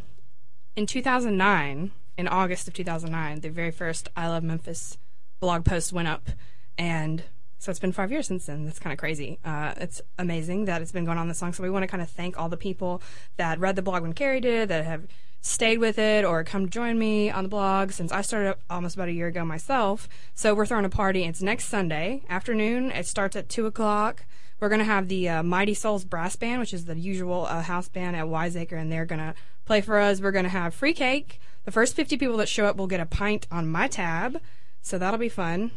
in 0.76 0.86
2009, 0.86 1.90
in 2.18 2.28
August 2.28 2.68
of 2.68 2.74
2009, 2.74 3.40
the 3.40 3.48
very 3.48 3.70
first 3.70 4.10
I 4.14 4.28
Love 4.28 4.42
Memphis 4.42 4.98
blog 5.40 5.64
post 5.64 5.90
went 5.90 6.08
up, 6.08 6.28
and 6.76 7.22
so 7.58 7.70
it's 7.70 7.80
been 7.80 7.92
five 7.92 8.12
years 8.12 8.26
since 8.26 8.46
then. 8.46 8.64
That's 8.64 8.78
kind 8.78 8.92
of 8.92 8.98
crazy. 8.98 9.38
Uh, 9.44 9.74
it's 9.78 10.00
amazing 10.18 10.66
that 10.66 10.82
it's 10.82 10.92
been 10.92 11.04
going 11.04 11.18
on 11.18 11.28
this 11.28 11.40
long. 11.40 11.52
So 11.52 11.62
we 11.62 11.70
want 11.70 11.82
to 11.84 11.88
kind 11.88 12.02
of 12.02 12.10
thank 12.10 12.38
all 12.38 12.48
the 12.48 12.56
people 12.56 13.02
that 13.36 13.58
read 13.58 13.76
the 13.76 13.82
blog 13.82 14.02
when 14.02 14.12
Carrie 14.12 14.40
did, 14.40 14.68
that 14.68 14.84
have 14.84 15.06
stayed 15.40 15.78
with 15.78 15.98
it 15.98 16.24
or 16.24 16.42
come 16.42 16.68
join 16.68 16.98
me 16.98 17.30
on 17.30 17.44
the 17.44 17.48
blog 17.48 17.92
since 17.92 18.10
I 18.12 18.20
started 18.20 18.56
almost 18.68 18.96
about 18.96 19.08
a 19.08 19.12
year 19.12 19.28
ago 19.28 19.44
myself. 19.44 20.08
So 20.34 20.54
we're 20.54 20.66
throwing 20.66 20.84
a 20.84 20.90
party. 20.90 21.24
It's 21.24 21.40
next 21.40 21.66
Sunday 21.66 22.24
afternoon. 22.28 22.90
It 22.90 23.06
starts 23.06 23.36
at 23.36 23.48
two 23.48 23.66
o'clock. 23.66 24.24
We're 24.58 24.68
going 24.68 24.80
to 24.80 24.84
have 24.84 25.08
the 25.08 25.28
uh, 25.28 25.42
Mighty 25.42 25.74
Souls 25.74 26.04
Brass 26.04 26.34
Band, 26.36 26.60
which 26.60 26.72
is 26.72 26.86
the 26.86 26.98
usual 26.98 27.46
uh, 27.46 27.62
house 27.62 27.88
band 27.88 28.16
at 28.16 28.28
Wiseacre, 28.28 28.76
and 28.76 28.90
they're 28.90 29.04
going 29.04 29.20
to 29.20 29.34
play 29.66 29.82
for 29.82 29.98
us. 29.98 30.20
We're 30.20 30.32
going 30.32 30.44
to 30.44 30.50
have 30.50 30.74
free 30.74 30.94
cake. 30.94 31.40
The 31.64 31.70
first 31.70 31.94
50 31.94 32.16
people 32.16 32.38
that 32.38 32.48
show 32.48 32.64
up 32.66 32.76
will 32.76 32.86
get 32.86 33.00
a 33.00 33.06
pint 33.06 33.46
on 33.50 33.68
my 33.68 33.86
tab, 33.86 34.40
so 34.80 34.98
that'll 34.98 35.18
be 35.18 35.28
fun 35.28 35.72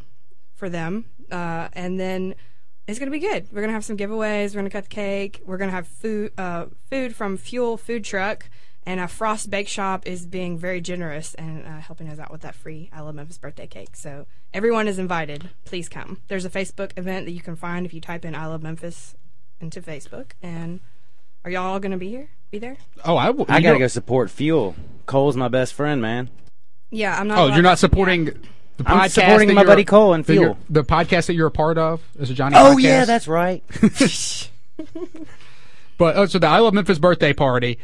for 0.54 0.70
them. 0.70 1.06
Uh, 1.32 1.70
and 1.74 2.00
then 2.00 2.36
it's 2.88 3.00
going 3.00 3.12
to 3.12 3.12
be 3.12 3.20
good. 3.20 3.48
We're 3.52 3.62
going 3.62 3.70
to 3.70 3.74
have 3.74 3.86
some 3.86 3.98
giveaways. 3.98 4.50
We're 4.50 4.62
going 4.62 4.66
to 4.66 4.72
cut 4.72 4.86
the 4.86 4.90
cake. 4.90 5.42
We're 5.46 5.58
going 5.58 5.70
to 5.70 5.76
have 5.76 5.88
food, 5.88 6.32
uh, 6.38 6.66
food 6.90 7.16
from 7.16 7.38
Fuel 7.38 7.78
Food 7.78 8.04
Truck. 8.04 8.50
And 8.86 9.00
a 9.00 9.08
Frost 9.08 9.52
Bake 9.52 9.68
Shop 9.68 10.08
is 10.08 10.26
being 10.26 10.58
very 10.58 10.82
generous 10.82 11.36
and 11.36 11.66
uh, 11.66 11.80
helping 11.80 12.10
us 12.10 12.18
out 12.18 12.32
with 12.32 12.42
that 12.42 12.56
free 12.56 12.90
I 12.92 13.02
Love 13.02 13.14
Memphis 13.14 13.38
birthday 13.38 13.68
cake. 13.68 13.96
So 13.96 14.26
everyone 14.54 14.88
is 14.88 14.98
invited. 14.98 15.50
Please 15.66 15.88
come. 15.88 16.22
There's 16.28 16.46
a 16.46 16.50
Facebook 16.50 16.98
event 16.98 17.26
that 17.28 17.34
you 17.34 17.42
can 17.42 17.56
find 17.56 17.86
if 17.86 17.94
you 17.94 18.02
type 18.02 18.26
in 18.26 18.34
I 18.34 18.48
Love 18.48 18.64
Memphis 18.64 19.16
into 19.60 19.82
Facebook. 19.82 20.32
And 20.42 20.80
are 21.46 21.52
y'all 21.52 21.66
all 21.66 21.80
going 21.80 21.92
to 21.92 21.98
be 21.98 22.10
here? 22.10 22.30
Be 22.50 22.58
there? 22.58 22.78
Oh, 23.06 23.16
I, 23.16 23.28
w- 23.28 23.46
I 23.48 23.58
you 23.58 23.64
gotta 23.64 23.78
go 23.78 23.88
support 23.88 24.32
Fuel. 24.32 24.76
Cole's 25.06 25.38
my 25.38 25.50
best 25.50 25.76
friend, 25.76 26.02
man. 26.02 26.32
Yeah, 26.90 27.20
I'm 27.20 27.28
not. 27.28 27.38
Oh, 27.38 27.48
you're 27.54 27.62
not 27.62 27.78
supporting 27.78 28.36
the 28.80 28.90
I'm 28.90 29.00
podcast. 29.00 29.12
supporting 29.12 29.54
my 29.54 29.64
buddy 29.64 29.84
Cole 29.86 30.14
and 30.14 30.26
Fuel. 30.26 30.58
The 30.70 30.84
podcast 30.84 31.28
that 31.28 31.36
you're 31.36 31.48
a 31.48 31.52
part 31.52 31.78
of 31.78 32.02
is 32.20 32.30
a 32.30 32.34
Johnny. 32.34 32.56
Oh 32.58 32.76
podcast. 32.76 32.82
yeah, 32.82 33.06
that's 33.06 33.28
right. 33.28 33.64
But 36.00 36.16
oh, 36.16 36.26
so 36.26 36.40
the 36.40 36.48
I 36.48 36.60
Love 36.60 36.74
Memphis 36.74 36.98
birthday 36.98 37.34
party. 37.34 37.78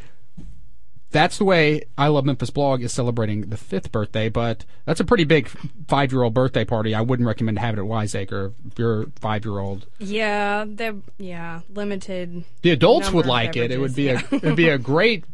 That's 1.12 1.38
the 1.38 1.43
way 1.43 1.84
I 1.97 2.08
Love 2.08 2.23
Memphis 2.23 2.49
blog 2.49 2.81
is 2.81 2.93
celebrating 2.93 3.41
the 3.41 3.58
fifth 3.58 3.91
birthday, 3.91 4.29
but 4.29 4.63
that's 4.86 5.01
a 5.01 5.05
pretty 5.05 5.25
big 5.25 5.49
five 5.88 6.13
year 6.13 6.23
old 6.23 6.34
birthday 6.34 6.63
party. 6.63 6.95
I 6.95 7.01
wouldn't 7.01 7.27
recommend 7.27 7.60
having 7.60 7.77
it 7.77 7.81
at 7.81 7.88
Wiseacre 7.88 8.53
if 8.71 8.79
you're 8.79 9.08
five 9.17 9.43
year 9.43 9.60
old. 9.60 9.88
Yeah, 9.99 10.63
they're 10.65 10.95
yeah 11.17 11.60
limited. 11.69 12.45
The 12.62 12.71
adults 12.71 13.12
would 13.12 13.25
of 13.25 13.29
like 13.29 13.58
it. 13.58 13.69
It 13.69 13.79
would 13.81 13.95
be 13.95 14.08
beverages, 14.08 14.31
a 14.31 14.36
it'd 14.38 14.55
be 14.55 14.69
a 14.69 14.77
great 14.93 15.25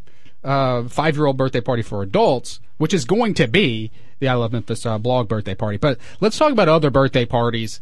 uh, 0.44 0.84
five 0.86 1.16
year 1.16 1.28
old 1.28 1.38
birthday 1.38 1.62
party 1.62 1.84
for 1.84 2.02
adults, 2.02 2.60
which 2.78 2.96
is 2.96 3.06
going 3.06 3.36
to 3.36 3.48
be 3.48 3.92
the 4.22 4.30
I 4.30 4.36
Love 4.36 4.54
Memphis 4.54 4.86
uh, 4.86 4.98
blog 4.98 5.28
birthday 5.28 5.56
party. 5.56 5.76
But 5.78 5.98
let's 6.22 6.38
talk 6.38 6.54
about 6.54 6.70
other 6.70 6.90
birthday 6.90 7.26
parties 7.26 7.82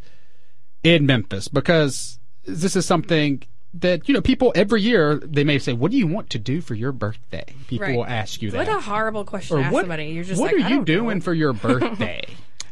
in 0.82 1.06
Memphis 1.06 1.46
because 1.46 2.18
this 2.46 2.74
is 2.74 2.84
something 2.86 3.42
that 3.74 4.08
you 4.08 4.14
know 4.14 4.20
people 4.20 4.50
every 4.56 4.82
year 4.82 5.16
they 5.16 5.44
may 5.44 5.58
say, 5.60 5.72
"What 5.74 5.92
do 5.92 5.96
you 5.98 6.08
want 6.08 6.30
to 6.30 6.38
do 6.40 6.60
for 6.60 6.74
your 6.74 6.90
birthday?" 6.90 7.44
People 7.68 7.86
Right. 7.86 7.96
will 7.96 8.06
ask 8.06 8.42
you 8.42 8.50
that. 8.50 8.56
What 8.66 8.68
a 8.68 8.80
horrible 8.80 9.24
question 9.24 9.58
Or 9.58 9.60
to 9.60 9.66
ask 9.66 9.72
what, 9.72 9.82
somebody. 9.82 10.06
You're 10.06 10.24
just 10.24 10.40
what 10.40 10.52
like, 10.52 10.62
are 10.62 10.66
I 10.66 10.68
you 10.70 10.76
don't 10.76 10.84
doing 10.86 11.18
know. 11.18 11.22
for 11.24 11.34
your 11.34 11.52
birthday? 11.68 12.24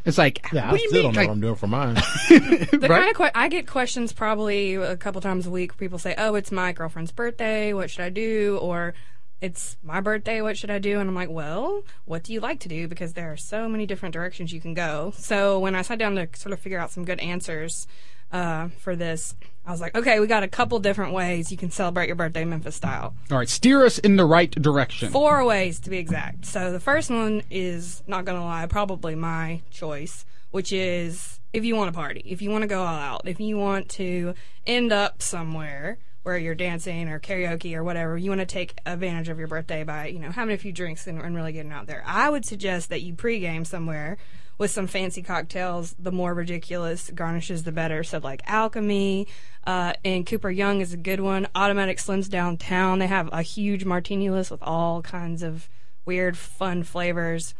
it's 0.03 0.17
like, 0.17 0.41
Yeah, 0.51 0.71
what 0.71 0.73
I 0.73 0.77
do 0.77 0.83
you 0.83 0.89
still 0.89 1.03
mean? 1.03 1.13
don't 1.13 1.13
know 1.13 1.19
Like, 1.21 1.27
what 1.27 1.33
I'm 1.33 1.41
doing 1.41 1.55
for 1.55 1.67
mine. 1.67 1.95
The 2.29 2.87
Right? 2.89 2.89
kind 2.89 3.09
of 3.11 3.15
que- 3.17 3.31
I 3.35 3.47
get 3.49 3.67
questions 3.67 4.11
probably 4.13 4.73
a 4.75 4.97
couple 4.97 5.21
times 5.21 5.45
a 5.45 5.51
week. 5.51 5.77
People 5.77 5.99
say, 5.99 6.15
"Oh, 6.17 6.33
it's 6.35 6.51
my 6.51 6.71
girlfriend's 6.73 7.11
birthday. 7.11 7.71
What 7.73 7.91
should 7.91 8.01
I 8.03 8.09
do?" 8.09 8.57
Or 8.61 8.93
"It's 9.41 9.77
my 9.83 10.01
birthday. 10.01 10.41
What 10.41 10.57
should 10.57 10.71
I 10.71 10.79
do?" 10.79 10.99
And 10.99 11.09
I'm 11.09 11.15
like, 11.15 11.29
"Well, 11.29 11.83
what 12.05 12.23
do 12.23 12.33
you 12.33 12.39
like 12.39 12.59
to 12.61 12.69
do?" 12.69 12.87
Because 12.87 13.13
there 13.13 13.31
are 13.31 13.37
so 13.37 13.69
many 13.69 13.85
different 13.85 14.13
directions 14.13 14.53
you 14.53 14.61
can 14.61 14.73
go. 14.73 15.13
So 15.17 15.59
when 15.59 15.75
I 15.75 15.81
sat 15.81 15.99
down 15.99 16.15
to 16.15 16.27
sort 16.33 16.53
of 16.53 16.59
figure 16.59 16.79
out 16.79 16.91
some 16.91 17.05
good 17.05 17.19
answers 17.19 17.87
uh, 18.31 18.69
for 18.79 18.95
this, 18.95 19.35
I 19.65 19.71
was 19.71 19.81
like, 19.81 19.95
"Okay, 19.95 20.19
we 20.19 20.27
got 20.27 20.43
a 20.43 20.47
couple 20.47 20.79
different 20.79 21.13
ways 21.13 21.51
you 21.51 21.57
can 21.57 21.71
celebrate 21.71 22.07
your 22.07 22.15
birthday 22.15 22.45
Memphis 22.45 22.75
style." 22.75 23.13
all 23.31 23.37
right, 23.37 23.49
steer 23.49 23.85
us 23.85 23.97
in 23.99 24.15
the 24.15 24.25
right 24.25 24.51
direction. 24.51 25.11
Four 25.11 25.45
ways 25.45 25.79
to 25.81 25.89
be 25.89 25.97
exact. 25.97 26.45
So 26.45 26.71
the 26.71 26.79
first 26.79 27.09
one 27.09 27.43
is 27.49 28.03
not 28.07 28.25
gonna 28.25 28.43
lie, 28.43 28.65
probably 28.67 29.15
my 29.15 29.61
choice, 29.71 30.25
which 30.51 30.71
is 30.71 31.39
if 31.53 31.65
you 31.65 31.75
want 31.75 31.91
to 31.91 31.97
party, 31.97 32.21
if 32.25 32.41
you 32.41 32.49
want 32.49 32.61
to 32.61 32.67
go 32.67 32.81
all 32.81 32.87
out, 32.87 33.21
if 33.25 33.39
you 33.39 33.57
want 33.57 33.89
to 33.89 34.33
end 34.67 34.91
up 34.91 35.21
somewhere 35.21 35.97
where 36.29 36.37
you're 36.37 36.53
dancing 36.53 37.09
or 37.09 37.19
karaoke 37.19 37.75
or 37.75 37.83
whatever. 37.83 38.15
You 38.15 38.29
want 38.29 38.41
to 38.41 38.45
take 38.45 38.77
advantage 38.85 39.29
of 39.29 39.39
your 39.39 39.47
birthday 39.47 39.83
by, 39.83 40.07
you 40.07 40.19
know, 40.19 40.29
having 40.29 40.53
a 40.53 40.59
few 40.59 40.71
drinks 40.71 41.07
and, 41.07 41.19
and 41.19 41.35
really 41.35 41.51
getting 41.53 41.71
out 41.71 41.87
there. 41.87 42.03
I 42.05 42.29
would 42.29 42.45
suggest 42.45 42.89
that 42.89 43.01
you 43.01 43.15
pregame 43.15 43.65
somewhere 43.65 44.17
with 44.59 44.69
some 44.69 44.85
fancy 44.85 45.23
cocktails. 45.23 45.95
The 45.97 46.11
more 46.11 46.35
ridiculous 46.35 47.09
garnishes, 47.09 47.63
the 47.63 47.71
better. 47.71 48.03
So, 48.03 48.19
like 48.19 48.43
Alchemy 48.45 49.27
uh, 49.65 49.93
and 50.05 50.23
Cooper 50.23 50.51
Young 50.51 50.81
is 50.81 50.93
a 50.93 50.97
good 50.97 51.19
one. 51.19 51.47
Automatic 51.55 51.97
Slims 51.97 52.29
downtown. 52.29 52.99
They 52.99 53.07
have 53.07 53.29
a 53.31 53.41
huge 53.41 53.83
martini 53.83 54.29
list 54.29 54.51
with 54.51 54.61
all 54.61 55.01
kinds 55.01 55.41
of 55.41 55.67
weird, 56.05 56.37
fun 56.37 56.83
flavors. 56.83 57.55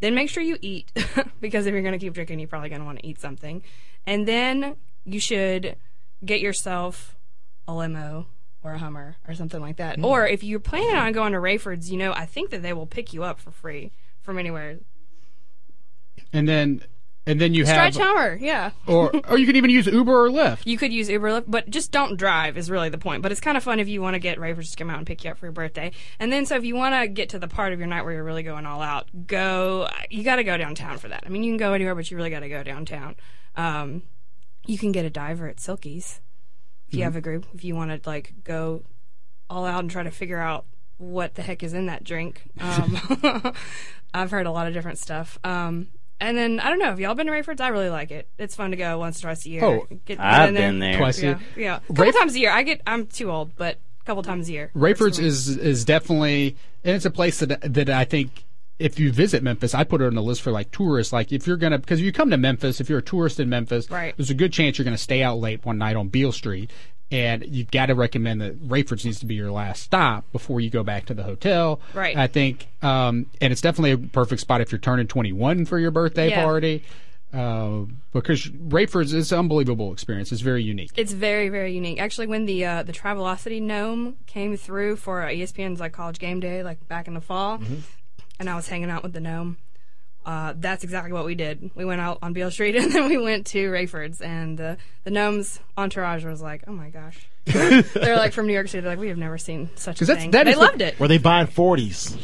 Then 0.00 0.16
make 0.16 0.28
sure 0.28 0.42
you 0.42 0.58
eat 0.60 0.90
because 1.40 1.66
if 1.66 1.72
you're 1.72 1.82
going 1.82 1.92
to 1.92 2.04
keep 2.04 2.14
drinking, 2.14 2.40
you're 2.40 2.48
probably 2.48 2.68
going 2.68 2.80
to 2.80 2.86
want 2.86 2.98
to 2.98 3.06
eat 3.06 3.20
something. 3.20 3.62
And 4.06 4.26
then 4.26 4.74
you 5.04 5.20
should 5.20 5.76
get 6.24 6.40
yourself 6.40 7.14
a 7.68 7.74
limo 7.74 8.26
or 8.64 8.72
a 8.72 8.78
Hummer 8.78 9.16
or 9.28 9.34
something 9.34 9.60
like 9.60 9.76
that. 9.76 9.98
Mm. 9.98 10.04
Or 10.04 10.26
if 10.26 10.42
you're 10.42 10.58
planning 10.58 10.96
on 10.96 11.12
going 11.12 11.32
to 11.32 11.38
Raiford's, 11.38 11.92
you 11.92 11.98
know, 11.98 12.12
I 12.12 12.26
think 12.26 12.50
that 12.50 12.62
they 12.62 12.72
will 12.72 12.86
pick 12.86 13.12
you 13.12 13.22
up 13.22 13.38
for 13.38 13.52
free 13.52 13.92
from 14.22 14.38
anywhere. 14.38 14.78
And 16.32 16.48
then 16.48 16.82
and 17.26 17.38
then 17.38 17.52
you 17.52 17.66
have 17.66 17.92
Stretch 17.92 17.98
Hummer, 17.98 18.38
yeah. 18.40 18.70
or 18.86 19.12
or 19.28 19.36
you 19.36 19.44
could 19.44 19.56
even 19.56 19.68
use 19.68 19.86
Uber 19.86 20.24
or 20.24 20.30
Lyft. 20.30 20.62
You 20.64 20.78
could 20.78 20.94
use 20.94 21.10
Uber, 21.10 21.28
Lyft, 21.28 21.44
but 21.46 21.68
just 21.68 21.92
don't 21.92 22.16
drive 22.16 22.56
is 22.56 22.70
really 22.70 22.88
the 22.88 22.96
point. 22.96 23.22
But 23.22 23.32
it's 23.32 23.40
kind 23.40 23.58
of 23.58 23.62
fun 23.62 23.80
if 23.80 23.86
you 23.86 24.00
want 24.00 24.14
to 24.14 24.18
get 24.18 24.38
Raiford's 24.38 24.70
to 24.70 24.76
come 24.78 24.88
out 24.88 24.96
and 24.96 25.06
pick 25.06 25.24
you 25.24 25.30
up 25.30 25.36
for 25.36 25.44
your 25.44 25.52
birthday. 25.52 25.92
And 26.18 26.32
then, 26.32 26.46
so 26.46 26.56
if 26.56 26.64
you 26.64 26.74
want 26.74 26.94
to 26.94 27.06
get 27.06 27.28
to 27.30 27.38
the 27.38 27.46
part 27.46 27.74
of 27.74 27.78
your 27.78 27.86
night 27.86 28.02
where 28.02 28.14
you're 28.14 28.24
really 28.24 28.42
going 28.42 28.64
all 28.64 28.80
out, 28.80 29.08
go. 29.26 29.88
You 30.08 30.24
got 30.24 30.36
to 30.36 30.44
go 30.44 30.56
downtown 30.56 30.96
for 30.96 31.08
that. 31.08 31.24
I 31.26 31.28
mean, 31.28 31.42
you 31.42 31.52
can 31.52 31.58
go 31.58 31.74
anywhere, 31.74 31.94
but 31.94 32.10
you 32.10 32.16
really 32.16 32.30
got 32.30 32.40
to 32.40 32.48
go 32.48 32.62
downtown. 32.62 33.14
Um, 33.56 34.04
you 34.66 34.78
can 34.78 34.90
get 34.92 35.04
a 35.04 35.10
diver 35.10 35.48
at 35.48 35.60
Silky's 35.60 36.22
if 36.88 36.94
you 36.94 37.00
Mhm. 37.00 37.04
have 37.04 37.16
a 37.16 37.20
group. 37.20 37.46
If 37.54 37.64
you 37.64 37.74
want 37.74 37.90
to 38.02 38.08
like 38.08 38.32
go 38.44 38.82
all 39.50 39.64
out 39.64 39.80
and 39.80 39.90
try 39.90 40.02
to 40.02 40.10
figure 40.10 40.38
out 40.40 40.64
what 40.98 41.34
the 41.36 41.42
heck 41.42 41.62
is 41.62 41.72
in 41.74 41.86
that 41.86 42.02
drink. 42.04 42.42
Um, 42.60 42.98
I've 44.14 44.30
heard 44.30 44.46
a 44.46 44.50
lot 44.50 44.66
of 44.66 44.74
different 44.74 44.98
stuff. 44.98 45.38
Um, 45.44 45.88
and 46.20 46.36
then 46.36 46.58
I 46.60 46.70
don't 46.70 46.78
know. 46.80 46.86
Have 46.86 46.98
y'all 47.00 47.14
been 47.14 47.26
to 47.26 47.32
Raiford's? 47.32 47.60
I 47.60 47.68
really 47.68 47.90
like 47.90 48.10
it. 48.10 48.28
It's 48.38 48.56
fun 48.56 48.72
to 48.72 48.76
go 48.76 48.98
once 48.98 49.18
or 49.20 49.22
twice 49.28 49.46
a 49.46 49.50
year. 49.50 49.64
Oh, 49.64 49.86
get, 50.06 50.18
I've 50.18 50.48
in 50.48 50.54
been 50.56 50.78
there. 50.80 50.98
Twice 50.98 51.18
a 51.20 51.22
year. 51.22 51.40
yeah. 51.56 51.76
A 51.88 51.92
couple 51.92 52.12
times 52.12 52.34
a 52.34 52.40
year. 52.40 52.50
I 52.50 52.62
get. 52.64 52.80
I'm 52.86 53.06
too 53.06 53.30
old, 53.30 53.54
but 53.56 53.78
a 54.00 54.04
couple 54.04 54.22
times 54.24 54.48
a 54.48 54.52
year. 54.52 54.70
Raiford's 54.74 55.18
is 55.20 55.48
is 55.56 55.84
definitely, 55.84 56.56
and 56.82 56.96
it's 56.96 57.04
a 57.04 57.10
place 57.10 57.38
that 57.38 57.60
that 57.74 57.88
I 57.90 58.04
think 58.04 58.44
if 58.78 58.98
you 59.00 59.10
visit 59.12 59.42
Memphis, 59.42 59.74
I 59.74 59.84
put 59.84 60.00
it 60.00 60.06
on 60.06 60.14
the 60.14 60.22
list 60.22 60.42
for 60.42 60.50
like 60.52 60.70
tourists. 60.70 61.12
Like 61.12 61.32
if 61.32 61.46
you're 61.46 61.56
gonna, 61.56 61.78
because 61.78 61.98
if 62.00 62.04
you 62.04 62.12
come 62.12 62.30
to 62.30 62.36
Memphis, 62.36 62.80
if 62.80 62.88
you're 62.88 63.00
a 63.00 63.02
tourist 63.02 63.40
in 63.40 63.48
Memphis, 63.48 63.90
Right. 63.90 64.16
there's 64.16 64.30
a 64.30 64.34
good 64.34 64.52
chance 64.52 64.78
you're 64.78 64.84
gonna 64.84 64.96
stay 64.98 65.22
out 65.22 65.38
late 65.38 65.64
one 65.64 65.78
night 65.78 65.96
on 65.96 66.08
Beale 66.08 66.32
Street, 66.32 66.70
and 67.10 67.44
you've 67.46 67.70
got 67.70 67.86
to 67.86 67.94
recommend 67.94 68.40
that 68.42 68.68
Raiford's 68.68 69.04
needs 69.04 69.18
to 69.20 69.26
be 69.26 69.34
your 69.34 69.50
last 69.50 69.82
stop 69.82 70.30
before 70.30 70.60
you 70.60 70.68
go 70.70 70.82
back 70.84 71.06
to 71.06 71.14
the 71.14 71.22
hotel. 71.22 71.80
Right. 71.94 72.16
I 72.16 72.26
think, 72.26 72.68
um, 72.82 73.26
and 73.40 73.50
it's 73.52 73.62
definitely 73.62 73.92
a 73.92 73.98
perfect 73.98 74.42
spot 74.42 74.60
if 74.60 74.70
you're 74.70 74.78
turning 74.78 75.06
21 75.06 75.64
for 75.64 75.78
your 75.78 75.90
birthday 75.90 76.28
Yeah. 76.30 76.44
party. 76.44 76.84
Uh, 77.32 77.80
because 78.14 78.46
Raiford's 78.46 79.12
is 79.12 79.32
an 79.32 79.40
unbelievable 79.40 79.92
experience. 79.92 80.32
It's 80.32 80.40
very 80.40 80.62
unique. 80.62 80.92
It's 80.96 81.12
very, 81.12 81.50
very 81.50 81.74
unique. 81.74 82.00
Actually, 82.00 82.26
when 82.26 82.46
the 82.46 82.64
uh, 82.64 82.82
the 82.84 82.92
Travelocity 82.92 83.60
gnome 83.60 84.16
came 84.26 84.56
through 84.56 84.96
for 84.96 85.22
uh, 85.22 85.28
ESPN's 85.28 85.78
like 85.78 85.92
College 85.92 86.18
Game 86.18 86.40
Day, 86.40 86.62
like 86.62 86.88
back 86.88 87.06
in 87.06 87.12
the 87.12 87.20
fall, 87.20 87.60
and 88.38 88.48
I 88.50 88.54
was 88.56 88.68
hanging 88.68 88.90
out 88.90 89.02
with 89.02 89.12
the 89.12 89.20
gnome. 89.20 89.56
Uh, 90.26 90.52
that's 90.56 90.84
exactly 90.84 91.12
what 91.12 91.24
we 91.24 91.34
did. 91.34 91.70
We 91.74 91.84
went 91.86 92.00
out 92.02 92.18
on 92.20 92.32
Beale 92.34 92.50
Street 92.50 92.76
and 92.82 92.92
then 92.92 93.08
we 93.08 93.16
went 93.16 93.46
to 93.48 93.70
Raiford's, 93.70 94.20
and 94.20 94.60
uh, 94.60 94.76
the 95.04 95.10
gnome's 95.10 95.60
entourage 95.76 96.24
was 96.24 96.42
like, 96.42 96.64
"Oh 96.66 96.72
my 96.72 96.90
gosh!" 96.90 97.28
They're 97.46 98.16
like 98.16 98.32
from 98.32 98.46
New 98.46 98.52
York 98.52 98.68
City. 98.68 98.82
They're 98.82 98.90
like, 98.92 98.98
"We 99.00 99.08
have 99.08 99.16
never 99.18 99.38
seen 99.38 99.70
such 99.74 99.96
a 99.96 99.98
'Cause 100.00 100.08
that's- 100.08 100.24
thing." 100.24 100.32
that 100.32 100.44
they 100.44 100.50
is 100.50 100.56
the- 100.58 100.62
loved 100.62 100.82
it. 100.82 100.98
Were 101.00 101.08
they 101.08 101.18
buying 101.18 101.46
40s? 101.46 102.16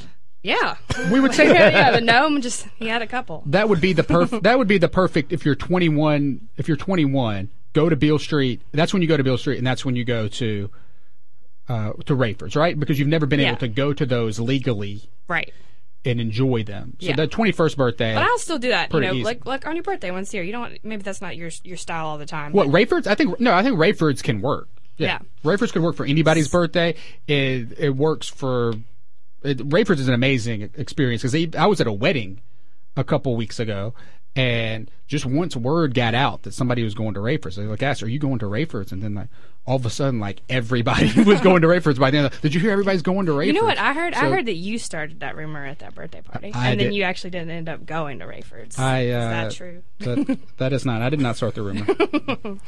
Yeah, 0.42 0.76
We 1.10 1.20
would 1.20 1.32
say 1.40 1.46
yeah, 1.46 1.70
yeah. 1.70 1.90
The 1.92 2.02
gnome 2.02 2.42
just 2.42 2.66
he 2.76 2.88
had 2.88 3.00
a 3.00 3.06
couple. 3.06 3.42
That 3.46 3.70
would 3.70 3.80
be 3.80 3.94
the 3.94 4.04
perfect. 4.04 4.42
that 4.42 4.58
would 4.58 4.68
be 4.68 4.76
the 4.76 4.90
perfect 4.90 5.32
if 5.32 5.46
you're 5.46 5.54
21. 5.54 6.48
If 6.58 6.68
you're 6.68 6.76
21, 6.76 7.48
go 7.72 7.88
to 7.88 7.96
Beale 7.96 8.18
Street. 8.18 8.60
That's 8.72 8.92
when 8.92 9.00
you 9.00 9.08
go 9.08 9.16
to 9.16 9.24
Beale 9.24 9.38
Street, 9.38 9.56
and 9.56 9.66
that's 9.66 9.86
when 9.86 9.96
you 9.96 10.04
go 10.04 10.28
to 10.28 10.70
uh, 11.70 11.92
to 12.04 12.14
Raiford's, 12.14 12.56
right? 12.56 12.78
Because 12.78 12.98
you've 12.98 13.08
never 13.08 13.24
been 13.24 13.40
Yeah. 13.40 13.48
able 13.50 13.60
to 13.60 13.68
go 13.68 13.94
to 13.94 14.04
those 14.04 14.38
legally 14.38 15.04
Right. 15.28 15.54
And 16.06 16.20
enjoy 16.20 16.64
them. 16.64 16.96
So 17.00 17.08
Yeah. 17.08 17.16
the 17.16 17.26
21st 17.26 17.76
birthday. 17.76 18.12
But 18.14 18.24
I'll 18.24 18.38
still 18.38 18.58
do 18.58 18.68
that. 18.68 18.92
You 18.92 19.00
know, 19.00 19.12
easy. 19.14 19.24
like 19.24 19.46
like 19.46 19.66
on 19.66 19.74
your 19.74 19.82
birthday 19.82 20.10
once 20.10 20.32
a 20.32 20.36
year. 20.36 20.44
You 20.44 20.52
don't. 20.52 20.78
Maybe 20.84 21.02
that's 21.02 21.22
not 21.22 21.36
your 21.36 21.50
your 21.62 21.76
style 21.78 22.06
all 22.06 22.18
the 22.18 22.26
time. 22.26 22.52
What 22.52 22.68
Raiford's? 22.68 23.06
I 23.06 23.14
think 23.14 23.40
no. 23.40 23.54
I 23.54 23.62
think 23.62 23.78
Raiford's 23.78 24.20
can 24.20 24.40
work. 24.42 24.68
Yeah. 24.98 25.20
Raiford's 25.44 25.72
can 25.72 25.82
work 25.82 25.96
for 25.96 26.04
anybody's 26.04 26.48
birthday. 26.48 26.94
It 27.26 27.78
it 27.78 27.96
works 27.96 28.28
for. 28.28 28.74
It, 29.42 29.58
Raiford's 29.68 30.00
is 30.00 30.08
an 30.08 30.14
amazing 30.14 30.70
experience 30.76 31.22
because 31.22 31.56
I 31.56 31.66
was 31.66 31.80
at 31.80 31.86
a 31.86 31.92
wedding 31.92 32.40
a 32.96 33.04
couple 33.04 33.34
weeks 33.36 33.58
ago, 33.58 33.92
and 34.36 34.90
just 35.06 35.26
once 35.26 35.56
word 35.56 35.94
got 35.94 36.14
out 36.14 36.42
that 36.42 36.54
somebody 36.54 36.82
was 36.84 36.94
going 36.94 37.14
to 37.14 37.20
Raiford's, 37.20 37.56
they 37.56 37.64
like 37.64 37.82
asked, 37.82 38.02
"Are 38.02 38.08
you 38.08 38.18
going 38.18 38.38
to 38.40 38.46
Raiford's?" 38.46 38.92
And 38.92 39.02
then 39.02 39.14
like 39.14 39.28
all 39.66 39.76
of 39.76 39.86
a 39.86 39.90
sudden, 39.90 40.20
like 40.20 40.42
everybody 40.48 41.10
was 41.24 41.40
going 41.40 41.62
to 41.62 41.68
Raiford's 41.68 41.98
by 41.98 42.10
the 42.10 42.18
end. 42.18 42.30
then. 42.30 42.38
Did 42.42 42.54
you 42.54 42.60
hear 42.60 42.70
everybody's 42.70 43.02
going 43.02 43.26
to 43.26 43.32
Raiford's? 43.32 43.46
You 43.46 43.52
know 43.54 43.64
what? 43.64 43.78
I 43.78 43.92
heard. 43.94 44.12
I 44.14 44.28
heard 44.30 44.46
that 44.46 44.54
you 44.56 44.78
started 44.78 45.20
that 45.20 45.36
rumor 45.36 45.64
at 45.64 45.78
that 45.78 45.94
birthday 45.94 46.20
party, 46.20 46.52
I 46.54 46.70
and 46.70 46.80
then 46.80 46.88
did- 46.88 46.94
you 46.96 47.02
actually 47.04 47.30
didn't 47.30 47.50
end 47.50 47.68
up 47.68 47.86
going 47.86 48.18
to 48.18 48.26
Raiford's. 48.26 48.78
I, 48.78 49.08
uh, 49.08 49.18
is 49.18 49.30
that 49.30 49.52
true? 49.52 49.82
that, 50.00 50.38
that 50.58 50.72
is 50.72 50.84
not. 50.84 51.00
I 51.02 51.08
did 51.08 51.20
not 51.20 51.36
start 51.36 51.54
the 51.54 51.62
rumor. 51.62 51.86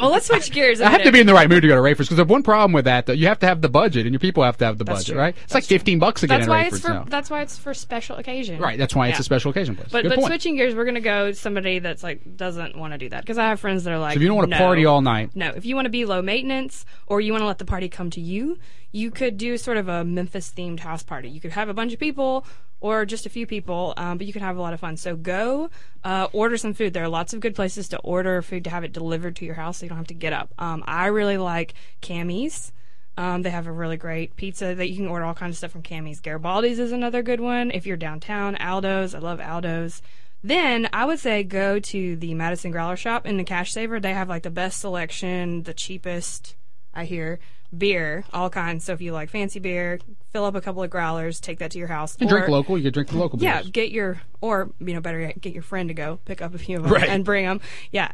well, 0.00 0.10
let's 0.10 0.26
switch 0.26 0.50
gears. 0.50 0.80
I 0.80 0.90
have 0.90 1.02
to 1.04 1.12
be 1.12 1.20
in 1.20 1.26
the 1.26 1.34
right 1.34 1.48
mood 1.48 1.62
to 1.62 1.68
go 1.68 1.76
to 1.76 1.80
Raiford's 1.80 2.06
because 2.08 2.16
there's 2.16 2.28
one 2.28 2.42
problem 2.42 2.72
with 2.72 2.86
that. 2.86 3.06
Though 3.06 3.12
you 3.12 3.28
have 3.28 3.38
to 3.40 3.46
have 3.46 3.60
the 3.60 3.68
budget, 3.68 4.06
and 4.06 4.12
your 4.12 4.20
people 4.20 4.42
have 4.42 4.56
to 4.58 4.64
have 4.64 4.78
the 4.78 4.84
That's 4.84 5.00
budget, 5.00 5.12
true. 5.12 5.20
right? 5.20 5.36
It's 5.44 5.54
like 5.54 5.64
fifteen 5.64 5.98
bucks 5.98 6.22
again 6.22 6.40
That's 6.40 6.48
at 6.48 6.50
why 6.50 6.64
Raiford's 6.64 6.74
it's 6.76 6.84
for. 6.86 6.92
now. 6.92 7.04
That's 7.08 7.30
why 7.30 7.42
it's 7.42 7.58
for 7.58 7.74
special 7.74 8.16
occasion. 8.16 8.60
Right. 8.60 8.78
That's 8.78 8.94
why 8.94 9.08
it's 9.08 9.18
a 9.18 9.24
special 9.24 9.50
occasion 9.50 9.76
place. 9.76 9.88
But 9.90 10.02
Good 10.02 10.08
but 10.10 10.16
point. 10.18 10.26
switching 10.28 10.56
gears, 10.56 10.74
we're 10.74 10.84
gonna 10.84 11.00
go 11.00 11.28
to 11.30 11.34
somebody 11.36 11.78
that's 11.78 12.02
like 12.02 12.36
doesn't 12.36 12.76
want 12.76 12.92
to 12.92 12.98
do 12.98 13.08
that 13.10 13.20
because 13.22 13.38
I 13.38 13.48
have 13.48 13.60
friends 13.60 13.84
that 13.84 13.92
are 13.92 13.98
like. 13.98 14.14
So 14.14 14.16
if 14.16 14.22
you 14.22 14.28
don't 14.28 14.36
want 14.36 14.50
to 14.50 14.58
no. 14.58 14.64
party 14.64 14.84
all 14.84 15.00
night, 15.02 15.30
No, 15.34 15.50
if 15.50 15.64
you 15.64 15.74
want 15.74 15.86
to 15.86 15.90
be 15.90 16.04
low 16.04 16.22
maintenance 16.24 16.84
or 17.06 17.20
you 17.20 17.32
want 17.32 17.42
to 17.42 17.46
let 17.46 17.58
the 17.58 17.64
party 17.64 17.88
come 17.88 18.10
to 18.10 18.20
you, 18.20 18.58
you 18.92 19.10
could 19.10 19.36
do 19.36 19.56
sort 19.58 19.76
of 19.76 19.88
a 19.88 20.04
Memphis 20.04 20.52
themed 20.56 20.80
house 20.80 21.02
party. 21.02 21.28
You 21.28 21.40
could 21.40 21.52
have 21.52 21.68
a 21.68 21.74
bunch 21.74 21.92
of 21.92 22.00
people 22.00 22.46
or 22.80 23.06
just 23.06 23.24
a 23.24 23.30
few 23.30 23.46
people, 23.46 23.94
um, 23.96 24.18
but 24.18 24.26
you 24.26 24.32
could 24.32 24.42
have 24.42 24.56
a 24.56 24.60
lot 24.60 24.74
of 24.74 24.80
fun. 24.80 24.96
So 24.96 25.16
go 25.16 25.70
uh, 26.04 26.28
order 26.32 26.56
some 26.56 26.74
food. 26.74 26.92
There 26.92 27.04
are 27.04 27.08
lots 27.08 27.32
of 27.32 27.40
good 27.40 27.54
places 27.54 27.88
to 27.88 27.98
order 28.00 28.42
food 28.42 28.64
to 28.64 28.70
have 28.70 28.84
it 28.84 28.92
delivered 28.92 29.36
to 29.36 29.44
your 29.44 29.54
house 29.54 29.78
so 29.78 29.86
you 29.86 29.88
don't 29.88 29.98
have 29.98 30.06
to 30.08 30.14
get 30.14 30.32
up. 30.32 30.52
Um, 30.58 30.84
I 30.86 31.06
really 31.06 31.38
like 31.38 31.74
Cammy's. 32.02 32.72
Um, 33.16 33.42
they 33.42 33.50
have 33.50 33.66
a 33.66 33.72
really 33.72 33.96
great 33.96 34.36
pizza 34.36 34.74
that 34.74 34.88
you 34.90 34.96
can 34.96 35.06
order 35.06 35.24
all 35.24 35.34
kinds 35.34 35.54
of 35.54 35.58
stuff 35.58 35.70
from 35.70 35.82
Cammy's. 35.82 36.20
Garibaldi's 36.20 36.78
is 36.78 36.92
another 36.92 37.22
good 37.22 37.40
one. 37.40 37.70
If 37.70 37.86
you're 37.86 37.96
downtown, 37.96 38.56
Aldo's. 38.56 39.14
I 39.14 39.18
love 39.20 39.40
Aldo's. 39.40 40.02
Then 40.46 40.88
I 40.92 41.06
would 41.06 41.18
say 41.18 41.42
go 41.42 41.78
to 41.80 42.16
the 42.16 42.34
Madison 42.34 42.70
Growler 42.70 42.96
Shop 42.96 43.24
in 43.26 43.38
the 43.38 43.44
Cash 43.44 43.72
Saver. 43.72 43.98
They 43.98 44.12
have 44.12 44.28
like 44.28 44.42
the 44.42 44.50
best 44.50 44.78
selection, 44.78 45.62
the 45.62 45.72
cheapest, 45.72 46.54
I 46.92 47.06
hear, 47.06 47.38
beer, 47.76 48.24
all 48.32 48.50
kinds. 48.50 48.84
So 48.84 48.92
if 48.92 49.00
you 49.00 49.12
like 49.12 49.30
fancy 49.30 49.58
beer, 49.58 49.98
fill 50.32 50.44
up 50.44 50.54
a 50.54 50.60
couple 50.60 50.82
of 50.82 50.90
growlers, 50.90 51.40
take 51.40 51.60
that 51.60 51.70
to 51.70 51.78
your 51.78 51.88
house. 51.88 52.14
you 52.14 52.26
can 52.26 52.28
drink 52.28 52.48
Or- 52.48 52.52
local. 52.52 52.76
You 52.76 52.84
can 52.84 52.92
drink 52.92 53.08
the 53.08 53.16
local 53.16 53.38
beer. 53.38 53.48
yeah, 53.48 53.62
get 53.62 53.90
your 53.90 54.20
or 54.42 54.70
you 54.80 54.92
know 54.92 55.00
better 55.00 55.18
yet, 55.18 55.40
get 55.40 55.54
your 55.54 55.62
friend 55.62 55.88
to 55.88 55.94
go 55.94 56.18
pick 56.26 56.42
up 56.42 56.54
a 56.54 56.58
few 56.58 56.76
of 56.76 56.82
them 56.84 56.92
Right. 56.92 57.08
and 57.08 57.24
bring 57.24 57.46
them. 57.46 57.62
Yeah. 57.90 58.12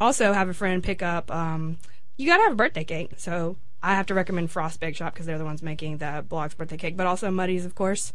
Also 0.00 0.32
have 0.32 0.48
a 0.48 0.54
friend 0.54 0.84
pick 0.84 1.02
up. 1.02 1.30
Um, 1.32 1.78
you 2.16 2.26
gotta 2.28 2.44
have 2.44 2.52
a 2.52 2.56
birthday 2.56 2.84
cake. 2.84 3.14
So 3.16 3.56
I 3.82 3.96
have 3.96 4.06
to 4.06 4.14
recommend 4.14 4.52
Frost 4.52 4.78
Bake 4.78 4.94
Shop 4.94 5.12
because 5.14 5.26
they're 5.26 5.36
the 5.38 5.44
ones 5.44 5.62
making 5.64 5.98
the 5.98 6.24
blog's 6.28 6.54
birthday 6.54 6.76
cake, 6.76 6.96
but 6.96 7.08
also 7.08 7.28
Muddy's, 7.32 7.64
of 7.66 7.74
course. 7.74 8.12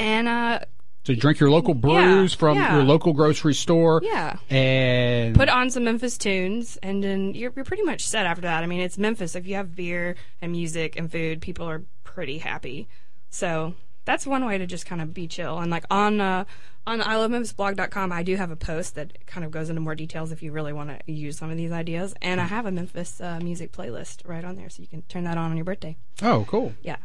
And 0.00 0.26
uh, 0.28 0.60
So 1.06 1.12
you 1.12 1.20
drink 1.20 1.38
your 1.38 1.52
local 1.52 1.72
brews 1.72 2.34
from 2.34 2.56
yeah. 2.56 2.74
your 2.74 2.82
local 2.82 3.12
grocery 3.12 3.54
store. 3.54 4.00
Yeah. 4.02 4.38
And 4.50 5.36
put 5.36 5.48
on 5.48 5.70
some 5.70 5.84
Memphis 5.84 6.18
tunes, 6.18 6.78
and 6.82 7.00
then 7.00 7.32
you're, 7.32 7.52
you're 7.54 7.64
pretty 7.64 7.84
much 7.84 8.04
set 8.04 8.26
after 8.26 8.42
that. 8.42 8.64
I 8.64 8.66
mean, 8.66 8.80
it's 8.80 8.98
Memphis. 8.98 9.36
If 9.36 9.46
you 9.46 9.54
have 9.54 9.76
beer 9.76 10.16
and 10.42 10.50
music 10.50 10.96
and 10.96 11.08
food, 11.08 11.40
people 11.40 11.64
are 11.70 11.84
pretty 12.02 12.38
happy. 12.38 12.88
So 13.30 13.74
that's 14.04 14.26
one 14.26 14.44
way 14.46 14.58
to 14.58 14.66
just 14.66 14.84
kind 14.84 15.00
of 15.00 15.14
be 15.14 15.28
chill. 15.28 15.60
And 15.60 15.70
like 15.70 15.84
on 15.92 16.20
uh, 16.20 16.44
on 16.88 17.00
I 17.00 17.14
love 17.14 17.56
blog.com, 17.56 18.10
I 18.10 18.24
do 18.24 18.34
have 18.34 18.50
a 18.50 18.56
post 18.56 18.96
that 18.96 19.26
kind 19.28 19.44
of 19.44 19.52
goes 19.52 19.70
into 19.70 19.80
more 19.80 19.94
details 19.94 20.32
if 20.32 20.42
you 20.42 20.50
really 20.50 20.72
want 20.72 20.90
to 20.90 21.12
use 21.12 21.38
some 21.38 21.52
of 21.52 21.56
these 21.56 21.70
ideas. 21.70 22.14
And 22.20 22.40
I 22.40 22.46
have 22.46 22.66
a 22.66 22.72
Memphis 22.72 23.20
uh, 23.20 23.38
music 23.40 23.70
playlist 23.70 24.28
right 24.28 24.44
on 24.44 24.56
there, 24.56 24.68
so 24.68 24.82
you 24.82 24.88
can 24.88 25.02
turn 25.02 25.22
that 25.22 25.38
on 25.38 25.52
on 25.52 25.56
your 25.56 25.64
birthday. 25.64 25.96
oh, 26.20 26.44
cool. 26.48 26.74
Yeah. 26.82 26.96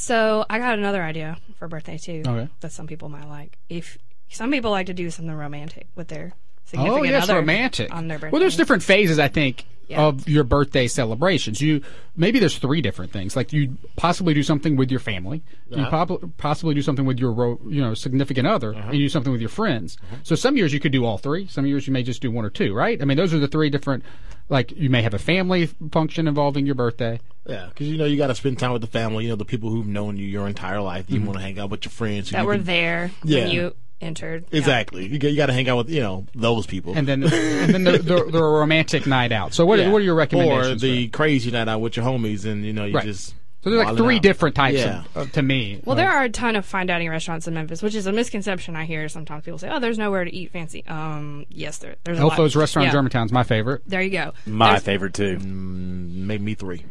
So 0.00 0.46
I 0.48 0.58
got 0.60 0.78
another 0.78 1.02
idea 1.02 1.36
for 1.58 1.66
birthday 1.66 1.98
too. 1.98 2.22
Okay. 2.24 2.48
That 2.60 2.70
some 2.70 2.86
people 2.86 3.08
might 3.08 3.26
like. 3.28 3.58
If 3.68 3.98
some 4.28 4.52
people 4.52 4.70
like 4.70 4.86
to 4.86 4.94
do 4.94 5.10
something 5.10 5.34
romantic 5.34 5.88
with 5.96 6.06
their 6.06 6.32
significant 6.66 7.00
Oh 7.00 7.02
yes, 7.02 7.24
other 7.24 7.34
romantic. 7.40 7.92
on 7.92 8.06
their 8.06 8.18
birthday. 8.18 8.30
Well, 8.32 8.40
there's 8.40 8.56
different 8.56 8.84
phases. 8.84 9.18
I 9.18 9.26
think 9.26 9.64
Yeah. 9.88 10.02
of 10.02 10.28
your 10.28 10.44
birthday 10.44 10.86
celebrations. 10.86 11.60
You 11.60 11.82
maybe 12.16 12.38
there's 12.38 12.58
three 12.58 12.80
different 12.80 13.10
things. 13.10 13.34
Like 13.34 13.52
you 13.52 13.76
possibly 13.96 14.34
do 14.34 14.44
something 14.44 14.76
with 14.76 14.88
your 14.92 15.00
family. 15.00 15.42
You 15.68 15.78
Yeah. 15.78 15.88
prob- 15.88 16.30
possibly 16.36 16.74
do 16.76 16.82
something 16.82 17.04
with 17.04 17.18
your 17.18 17.32
ro- 17.32 17.58
you 17.66 17.80
know 17.80 17.94
significant 17.94 18.46
other, 18.46 18.74
Uh-huh. 18.76 18.90
and 18.90 18.94
you 18.98 19.06
do 19.06 19.08
something 19.08 19.32
with 19.32 19.40
your 19.40 19.50
friends. 19.50 19.96
So 20.22 20.36
some 20.36 20.56
years 20.56 20.72
you 20.72 20.78
could 20.78 20.92
do 20.92 21.04
all 21.04 21.18
three. 21.18 21.48
Some 21.48 21.66
years 21.66 21.88
you 21.88 21.92
may 21.92 22.04
just 22.04 22.22
do 22.22 22.30
one 22.30 22.44
or 22.44 22.50
two. 22.50 22.72
Right? 22.72 23.02
I 23.02 23.04
mean, 23.04 23.16
those 23.16 23.34
are 23.34 23.38
the 23.40 23.48
three 23.48 23.68
different. 23.70 24.04
Like 24.48 24.72
you 24.72 24.88
may 24.90 25.02
have 25.02 25.14
a 25.14 25.18
family 25.18 25.66
function 25.92 26.26
involving 26.28 26.64
your 26.66 26.74
birthday. 26.74 27.20
Yeah, 27.46 27.66
because 27.68 27.86
you 27.88 27.96
know 27.98 28.04
you 28.04 28.16
got 28.16 28.28
to 28.28 28.34
spend 28.34 28.58
time 28.58 28.72
with 28.72 28.82
the 28.82 28.88
family. 28.88 29.24
You 29.24 29.30
know 29.30 29.36
the 29.36 29.44
people 29.44 29.70
who've 29.70 29.86
known 29.86 30.16
you 30.16 30.26
your 30.26 30.46
entire 30.48 30.80
life. 30.80 31.06
You 31.08 31.20
Mhm. 31.20 31.24
want 31.26 31.38
to 31.38 31.42
hang 31.44 31.58
out 31.58 31.70
with 31.70 31.84
your 31.84 31.90
friends 31.92 32.28
who 32.30 32.36
that 32.36 32.42
you 32.42 32.46
were 32.46 32.54
can- 32.56 32.64
there 32.64 33.10
Yeah. 33.24 33.44
when 33.44 33.50
you 33.52 33.74
entered. 34.00 34.44
Yeah. 34.50 34.58
Exactly. 34.58 35.06
You 35.06 35.18
got, 35.18 35.28
you 35.32 35.36
got 35.36 35.46
to 35.46 35.52
hang 35.52 35.68
out 35.68 35.76
with 35.78 35.90
you 35.90 36.00
know 36.00 36.26
those 36.34 36.66
people. 36.66 36.94
And 36.96 37.06
then 37.06 37.22
and 37.24 37.74
then 37.74 37.84
the, 37.84 37.98
the, 37.98 38.24
the 38.30 38.42
romantic 38.42 39.06
night 39.06 39.32
out. 39.32 39.54
So 39.54 39.66
what, 39.66 39.78
Yeah. 39.80 39.90
what 39.90 39.98
are 39.98 40.04
your 40.04 40.14
recommendations? 40.14 40.82
Or 40.84 40.86
the 40.86 41.08
crazy 41.08 41.50
night 41.50 41.68
out 41.68 41.80
with 41.80 41.96
your 41.96 42.06
homies, 42.06 42.44
and 42.44 42.64
you 42.64 42.72
know 42.72 42.84
you 42.84 42.94
Right. 42.94 43.04
just. 43.04 43.34
So 43.64 43.70
there's 43.70 43.84
like 43.86 43.96
three 43.96 44.20
different 44.20 44.54
types 44.54 44.78
Yeah. 44.78 45.00
of, 45.00 45.16
of, 45.16 45.32
to 45.32 45.42
me. 45.42 45.80
Well, 45.84 45.92
of- 45.94 45.98
there 45.98 46.08
are 46.10 46.22
a 46.24 46.28
ton 46.28 46.54
of 46.54 46.64
fine 46.64 46.86
dining 46.86 47.08
restaurants 47.10 47.48
in 47.48 47.54
Memphis, 47.54 47.82
which 47.82 47.94
is 47.96 48.06
a 48.06 48.12
misconception 48.12 48.76
I 48.76 48.84
hear 48.84 49.08
sometimes. 49.08 49.44
People 49.44 49.58
say, 49.58 49.68
"Oh, 49.68 49.80
there's 49.80 49.98
nowhere 49.98 50.24
to 50.24 50.32
eat 50.34 50.52
fancy." 50.52 50.86
Um, 50.86 51.44
yes, 51.48 51.78
there, 51.78 51.96
there's 52.04 52.18
a 52.20 52.22
lot. 52.26 52.32
Elfo's 52.38 52.54
restaurant 52.54 52.84
in 52.84 52.88
Yeah. 52.90 52.92
Germantown's 52.92 53.32
my 53.32 53.42
favorite. 53.42 53.82
There 53.86 54.00
you 54.00 54.10
go. 54.10 54.32
My 54.46 54.68
There's- 54.68 54.82
favorite 54.84 55.14
too. 55.14 55.38
Mm, 55.38 56.10
Make 56.28 56.40
me 56.40 56.54
three. 56.54 56.84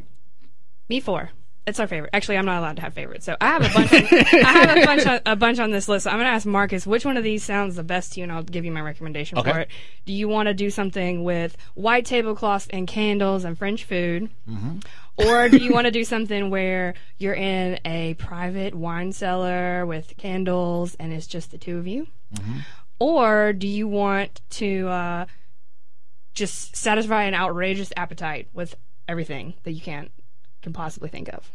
Me 0.90 1.00
four. 1.00 1.32
It's 1.68 1.80
our 1.82 1.88
favorite. 1.88 2.12
Actually, 2.14 2.38
I'm 2.38 2.46
not 2.46 2.60
allowed 2.60 2.78
to 2.78 2.82
have 2.82 2.94
favorites, 2.94 3.26
so 3.26 3.36
I 3.42 3.48
have 3.48 3.62
a 3.62 3.74
bunch. 3.74 3.92
Of, 3.92 4.04
I 4.12 4.52
have 4.54 4.78
a 4.78 4.86
bunch, 4.86 5.06
on, 5.06 5.20
a 5.26 5.36
bunch 5.36 5.60
on 5.60 5.70
this 5.72 5.90
list. 5.90 6.06
So 6.06 6.10
I'm 6.10 6.16
going 6.16 6.26
to 6.28 6.32
ask 6.32 6.46
Marcus 6.46 6.88
which 6.88 7.04
one 7.04 7.18
of 7.18 7.26
these 7.26 7.44
sounds 7.44 7.76
the 7.76 7.84
best 7.84 8.14
to 8.14 8.22
you, 8.22 8.24
and 8.24 8.32
I'll 8.32 8.42
give 8.44 8.64
you 8.64 8.72
my 8.72 8.80
recommendation 8.80 9.38
for 9.44 9.60
it. 9.60 9.68
Do 10.06 10.14
you 10.14 10.30
want 10.30 10.48
to 10.48 10.54
do 10.54 10.70
something 10.70 11.26
with 11.26 11.58
white 11.76 12.06
tablecloths 12.06 12.68
and 12.70 12.88
candles 12.88 13.44
and 13.44 13.58
French 13.58 13.84
food, 13.84 14.30
Mm-hmm. 14.50 14.78
or 15.28 15.50
do 15.50 15.58
you 15.58 15.74
want 15.74 15.86
to 15.86 15.92
do 15.92 16.06
something 16.06 16.50
where 16.50 16.94
you're 17.18 17.34
in 17.36 17.80
a 17.84 18.14
private 18.14 18.74
wine 18.74 19.12
cellar 19.12 19.86
with 19.86 20.16
candles 20.16 20.96
and 20.96 21.12
it's 21.12 21.28
just 21.28 21.52
the 21.52 21.58
two 21.58 21.78
of 21.78 21.86
you, 21.86 22.08
Mm-hmm. 22.34 22.60
or 23.02 23.52
do 23.52 23.68
you 23.68 23.90
want 23.90 24.40
to 24.52 24.88
uh, 24.88 25.26
just 26.34 26.76
satisfy 26.78 27.24
an 27.24 27.34
outrageous 27.34 27.92
appetite 27.98 28.48
with 28.54 28.76
everything 29.08 29.54
that 29.64 29.72
you 29.74 29.82
can 29.82 30.10
can 30.68 30.74
possibly 30.74 31.10
think 31.10 31.30
of? 31.30 31.52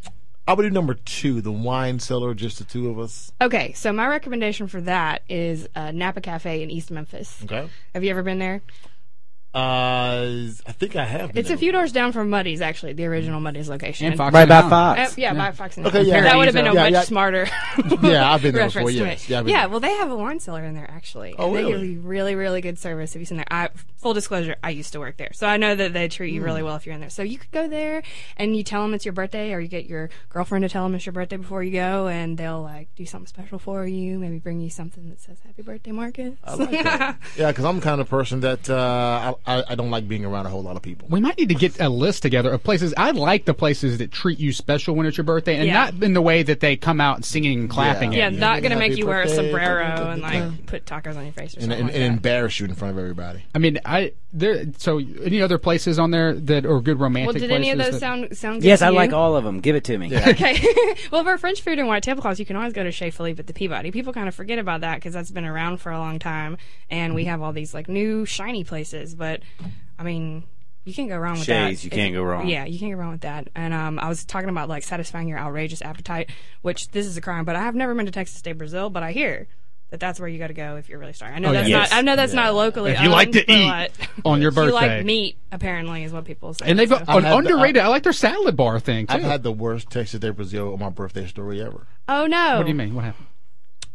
I 0.49 0.55
would 0.55 0.65
do 0.65 0.71
number 0.71 0.95
two, 0.95 1.41
the 1.41 1.53
wine 1.53 2.01
cellar, 2.01 2.35
just 2.35 2.59
the 2.59 2.65
two 2.65 2.91
of 2.91 2.99
us. 2.99 3.31
Okay, 3.41 3.73
so 3.75 3.93
my 3.93 4.09
recommendation 4.09 4.67
for 4.67 4.81
that 4.81 5.23
is 5.29 5.69
uh, 5.77 5.93
Napa 5.93 6.21
Cafe 6.21 6.63
in 6.63 6.71
East 6.71 6.91
Memphis. 6.91 7.41
Okay. 7.45 7.69
Have 7.95 8.03
you 8.03 8.11
ever 8.11 8.23
been 8.23 8.41
there? 8.41 8.63
Uh, 9.55 10.48
I 10.66 10.72
think 10.72 10.96
I 10.96 11.05
have. 11.05 11.32
been 11.32 11.38
It's 11.40 11.50
a 11.50 11.57
few 11.59 11.72
doors 11.72 11.92
down 11.92 12.12
from 12.12 12.30
Muddy's, 12.30 12.61
actually, 12.62 12.94
the 12.94 13.05
original 13.05 13.38
Muddy's 13.40 13.68
location. 13.68 14.07
And 14.07 14.16
Fox 14.16 14.32
Right 14.32 14.42
and 14.42 14.48
by 14.48 14.55
Hound. 14.61 14.70
Fox. 14.70 15.12
Uh, 15.12 15.14
yeah, 15.18 15.34
by 15.34 15.50
Fox 15.53 15.76
and 15.76 15.86
Okay, 15.86 15.98
Hound. 15.98 16.09
yeah. 16.09 16.20
that 16.22 16.36
would 16.36 16.46
have 16.46 16.55
been 16.55 16.66
a 16.66 16.74
Yeah, 16.74 16.82
much 16.84 16.92
yeah. 16.92 17.03
smarter. 17.03 17.46
Yeah, 18.03 18.32
I've 18.32 18.42
been 18.42 18.55
there 18.55 18.64
reference 18.64 18.90
before, 18.92 19.05
to 19.07 19.11
yes. 19.12 19.24
it. 19.24 19.28
Yeah, 19.30 19.42
yeah, 19.46 19.66
well, 19.66 19.80
they 19.80 19.92
have 19.94 20.11
a 20.11 20.16
wine 20.16 20.40
cellar 20.40 20.64
in 20.64 20.74
there 20.74 20.90
actually. 20.90 21.34
Oh, 21.38 21.55
and 21.55 21.57
They 21.66 21.70
give 21.72 21.82
you 21.84 22.00
really, 22.00 22.34
really 22.34 22.61
good 22.61 22.78
service 22.78 23.14
if 23.14 23.20
you're 23.20 23.30
in 23.30 23.36
there. 23.38 23.46
I, 23.50 23.68
full 23.98 24.12
disclosure, 24.14 24.57
I 24.62 24.70
used 24.70 24.92
to 24.94 25.00
work 25.00 25.16
there, 25.16 25.32
so 25.32 25.46
I 25.46 25.57
know 25.57 25.74
that 25.74 25.92
they 25.92 26.09
treat 26.09 26.32
you 26.34 26.40
Hmm. 26.40 26.46
really 26.46 26.62
well 26.62 26.76
if 26.76 26.84
you're 26.86 26.94
in 26.94 27.00
there. 27.00 27.11
So 27.11 27.22
you 27.22 27.38
could 27.38 27.50
go 27.50 27.68
there 27.68 28.03
and 28.36 28.57
you 28.57 28.62
tell 28.64 28.82
them 28.82 28.94
it's 28.94 29.05
your 29.05 29.12
birthday, 29.12 29.53
or 29.53 29.61
you 29.61 29.68
get 29.68 29.86
your 29.86 30.11
girlfriend 30.30 30.62
to 30.64 30.68
tell 30.68 30.82
them 30.84 30.94
it's 30.94 31.07
your 31.07 31.12
birthday 31.12 31.36
before 31.36 31.62
you 31.62 31.72
go, 31.72 32.09
and 32.09 32.36
they'll 32.38 32.62
like 32.62 32.88
do 32.96 33.05
something 33.07 33.26
special 33.26 33.59
for 33.59 33.86
you. 33.86 34.18
Maybe 34.18 34.38
bring 34.38 34.61
you 34.61 34.70
something 34.70 35.09
that 35.11 35.20
says 35.20 35.38
"Happy 35.46 35.62
Birthday, 35.62 35.92
Marcus." 35.92 36.34
I 36.44 36.55
like 36.55 36.70
that. 36.70 37.18
yeah, 37.36 37.48
because 37.50 37.64
I'm 37.64 37.76
the 37.76 37.82
kind 37.82 38.00
of 38.00 38.09
person 38.09 38.40
that 38.40 38.68
uh, 38.68 39.34
I, 39.41 39.41
I 39.47 39.64
I 39.68 39.74
don't 39.74 39.90
like 39.90 40.09
being 40.09 40.24
around 40.24 40.47
a 40.47 40.51
whole 40.51 40.62
lot 40.62 40.76
of 40.76 40.82
people. 40.82 41.09
We 41.11 41.20
might 41.20 41.36
need 41.38 41.49
to 41.49 41.55
get 41.55 41.80
a 41.80 41.88
list 41.88 42.22
together 42.22 42.51
of 42.51 42.62
places. 42.62 42.95
I 42.97 43.11
like 43.11 43.45
the 43.45 43.55
places 43.55 43.99
that 43.99 44.12
treat 44.12 44.38
you 44.38 44.53
special 44.53 44.95
when 44.95 45.07
it's 45.07 45.16
your 45.16 45.24
birthday, 45.24 45.57
and 45.57 45.66
Yeah. 45.66 45.72
not 45.72 46.03
in 46.03 46.14
the 46.14 46.22
way 46.22 46.43
that 46.43 46.61
they 46.61 46.76
come 46.76 47.01
out 47.01 47.24
singing 47.24 47.61
and 47.61 47.70
clapping. 47.70 48.12
yeah, 48.12 48.26
at 48.26 48.34
you. 48.34 48.38
not 48.38 48.62
gonna 48.62 48.76
make 48.76 48.97
you 48.97 49.07
wear 49.07 49.22
a 49.22 49.28
sombrero 49.28 49.84
birthday, 49.84 50.12
and 50.12 50.22
birthday. 50.22 50.40
like 50.40 50.66
put 50.66 50.86
tacos 50.86 51.16
on 51.16 51.24
your 51.24 51.32
face 51.32 51.57
or 51.57 51.61
And, 51.61 51.62
something 51.62 51.72
and, 51.72 51.86
like 51.88 51.95
and 51.95 52.03
that. 52.03 52.07
embarrass 52.07 52.61
you 52.61 52.66
in 52.66 52.74
front 52.74 52.93
of 52.93 52.99
everybody. 52.99 53.45
I 53.55 53.59
mean, 53.59 53.78
I 53.84 54.12
there. 54.32 54.64
So, 54.78 54.99
any 54.99 55.43
other 55.43 55.59
places 55.59 55.99
on 55.99 56.11
there 56.11 56.34
that 56.34 56.64
are 56.64 56.80
good 56.80 57.01
romantic? 57.01 57.26
Well, 57.26 57.32
did 57.34 57.49
places 57.49 57.57
any 57.57 57.70
of 57.70 57.78
those 57.78 57.93
that- 57.93 58.01
sound 58.01 58.36
sound 58.36 58.62
good 58.62 58.68
Yes, 58.68 58.78
to 58.78 58.86
I 58.86 58.90
you? 58.90 58.97
like 58.97 59.12
all 59.12 59.36
of 59.36 59.45
them. 59.45 59.61
Give 59.61 59.76
it 59.76 59.84
to 59.84 59.99
me. 59.99 60.11
Okay. 60.32 60.57
well, 61.11 61.24
for 61.24 61.36
French 61.36 61.61
food 61.62 61.78
and 61.78 61.88
white 61.88 62.03
tablecloths, 62.03 62.38
you 62.38 62.47
can 62.47 62.57
always 62.57 62.72
go 62.72 62.82
to 62.82 62.93
Chez 62.93 63.11
Philippe 63.11 63.38
at 63.40 63.47
the 63.47 63.53
Peabody. 63.53 63.90
People 63.90 64.12
kind 64.12 64.28
of 64.28 64.34
forget 64.34 64.59
about 64.59 64.80
that 64.82 64.95
because 64.97 65.12
that's 65.12 65.30
been 65.30 65.45
around 65.45 65.78
for 65.78 65.90
a 65.90 65.99
long 65.99 66.18
time, 66.18 66.57
and 66.90 67.14
we 67.14 67.22
mm-hmm. 67.22 67.30
have 67.30 67.43
all 67.43 67.53
these 67.53 67.74
like 67.74 67.88
new 67.88 68.24
shiny 68.24 68.64
places. 68.64 69.14
But 69.14 69.32
I 69.99 70.03
mean, 70.03 70.43
you 70.85 70.93
can't 70.93 71.09
go 71.09 71.16
wrong 71.16 71.39
with 71.39 71.47
that. 71.47 71.68
Shays, 71.68 71.85
you 71.85 71.91
can't 71.91 72.12
go 72.12 72.22
wrong. 72.22 72.49
Yeah, 72.49 72.64
you 72.64 72.78
can't 72.78 72.93
go 72.93 72.99
wrong 72.99 73.12
with 73.12 73.20
that. 73.22 73.49
And 73.55 73.72
um, 73.72 73.99
I 74.01 74.09
was 74.09 74.24
talking 74.24 74.49
about 74.49 74.68
like 74.68 74.83
satisfying 74.83 75.28
your 75.28 75.39
outrageous 75.39 75.80
appetite, 75.83 76.30
which 76.62 76.89
this 76.91 77.07
is 77.07 77.16
a 77.16 77.20
crime. 77.20 77.45
But 77.45 77.57
I 77.57 77.61
have 77.62 77.74
never 77.74 77.95
been 77.95 78.07
to 78.07 78.12
Texas 78.12 78.43
de 78.43 78.53
Brazil, 78.53 78.91
but 78.91 79.03
I 79.03 79.12
hear. 79.12 79.47
That 79.91 80.01
that's 80.01 80.18
where 80.18 80.26
you 80.26 80.39
got 80.39 80.47
to 80.47 80.55
go 80.55 80.76
if 80.76 80.89
you're 80.89 80.99
really 80.99 81.12
starving. 81.12 81.37
I 81.37 81.39
know 81.41 81.51
Oh, 81.51 81.53
that's 81.53 81.68
yeah. 81.68 81.80
not. 81.80 81.93
I 81.93 82.01
know 82.01 82.16
that's 82.16 82.33
not 82.33 82.55
locally. 82.55 82.93
If 82.93 83.03
you 83.03 83.11
like 83.11 83.33
to 83.33 83.53
eat 83.53 83.91
on 84.24 84.41
your 84.41 84.51
birthday, 84.51 84.68
you 84.68 84.72
like 84.72 85.05
meat, 85.05 85.37
apparently, 85.53 86.03
is 86.05 86.14
what 86.14 86.24
people 86.24 86.55
say. 86.55 86.64
and 86.64 86.78
they've 86.78 86.89
so. 86.89 86.97
an 86.97 87.05
I've 87.07 87.22
the- 87.24 87.37
underrated. 87.37 87.83
I 87.83 87.89
like 87.89 88.03
their 88.03 88.14
salad 88.14 88.57
bar 88.57 88.80
thing 88.80 89.07
too. 89.07 89.12
I've 89.16 89.22
had 89.22 89.43
the 89.43 89.53
worst 89.53 89.91
Texas 89.91 90.18
de 90.18 90.33
Brazil 90.33 90.72
on 90.72 90.78
my 90.78 90.89
birthday 90.89 91.26
story 91.26 91.61
ever. 91.61 91.87
Oh 92.09 92.26
no! 92.26 92.57
what 92.57 92.62
do 92.62 92.70
you 92.70 92.74
mean? 92.74 92.95
What 92.95 93.05
happened? 93.05 93.26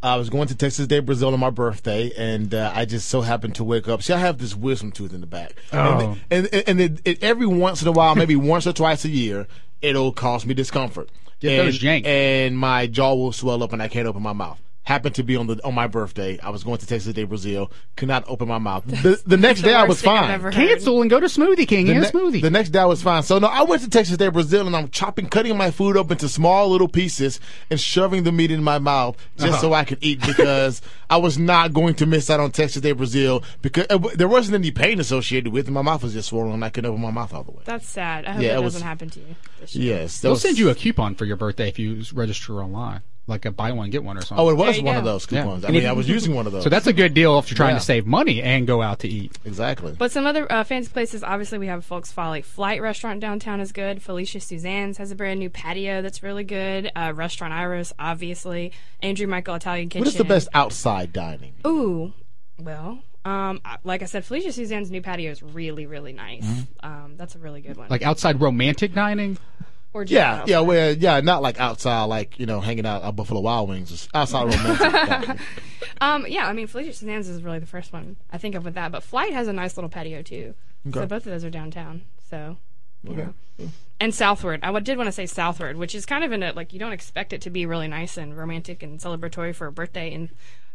I 0.03 0.15
was 0.17 0.29
going 0.29 0.47
to 0.49 0.55
Texas 0.55 0.85
de 0.87 0.99
Brazil 1.01 1.33
on 1.33 1.39
my 1.39 1.49
birthday, 1.49 2.11
and 2.17 2.53
uh, 2.53 2.71
I 2.73 2.85
just 2.85 3.09
so 3.09 3.21
happened 3.21 3.55
to 3.55 3.63
wake 3.63 3.87
up. 3.87 4.03
See, 4.03 4.13
I 4.13 4.17
have 4.19 4.37
this 4.37 4.55
wisdom 4.55 4.91
tooth 4.91 5.13
in 5.13 5.21
the 5.21 5.27
back, 5.27 5.55
Oh. 5.73 6.17
and 6.29 6.47
and, 6.53 6.63
and 6.67 6.81
it, 6.81 7.01
it, 7.03 7.23
every 7.23 7.47
once 7.47 7.81
in 7.81 7.87
a 7.87 7.91
while, 7.91 8.15
maybe 8.15 8.35
once 8.35 8.67
or 8.67 8.73
twice 8.73 9.05
a 9.05 9.09
year, 9.09 9.47
it'll 9.81 10.11
cause 10.13 10.45
me 10.45 10.53
discomfort. 10.53 11.09
Get 11.39 11.59
and, 11.59 11.67
those 11.67 11.81
yanked. 11.83 12.07
and 12.07 12.57
my 12.57 12.87
jaw 12.87 13.15
will 13.15 13.31
swell 13.31 13.63
up, 13.63 13.73
and 13.73 13.81
I 13.81 13.87
can't 13.87 14.07
open 14.07 14.21
my 14.21 14.33
mouth. 14.33 14.61
Happened 14.87 15.15
to 15.15 15.23
be 15.23 15.35
on 15.35 15.47
the 15.47 15.59
on 15.65 15.75
my 15.75 15.85
birthday. 15.87 16.39
I 16.41 16.49
was 16.49 16.63
going 16.63 16.77
to 16.77 16.87
Texas 16.87 17.11
de 17.13 17.25
Brazil. 17.25 17.69
Could 17.97 18.07
not 18.07 18.23
open 18.29 18.47
my 18.47 18.57
mouth. 18.57 18.85
The, 18.85 19.21
the 19.25 19.35
next 19.35 19.59
The 19.59 19.67
day 19.67 19.73
I 19.73 19.83
was 19.83 20.01
fine. 20.01 20.39
Cancel 20.53 21.01
and 21.01 21.09
go 21.09 21.19
to 21.19 21.25
Smoothie 21.25 21.67
King. 21.67 21.87
The, 21.87 21.93
Get 21.95 22.13
ne- 22.13 22.19
smoothie. 22.19 22.41
the 22.41 22.49
next 22.49 22.69
day 22.69 22.79
I 22.79 22.85
was 22.85 23.03
fine. 23.03 23.21
So 23.23 23.37
no, 23.37 23.47
I 23.47 23.63
went 23.63 23.81
to 23.81 23.89
Texas 23.89 24.15
de 24.15 24.31
Brazil 24.31 24.65
and 24.65 24.73
I'm 24.77 24.87
chopping, 24.87 25.27
cutting 25.27 25.57
my 25.57 25.71
food 25.71 25.97
up 25.97 26.09
into 26.09 26.29
small 26.29 26.69
little 26.69 26.87
pieces 26.87 27.41
and 27.69 27.77
shoving 27.81 28.23
the 28.23 28.31
meat 28.31 28.49
in 28.49 28.63
my 28.63 28.79
mouth 28.79 29.17
just 29.35 29.49
Uh-huh. 29.55 29.61
so 29.61 29.73
I 29.73 29.83
could 29.83 29.97
eat 29.99 30.21
because 30.25 30.81
I 31.09 31.17
was 31.17 31.37
not 31.37 31.73
going 31.73 31.95
to 31.95 32.05
miss 32.05 32.29
out 32.29 32.39
on 32.39 32.51
Texas 32.51 32.81
Day 32.81 32.93
Brazil 32.93 33.43
because 33.61 33.87
uh, 33.89 33.97
there 34.15 34.29
wasn't 34.29 34.55
any 34.55 34.71
pain 34.71 35.01
associated 35.01 35.51
with 35.51 35.67
it. 35.67 35.71
My 35.71 35.81
mouth 35.81 36.01
was 36.01 36.13
just 36.13 36.29
swollen 36.29 36.53
and 36.53 36.63
I 36.63 36.69
couldn't 36.69 36.89
open 36.89 37.01
my 37.01 37.11
mouth 37.11 37.33
all 37.33 37.43
the 37.43 37.51
way. 37.51 37.63
That's 37.65 37.85
sad. 37.89 38.23
I 38.25 38.31
hope 38.31 38.41
Yeah, 38.41 38.53
that 38.53 38.61
it 38.61 38.63
was- 38.63 38.73
doesn't 38.75 38.87
happen 38.87 39.09
to 39.09 39.19
you. 39.19 39.35
this 39.59 39.75
year. 39.75 39.97
Yes, 39.97 40.15
that 40.19 40.21
They'll 40.21 40.31
was- 40.31 40.41
send 40.43 40.57
you 40.57 40.69
a 40.69 40.75
coupon 40.75 41.15
for 41.15 41.25
your 41.25 41.35
birthday 41.35 41.67
if 41.67 41.77
you 41.77 42.01
register 42.13 42.63
online, 42.63 43.01
like 43.27 43.45
a 43.45 43.51
buy 43.51 43.71
one 43.73 43.89
get 43.89 44.03
one 44.03 44.17
or 44.17 44.21
something. 44.21 44.45
Oh, 44.45 44.49
it 44.49 44.55
was 44.55 44.81
one 44.81 44.93
go. 44.95 44.99
of 44.99 45.05
those 45.05 45.29
Yeah. 45.29 45.41
coupons. 45.43 45.65
I 45.65 45.69
mean, 45.69 45.83
if- 45.83 45.89
I 45.89 45.91
was 45.91 46.07
using 46.07 46.33
one 46.33 46.47
of 46.47 46.53
those. 46.53 46.63
So 46.63 46.69
that's 46.69 46.87
a 46.87 46.93
good 46.93 47.13
deal 47.13 47.37
if 47.39 47.49
you're 47.51 47.57
trying 47.57 47.75
Yeah. 47.75 47.79
to 47.79 47.85
save 47.85 48.05
money 48.07 48.41
and 48.41 48.65
go 48.65 48.81
out 48.81 48.99
to 48.99 49.07
eat. 49.09 49.37
exactly. 49.43 49.93
But 49.97 50.11
some 50.13 50.25
other 50.25 50.49
uh, 50.51 50.63
fancy 50.63 50.89
places, 50.89 51.23
obviously, 51.23 51.57
we 51.57 51.67
have 51.67 51.83
Folk's 51.83 52.11
Folly. 52.11 52.41
Flight 52.41 52.81
Restaurant 52.81 53.19
downtown 53.19 53.59
is 53.59 53.71
good. 53.73 54.01
Felicia 54.01 54.39
Suzanne's 54.39 54.97
has 54.97 55.11
a 55.11 55.15
brand 55.15 55.39
new 55.39 55.49
patio 55.49 56.01
that's 56.01 56.23
really 56.23 56.45
good. 56.45 56.89
Uh, 56.95 57.11
Restaurant 57.15 57.53
Iris, 57.53 57.91
obviously. 57.99 58.71
Andrew 59.01 59.27
Michael 59.27 59.55
Italian 59.55 59.89
Kitchen. 59.89 60.01
what 60.01 60.07
is 60.07 60.15
the 60.15 60.23
best 60.23 60.47
outside 60.53 61.11
dining? 61.11 61.53
Ooh, 61.67 62.13
well, 62.57 62.99
um, 63.25 63.59
like 63.83 64.01
I 64.01 64.05
said, 64.05 64.23
Felicia 64.23 64.53
Suzanne's 64.53 64.89
new 64.89 65.01
patio 65.01 65.31
is 65.31 65.43
really, 65.43 65.85
really 65.85 66.13
nice. 66.13 66.45
Um, 66.81 67.15
that's 67.17 67.35
a 67.35 67.39
really 67.39 67.59
good 67.61 67.75
one. 67.75 67.87
Like 67.89 68.03
outside 68.03 68.39
romantic 68.39 68.93
dining. 68.93 69.37
Or 69.97 70.03
Yeah, 70.03 70.43
yeah, 70.47 70.59
well, 70.59 70.93
yeah, 70.93 71.19
not 71.21 71.41
like 71.41 71.59
outside, 71.59 72.05
like 72.05 72.39
you 72.39 72.45
know, 72.45 72.61
hanging 72.61 72.85
out 72.85 73.03
at 73.03 73.15
Buffalo 73.15 73.41
Wild 73.41 73.69
Wings. 73.69 74.07
Outside 74.13 74.53
romantic. 74.53 75.39
Um, 75.99 76.25
yeah, 76.27 76.47
I 76.47 76.53
mean, 76.53 76.67
Felicia 76.67 76.93
Suzanne's 76.93 77.27
is 77.27 77.41
really 77.41 77.59
the 77.59 77.65
first 77.65 77.91
one 77.91 78.17
I 78.31 78.37
think 78.37 78.55
of 78.55 78.65
with 78.65 78.75
that. 78.75 78.91
But 78.91 79.03
Flight 79.03 79.33
has 79.33 79.47
a 79.47 79.53
nice 79.53 79.77
little 79.77 79.89
patio 79.89 80.21
too. 80.21 80.53
Okay. 80.87 80.99
So 80.99 81.05
both 81.07 81.25
of 81.25 81.31
those 81.31 81.43
are 81.43 81.49
downtown. 81.49 82.03
So. 82.29 82.57
Okay. 83.07 83.27
know. 83.57 83.69
And 83.99 84.13
Southward. 84.13 84.59
I 84.63 84.79
did 84.79 84.97
want 84.97 85.07
to 85.07 85.11
say 85.11 85.25
Southward, 85.25 85.77
which 85.77 85.95
is 85.95 86.05
kind 86.05 86.23
of 86.23 86.31
in 86.31 86.43
a 86.43 86.51
like 86.51 86.73
you 86.73 86.79
don't 86.79 86.91
expect 86.91 87.33
it 87.33 87.41
to 87.41 87.49
be 87.49 87.65
really 87.65 87.87
nice 87.87 88.17
and 88.17 88.37
romantic 88.37 88.83
and 88.83 88.99
celebratory 88.99 89.55
for 89.55 89.67
a 89.67 89.71
birthday 89.71 90.11
in, 90.11 90.29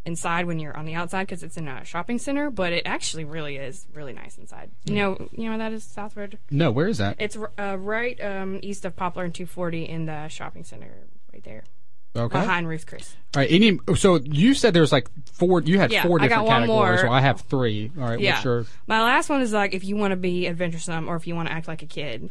inside 0.05 0.47
when 0.47 0.59
you're 0.59 0.77
on 0.77 0.85
the 0.85 0.95
outside 0.95 1.25
because 1.29 1.43
it's 1.43 1.57
in 1.57 1.69
a 1.69 1.85
shopping 1.85 2.19
center, 2.19 2.51
but 2.51 2.73
it 2.73 2.83
actually 2.87 3.25
really 3.25 3.57
is 3.57 3.87
really 3.95 4.13
nice 4.13 4.37
inside. 4.39 4.71
You 4.85 4.95
know, 4.97 5.29
you 5.33 5.45
know 5.45 5.51
where 5.51 5.59
that 5.59 5.73
is 5.73 5.85
Southward. 5.85 6.39
No, 6.51 6.71
where 6.71 6.89
is 6.89 6.99
that? 6.99 7.17
It's 7.19 7.37
uh, 7.59 7.77
right 7.79 8.21
um, 8.23 8.59
east 8.63 8.85
of 8.85 8.97
Poplar 8.97 9.25
and 9.25 9.35
240 9.35 9.85
in 9.89 10.07
the 10.07 10.29
shopping 10.29 10.65
center 10.65 10.91
right 11.33 11.45
there 11.45 11.63
Okay. 12.15 12.41
behind 12.41 12.69
Ruth 12.69 12.87
Chris. 12.87 13.15
All 13.35 13.41
right. 13.41 13.51
Any? 13.51 13.79
So 13.97 14.17
you 14.17 14.53
said 14.55 14.75
there's 14.75 14.93
like 14.93 15.09
four. 15.33 15.63
You 15.63 15.79
had 15.79 15.91
Yeah, 15.93 16.03
four 16.03 16.19
I 16.21 16.29
got 16.29 16.45
different 16.45 16.47
one 16.49 16.61
categories. 16.63 17.01
more. 17.03 17.11
Well, 17.11 17.19
I 17.19 17.21
have 17.23 17.41
three. 17.43 17.91
All 17.99 18.05
right. 18.09 18.21
Yeah. 18.21 18.33
What's 18.35 18.45
your? 18.45 18.67
My 18.87 19.01
last 19.03 19.31
one 19.31 19.41
is 19.41 19.53
like 19.53 19.73
if 19.73 19.83
you 19.85 19.97
want 19.97 20.11
to 20.13 20.17
be 20.17 20.47
adventuresome 20.47 21.09
or 21.09 21.17
if 21.17 21.27
you 21.27 21.35
want 21.35 21.49
to 21.49 21.55
act 21.55 21.69
like 21.69 21.83
a 21.83 21.87
kid. 21.87 22.31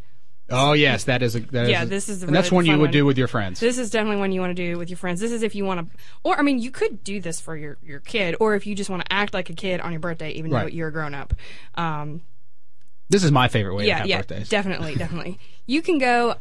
Oh 0.52 0.74
yes, 0.74 1.06
that 1.06 1.22
is 1.24 1.36
a. 1.36 1.40
That 1.40 1.70
Yeah, 1.70 1.84
a- 1.84 1.86
this 1.86 2.10
is 2.10 2.20
the 2.22 2.28
and 2.28 2.36
that's 2.36 2.52
really 2.52 2.56
one 2.58 2.66
you 2.66 2.72
would 2.74 2.88
one. 2.88 2.92
do 2.92 3.06
with 3.06 3.18
your 3.18 3.28
friends. 3.28 3.60
This 3.60 3.78
is 3.78 3.90
definitely 3.90 4.18
one 4.20 4.32
you 4.32 4.42
want 4.42 4.56
to 4.56 4.64
do 4.64 4.78
with 4.78 4.90
your 4.90 4.98
friends. 4.98 5.20
This 5.20 5.32
is 5.32 5.44
if 5.44 5.56
you 5.56 5.66
want 5.66 5.90
to, 5.92 5.98
or 6.24 6.38
I 6.38 6.42
mean, 6.42 6.60
you 6.60 6.72
could 6.72 7.04
do 7.04 7.20
this 7.20 7.40
for 7.40 7.56
your 7.56 7.78
your 7.84 8.00
kid, 8.00 8.36
or 8.40 8.56
if 8.56 8.68
you 8.68 8.76
just 8.76 8.90
want 8.90 9.04
to 9.06 9.12
act 9.14 9.34
like 9.34 9.50
a 9.50 9.54
kid 9.54 9.80
on 9.82 9.92
your 9.92 10.00
birthday, 10.00 10.32
even 10.32 10.52
though 10.52 10.66
you're 10.68 10.90
a 10.90 10.92
grown 10.92 11.14
up. 11.16 11.34
Um, 11.76 12.22
This 13.10 13.24
is 13.24 13.32
my 13.32 13.48
favorite 13.48 13.76
way 13.76 13.84
to 13.84 13.88
yeah, 13.88 13.98
have 14.00 14.08
yeah, 14.08 14.18
birthdays. 14.18 14.50
definitely, 14.50 14.96
definitely. 15.04 15.40
You 15.68 15.82
can 15.82 15.98
go 15.98 16.36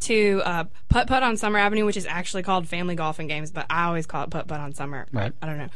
to 0.00 0.42
uh, 0.44 0.64
Putt 0.88 1.06
Putt 1.06 1.22
on 1.22 1.36
Summer 1.36 1.58
Avenue, 1.58 1.84
which 1.86 1.96
is 1.96 2.06
actually 2.06 2.42
called 2.42 2.68
Family 2.68 2.94
Golf 2.94 3.18
and 3.18 3.28
Games, 3.28 3.50
but 3.50 3.66
I 3.70 3.84
always 3.84 4.06
call 4.06 4.24
it 4.24 4.30
Putt 4.30 4.46
Putt 4.48 4.60
on 4.60 4.74
Summer. 4.74 5.06
Right. 5.12 5.32
I 5.40 5.46
don't 5.46 5.58
know. 5.58 5.68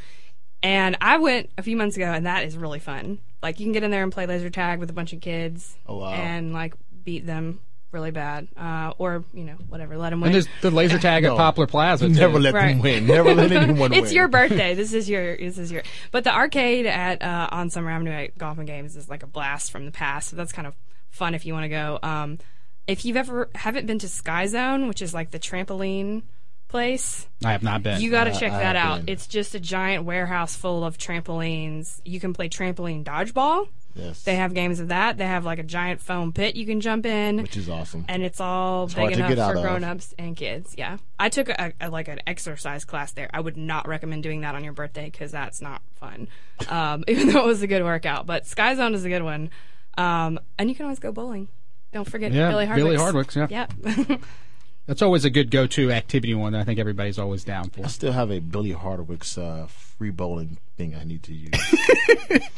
And 0.63 0.97
I 1.01 1.19
went 1.19 1.51
a 1.57 1.63
few 1.63 1.77
months 1.77 1.97
ago, 1.97 2.07
and 2.11 2.27
that 2.27 2.45
is 2.45 2.57
really 2.57 2.81
fun. 2.81 3.21
Like 3.43 3.61
you 3.61 3.67
can 3.67 3.73
get 3.73 3.85
in 3.85 3.91
there 3.93 4.03
and 4.03 4.11
play 4.13 4.27
laser 4.27 4.51
tag 4.51 4.81
with 4.81 4.91
a 4.91 4.93
bunch 4.93 5.13
of 5.13 5.21
kids, 5.21 5.77
Oh, 5.87 5.99
wow. 5.99 6.13
and 6.13 6.53
like 6.53 6.75
beat 7.05 7.25
them 7.25 7.61
really 7.93 8.11
bad, 8.11 8.49
uh, 8.57 8.93
or 8.99 9.25
you 9.33 9.45
know 9.45 9.55
whatever, 9.69 9.97
let 9.97 10.11
them 10.11 10.21
win. 10.21 10.29
And 10.29 10.35
there's 10.35 10.49
the 10.61 10.71
laser 10.71 10.99
tag 10.99 11.25
at 11.25 11.29
No. 11.29 11.37
Poplar 11.37 11.67
Plaza. 11.67 12.07
too. 12.07 12.13
Never 12.15 12.39
let 12.39 12.55
Right. 12.55 12.69
them 12.69 12.81
win. 12.81 13.07
Never 13.07 13.35
let 13.35 13.51
anyone 13.53 13.79
win. 13.79 13.93
it's 13.95 14.13
your 14.13 14.29
birthday. 14.29 14.75
This 14.75 14.93
is 14.93 15.09
your. 15.09 15.37
This 15.37 15.59
is 15.59 15.73
your. 15.73 15.83
But 16.11 16.25
the 16.25 16.35
arcade 16.35 16.87
at 16.87 17.23
uh, 17.23 17.49
on 17.51 17.71
Summer 17.71 17.91
Avenue 17.91 18.11
at 18.13 18.37
Golf 18.39 18.59
and 18.59 18.67
Games 18.67 18.97
is 18.97 19.09
like 19.09 19.23
a 19.23 19.27
blast 19.27 19.71
from 19.73 19.87
the 19.87 19.93
past. 19.93 20.31
So 20.31 20.37
that's 20.37 20.53
kind 20.53 20.67
of 20.67 20.75
fun 21.11 21.35
if 21.35 21.47
you 21.47 21.53
want 21.55 21.65
to 21.65 21.69
go. 21.69 21.99
Um, 22.03 22.39
if 22.87 23.05
you've 23.05 23.17
ever 23.17 23.49
haven't 23.55 23.87
been 23.87 23.99
to 24.01 24.09
Sky 24.09 24.47
Zone, 24.47 24.89
which 24.89 25.03
is 25.03 25.13
like 25.15 25.31
the 25.31 25.39
trampoline 25.39 26.23
place, 26.69 27.27
I 27.45 27.53
have 27.53 27.63
not 27.63 27.83
been. 27.83 28.01
you 28.01 28.11
got 28.11 28.25
to 28.25 28.31
I- 28.31 28.39
check 28.39 28.53
that 28.53 28.77
out. 28.77 29.07
been. 29.07 29.15
It's 29.15 29.27
just 29.27 29.55
a 29.55 29.61
giant 29.61 30.05
warehouse 30.05 30.55
full 30.57 30.85
of 30.85 30.99
trampolines. 30.99 32.01
You 32.05 32.21
can 32.21 32.33
play 32.35 32.49
trampoline 32.49 33.05
dodgeball. 33.05 33.69
Yes. 33.99 34.23
They 34.23 34.37
have 34.37 34.55
games 34.55 34.81
of 34.81 34.89
that. 34.89 35.19
They 35.19 35.27
have 35.27 35.45
like 35.45 35.59
a 35.59 35.63
giant 35.65 36.01
foam 36.01 36.33
pit 36.33 36.55
you 36.57 36.65
can 36.65 36.81
jump 36.81 37.05
in 37.05 37.39
Which 37.43 37.57
is 37.57 37.69
awesome. 37.69 38.05
and 38.09 38.23
it's 38.23 38.41
all 38.41 38.85
It's 38.85 38.95
big 38.95 39.13
enough 39.13 39.35
for 39.53 39.57
of. 39.59 39.63
grown-ups 39.63 40.15
and 40.19 40.37
kids. 40.37 40.75
Yeah, 40.79 40.99
I 41.19 41.29
took 41.29 41.49
a, 41.49 41.73
a 41.81 41.91
like 41.91 42.09
an 42.09 42.21
exercise 42.27 42.85
class 42.85 43.13
there. 43.13 43.29
I 43.35 43.41
would 43.41 43.57
not 43.57 43.89
recommend 43.89 44.23
doing 44.23 44.43
that 44.43 44.55
on 44.55 44.63
your 44.65 44.73
birthday 44.73 45.07
because 45.11 45.31
that's 45.33 45.61
not 45.61 45.83
fun. 45.97 46.29
Um, 46.69 47.05
even 47.07 47.29
though 47.29 47.41
it 47.45 47.47
was 47.47 47.63
a 47.63 47.67
good 47.69 47.85
workout, 47.85 48.27
but 48.27 48.45
Sky 48.47 48.75
Zone 48.75 48.93
is 48.95 49.05
a 49.05 49.09
good 49.09 49.23
one. 49.23 49.51
Um, 49.97 50.41
and 50.59 50.69
you 50.69 50.75
can 50.75 50.87
always 50.87 50.99
go 50.99 51.13
bowling. 51.13 51.47
Don't 51.93 52.05
forget 52.09 52.33
Yeah, 52.33 52.51
Billy 52.51 52.67
Hardwicks. 52.67 52.77
Billy 52.77 52.97
Hardwicks, 52.97 53.37
yeah. 53.51 53.67
Yep. 54.09 54.21
That's 54.87 55.03
always 55.03 55.25
a 55.25 55.31
good 55.31 55.51
go-to 55.51 55.93
activity 55.93 56.35
one 56.35 56.53
that 56.55 56.61
I 56.61 56.65
think 56.65 56.79
everybody's 56.81 57.19
always 57.19 57.45
down 57.45 57.71
for. 57.71 57.85
I 57.85 57.89
still 57.89 58.13
have 58.13 58.31
a 58.31 58.39
Billy 58.41 58.73
Hardwick's 58.73 59.37
uh, 59.39 59.67
free 59.69 60.11
bowling 60.11 60.59
thing 60.77 60.95
I 60.97 61.05
need 61.05 61.23
to 61.25 61.35
use. 61.35 61.51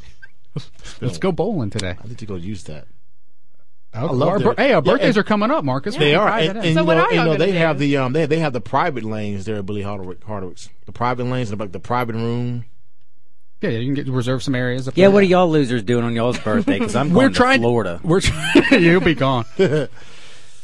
Let's 1.01 1.19
go 1.19 1.33
bowling 1.33 1.71
today. 1.71 1.97
I 2.03 2.07
need 2.09 2.19
to 2.19 2.27
go 2.27 2.35
use 2.35 2.65
that. 2.65 2.87
Oh, 3.93 4.07
love 4.13 4.29
our 4.29 4.39
their- 4.39 4.55
hey, 4.57 4.73
our 4.73 4.83
birthdays 4.83 5.17
and- 5.17 5.19
are 5.19 5.23
coming 5.25 5.51
up, 5.51 5.65
Marcus. 5.65 5.97
They 5.97 6.15
are, 6.15 6.29
and, 6.29 6.59
and 6.59 6.75
So 6.75 6.81
you 6.83 6.87
know, 6.87 7.11
you 7.11 7.17
know 7.17 7.25
gonna 7.27 7.39
they 7.39 7.53
have 7.53 7.77
do? 7.79 7.81
the 7.87 7.97
um 7.97 8.13
they 8.13 8.27
they 8.27 8.39
have 8.39 8.53
the 8.53 8.61
private 8.61 9.03
lanes 9.05 9.45
there 9.47 9.57
at 9.57 9.67
Billy 9.67 9.83
Hardwick, 9.83 10.23
Hardwick's. 10.25 10.69
The 10.87 10.93
private 10.93 11.25
lanes, 11.25 11.53
like 11.53 11.73
the 11.73 11.81
private 11.81 12.15
room. 12.15 12.65
yeah, 13.61 13.71
you 13.71 13.87
can 13.93 13.95
get 14.05 14.13
reserve 14.13 14.43
some 14.45 14.55
areas. 14.55 14.87
Up 14.87 14.97
Yeah, 14.97 15.07
there. 15.07 15.11
what 15.13 15.23
are 15.25 15.27
y'all 15.27 15.51
losers 15.51 15.83
doing 15.83 16.05
on 16.05 16.15
y'all's 16.15 16.39
birthday? 16.39 16.79
Because 16.79 16.95
I'm 16.95 17.11
We're 17.13 17.23
going 17.25 17.33
trying. 17.35 17.61
to 17.61 17.65
Florida. 17.65 18.01
We're 18.05 18.21
trying. 18.21 18.65
you'll 18.83 19.01
be 19.01 19.15
gone. 19.15 19.45
uh, 19.59 19.87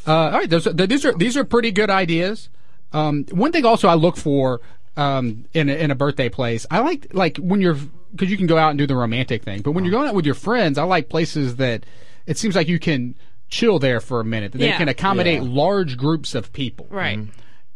all 0.07 0.30
right, 0.30 0.49
those, 0.49 0.64
these 0.64 1.05
are 1.05 1.12
these 1.14 1.37
are 1.37 1.45
pretty 1.45 1.72
good 1.72 1.91
ideas. 1.91 2.49
Um, 2.93 3.24
one 3.32 3.51
thing 3.51 3.64
also 3.64 3.89
I 3.89 3.95
look 3.95 4.16
for 4.16 4.61
um, 4.97 5.47
in 5.53 5.68
a, 5.68 5.72
in 5.74 5.91
a 5.91 5.95
birthday 5.97 6.28
place, 6.28 6.64
I 6.70 6.78
like 6.78 7.09
like 7.12 7.39
when 7.39 7.61
you're 7.61 7.76
because 8.12 8.30
you 8.30 8.36
can 8.36 8.46
go 8.46 8.57
out 8.59 8.70
and 8.70 8.78
do 8.78 8.86
the 8.86 8.96
romantic 8.96 9.42
thing, 9.42 9.62
but 9.62 9.72
when 9.72 9.84
you're 9.84 9.92
going 9.92 10.09
out 10.09 10.14
with 10.14 10.26
your 10.26 10.34
friends, 10.34 10.78
I 10.78 10.84
like 10.84 11.09
places 11.09 11.57
that 11.57 11.84
it 12.26 12.38
seems 12.38 12.54
like 12.57 12.68
you 12.68 12.78
can 12.78 13.14
chill 13.48 13.78
there 13.78 14.00
for 14.00 14.20
a 14.20 14.24
minute. 14.24 14.52
That 14.52 14.59
they 14.59 14.72
can 14.72 14.88
accommodate 14.88 15.42
Yeah. 15.42 15.48
large 15.48 15.96
groups 15.96 16.34
of 16.34 16.52
people. 16.52 16.86
right. 16.90 17.20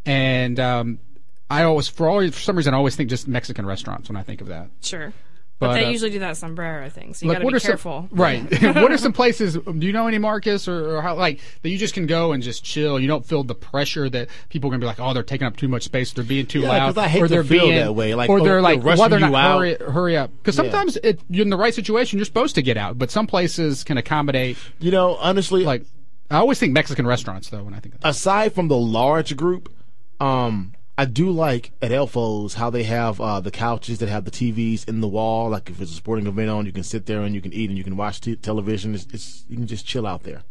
And 0.07 0.59
um, 0.59 0.99
I 1.51 1.65
always, 1.65 1.89
for 1.89 2.09
always, 2.09 2.35
for 2.35 2.41
some 2.41 2.57
reason, 2.57 2.73
I 2.75 2.77
always 2.79 2.97
think 2.97 3.11
just 3.11 3.29
Mexican 3.29 3.67
restaurants 3.67 4.09
when 4.09 4.17
I 4.17 4.23
think 4.23 4.41
of 4.41 4.49
that. 4.49 4.69
Sure. 4.81 5.13
But, 5.61 5.67
But, 5.69 5.73
they 5.75 5.85
uh, 5.85 5.91
usually 5.91 6.11
do 6.11 6.21
that 6.21 6.39
sombrero 6.39 6.89
thing, 6.89 7.13
so 7.13 7.27
you 7.27 7.29
Like, 7.29 7.37
got 7.37 7.39
to 7.41 7.45
what 7.45 7.51
be 7.53 7.57
are 7.59 7.61
careful. 7.61 8.07
some 8.09 8.19
right? 8.19 8.63
what 8.77 8.91
are 8.91 8.97
some 8.97 9.13
places? 9.13 9.55
Do 9.59 9.87
you 9.87 9.93
know 9.93 10.07
any 10.09 10.17
Marcus 10.17 10.67
or, 10.67 10.97
or 10.97 11.03
how 11.03 11.15
like 11.17 11.39
that 11.61 11.69
you 11.69 11.77
just 11.77 11.93
can 11.93 12.07
go 12.07 12.33
and 12.33 12.43
just 12.43 12.65
chill? 12.65 12.99
You 12.99 13.07
don't 13.07 13.27
feel 13.27 13.45
the 13.45 13.55
pressure 13.55 14.09
that 14.09 14.29
people 14.49 14.69
are 14.69 14.73
gonna 14.73 14.81
be 14.81 14.87
like, 14.87 14.99
oh, 14.99 15.13
they're 15.13 15.23
taking 15.23 15.47
up 15.47 15.57
too 15.59 15.69
much 15.69 15.83
space, 15.83 16.13
they're 16.15 16.25
being 16.25 16.47
too 16.47 16.61
Yeah, 16.61 16.71
loud, 16.71 16.87
'cause 16.95 16.97
I 17.05 17.09
hate 17.09 17.21
or 17.23 17.29
to 17.29 17.31
they're 17.35 17.45
feel 17.45 17.67
being 17.67 17.77
that 17.77 17.95
way, 17.95 18.15
like, 18.15 18.31
or 18.31 18.41
oh, 18.41 18.43
they're 18.43 18.55
they're 18.55 18.63
like, 18.63 18.79
well, 18.83 18.97
rushing 18.97 19.11
they're 19.11 19.19
you 19.21 19.33
not 19.33 19.45
out. 19.45 19.59
hurry, 19.59 19.77
hurry 19.93 20.17
up 20.17 20.31
because 20.39 20.57
Yeah. 20.57 20.63
sometimes 20.63 20.97
it, 21.05 21.21
you're 21.29 21.45
in 21.45 21.51
the 21.51 21.59
right 21.59 21.75
situation, 21.75 22.19
you're 22.19 22.25
supposed 22.25 22.55
to 22.55 22.63
get 22.63 22.79
out, 22.79 22.99
but 22.99 23.11
some 23.11 23.27
places 23.27 23.85
can 23.85 23.99
accommodate. 23.99 24.57
You 24.79 24.91
know, 24.93 25.17
honestly, 25.17 25.65
Like, 25.65 25.85
I 26.31 26.37
always 26.39 26.59
think 26.59 26.73
Mexican 26.73 27.07
restaurants 27.07 27.51
though 27.51 27.65
when 27.65 27.75
I 27.75 27.81
think 27.81 27.97
of 27.97 28.01
that. 28.01 28.09
aside 28.09 28.55
from 28.55 28.69
the 28.69 28.79
large 28.79 29.37
group, 29.37 29.69
um, 30.21 30.73
I 30.99 31.07
do 31.07 31.31
like 31.31 31.73
at 31.81 31.93
Elfo's 31.93 32.55
how 32.55 32.69
they 32.71 32.83
have 32.83 33.21
uh, 33.21 33.41
the 33.41 33.51
couches 33.51 33.99
that 34.01 34.09
have 34.11 34.25
the 34.27 34.31
TVs 34.31 34.87
in 34.89 35.01
the 35.01 35.09
wall. 35.09 35.49
Like 35.51 35.71
if 35.71 35.81
it's 35.81 35.93
a 35.93 35.95
sporting 35.95 36.27
event 36.27 36.51
on, 36.51 36.67
you 36.67 36.73
can 36.73 36.83
sit 36.83 37.07
there 37.07 37.23
and 37.23 37.35
you 37.35 37.41
can 37.41 37.53
eat 37.55 37.71
and 37.71 37.79
you 37.79 37.85
can 37.85 37.97
watch 37.97 38.21
t- 38.21 38.37
television. 38.37 38.95
It's, 38.95 39.07
it's 39.13 39.45
you 39.49 39.57
can 39.57 39.67
just 39.67 39.87
chill 39.87 40.07
out 40.07 40.25
there. 40.25 40.43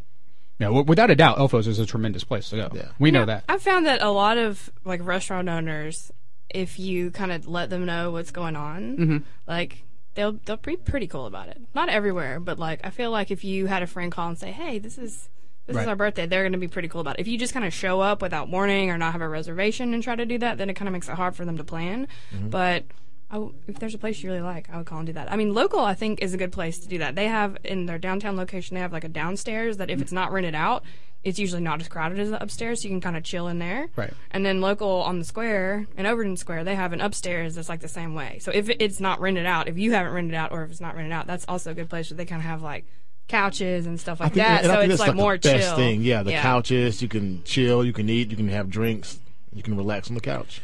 Yeah, 0.57 0.67
w- 0.67 0.85
without 0.85 1.09
a 1.11 1.15
doubt, 1.15 1.37
Elfo's 1.39 1.67
is 1.67 1.77
a 1.79 1.85
tremendous 1.85 2.23
place 2.23 2.49
to 2.49 2.55
go. 2.55 2.69
Yeah. 2.73 2.89
we 2.97 3.11
know 3.11 3.25
that. 3.25 3.43
I've 3.47 3.61
found 3.61 3.85
that 3.85 4.01
a 4.01 4.09
lot 4.09 4.37
of 4.37 4.71
like 4.83 5.05
restaurant 5.05 5.47
owners, 5.47 6.11
if 6.49 6.79
you 6.79 7.11
kind 7.11 7.31
of 7.31 7.47
let 7.47 7.69
them 7.69 7.85
know 7.85 8.09
what's 8.11 8.31
going 8.31 8.55
on, 8.55 8.97
Mm-hmm. 8.97 9.17
like 9.47 9.83
they'll 10.15 10.33
they'll 10.45 10.57
be 10.57 10.75
pretty 10.77 11.05
cool 11.07 11.27
about 11.27 11.47
it. 11.49 11.61
Not 11.75 11.89
everywhere, 11.89 12.39
but 12.39 12.57
like 12.57 12.79
I 12.83 12.89
feel 12.89 13.11
like 13.11 13.29
if 13.29 13.43
you 13.43 13.67
had 13.67 13.83
a 13.83 13.87
friend 13.87 14.11
call 14.11 14.29
and 14.29 14.37
say, 14.37 14.51
"Hey, 14.51 14.79
this 14.79 14.97
is 14.97 15.29
this 15.69 15.77
Right. 15.77 15.83
is 15.83 15.87
our 15.87 15.95
birthday," 15.95 16.25
they're 16.25 16.43
going 16.43 16.51
to 16.51 16.57
be 16.57 16.67
pretty 16.67 16.89
cool 16.89 16.99
about 17.01 17.17
it. 17.17 17.21
If 17.21 17.27
you 17.29 17.37
just 17.37 17.53
kind 17.53 17.63
of 17.65 17.73
show 17.73 18.01
up 18.01 18.21
without 18.21 18.49
warning 18.49 18.89
or 18.89 18.97
not 18.97 19.13
have 19.13 19.21
a 19.21 19.29
reservation 19.29 19.93
and 19.93 20.03
try 20.03 20.15
to 20.15 20.25
do 20.25 20.37
that, 20.39 20.57
then 20.57 20.69
it 20.69 20.73
kind 20.73 20.87
of 20.87 20.93
makes 20.93 21.07
it 21.07 21.15
hard 21.15 21.35
for 21.35 21.45
them 21.45 21.55
to 21.57 21.63
plan. 21.63 22.07
Mm-hmm. 22.35 22.49
But 22.49 22.85
I 23.31 23.35
w 23.35 23.53
if 23.67 23.79
there's 23.79 23.93
a 23.93 23.99
place 23.99 24.21
you 24.21 24.29
really 24.29 24.41
like, 24.41 24.69
I 24.69 24.77
would 24.77 24.87
call 24.87 24.97
and 24.97 25.07
do 25.07 25.13
that. 25.13 25.31
I 25.31 25.35
mean, 25.37 25.53
local 25.53 25.79
I 25.79 25.93
think 25.93 26.21
is 26.21 26.33
a 26.33 26.37
good 26.37 26.51
place 26.51 26.79
to 26.79 26.87
do 26.89 26.97
that. 26.97 27.15
They 27.15 27.27
have 27.27 27.57
in 27.63 27.85
their 27.85 27.99
downtown 27.99 28.35
location, 28.35 28.73
they 28.75 28.81
have 28.81 28.91
like 28.91 29.03
a 29.03 29.09
downstairs 29.09 29.77
that 29.77 29.89
if 29.89 30.01
it's 30.01 30.11
not 30.11 30.31
rented 30.31 30.55
out, 30.55 30.83
it's 31.21 31.37
usually 31.37 31.61
not 31.61 31.81
as 31.81 31.87
crowded 31.89 32.17
as 32.17 32.29
the 32.29 32.41
upstairs, 32.41 32.81
so 32.81 32.87
you 32.87 32.93
can 32.93 33.01
kind 33.01 33.17
of 33.17 33.23
chill 33.23 33.47
in 33.49 33.59
there. 33.59 33.89
Right. 33.95 34.13
And 34.31 34.45
then 34.45 34.61
local 34.61 34.89
on 35.01 35.19
the 35.19 35.25
square 35.25 35.85
in 35.97 36.05
Overton 36.05 36.37
Square, 36.37 36.63
they 36.63 36.75
have 36.75 36.93
an 36.93 37.01
upstairs 37.01 37.55
that's 37.55 37.67
like 37.69 37.81
the 37.81 37.89
same 37.89 38.15
way. 38.15 38.39
So 38.39 38.51
if 38.53 38.69
it's 38.69 38.99
not 39.01 39.19
rented 39.19 39.45
out, 39.45 39.67
if 39.67 39.77
you 39.77 39.91
haven't 39.91 40.13
rented 40.13 40.33
out, 40.33 40.51
or 40.53 40.63
if 40.63 40.71
it's 40.71 40.79
not 40.81 40.95
rented 40.95 41.11
out, 41.11 41.27
that's 41.27 41.45
also 41.47 41.71
a 41.71 41.73
good 41.75 41.89
place 41.89 42.09
where 42.09 42.15
they 42.17 42.25
kind 42.25 42.41
of 42.41 42.45
have 42.45 42.61
like 42.61 42.85
couches 43.29 43.85
and 43.85 43.99
stuff 43.99 44.19
like 44.19 44.33
that. 44.33 44.63
and 44.63 44.71
I 44.71 44.75
So 44.75 44.81
it's 44.81 44.89
that's 44.97 44.99
like, 45.07 45.15
more 45.15 45.37
the 45.37 45.49
best 45.49 45.67
chill. 45.69 45.75
thing. 45.77 46.01
Yeah, 46.01 46.23
the 46.23 46.33
couches. 46.33 47.01
You 47.01 47.07
can 47.07 47.41
chill. 47.45 47.85
You 47.85 47.93
can 47.93 48.09
eat. 48.09 48.29
You 48.31 48.35
can 48.35 48.49
have 48.49 48.69
drinks. 48.69 49.19
You 49.53 49.63
can 49.63 49.77
relax 49.77 50.09
on 50.09 50.15
the 50.15 50.21
couch. 50.21 50.61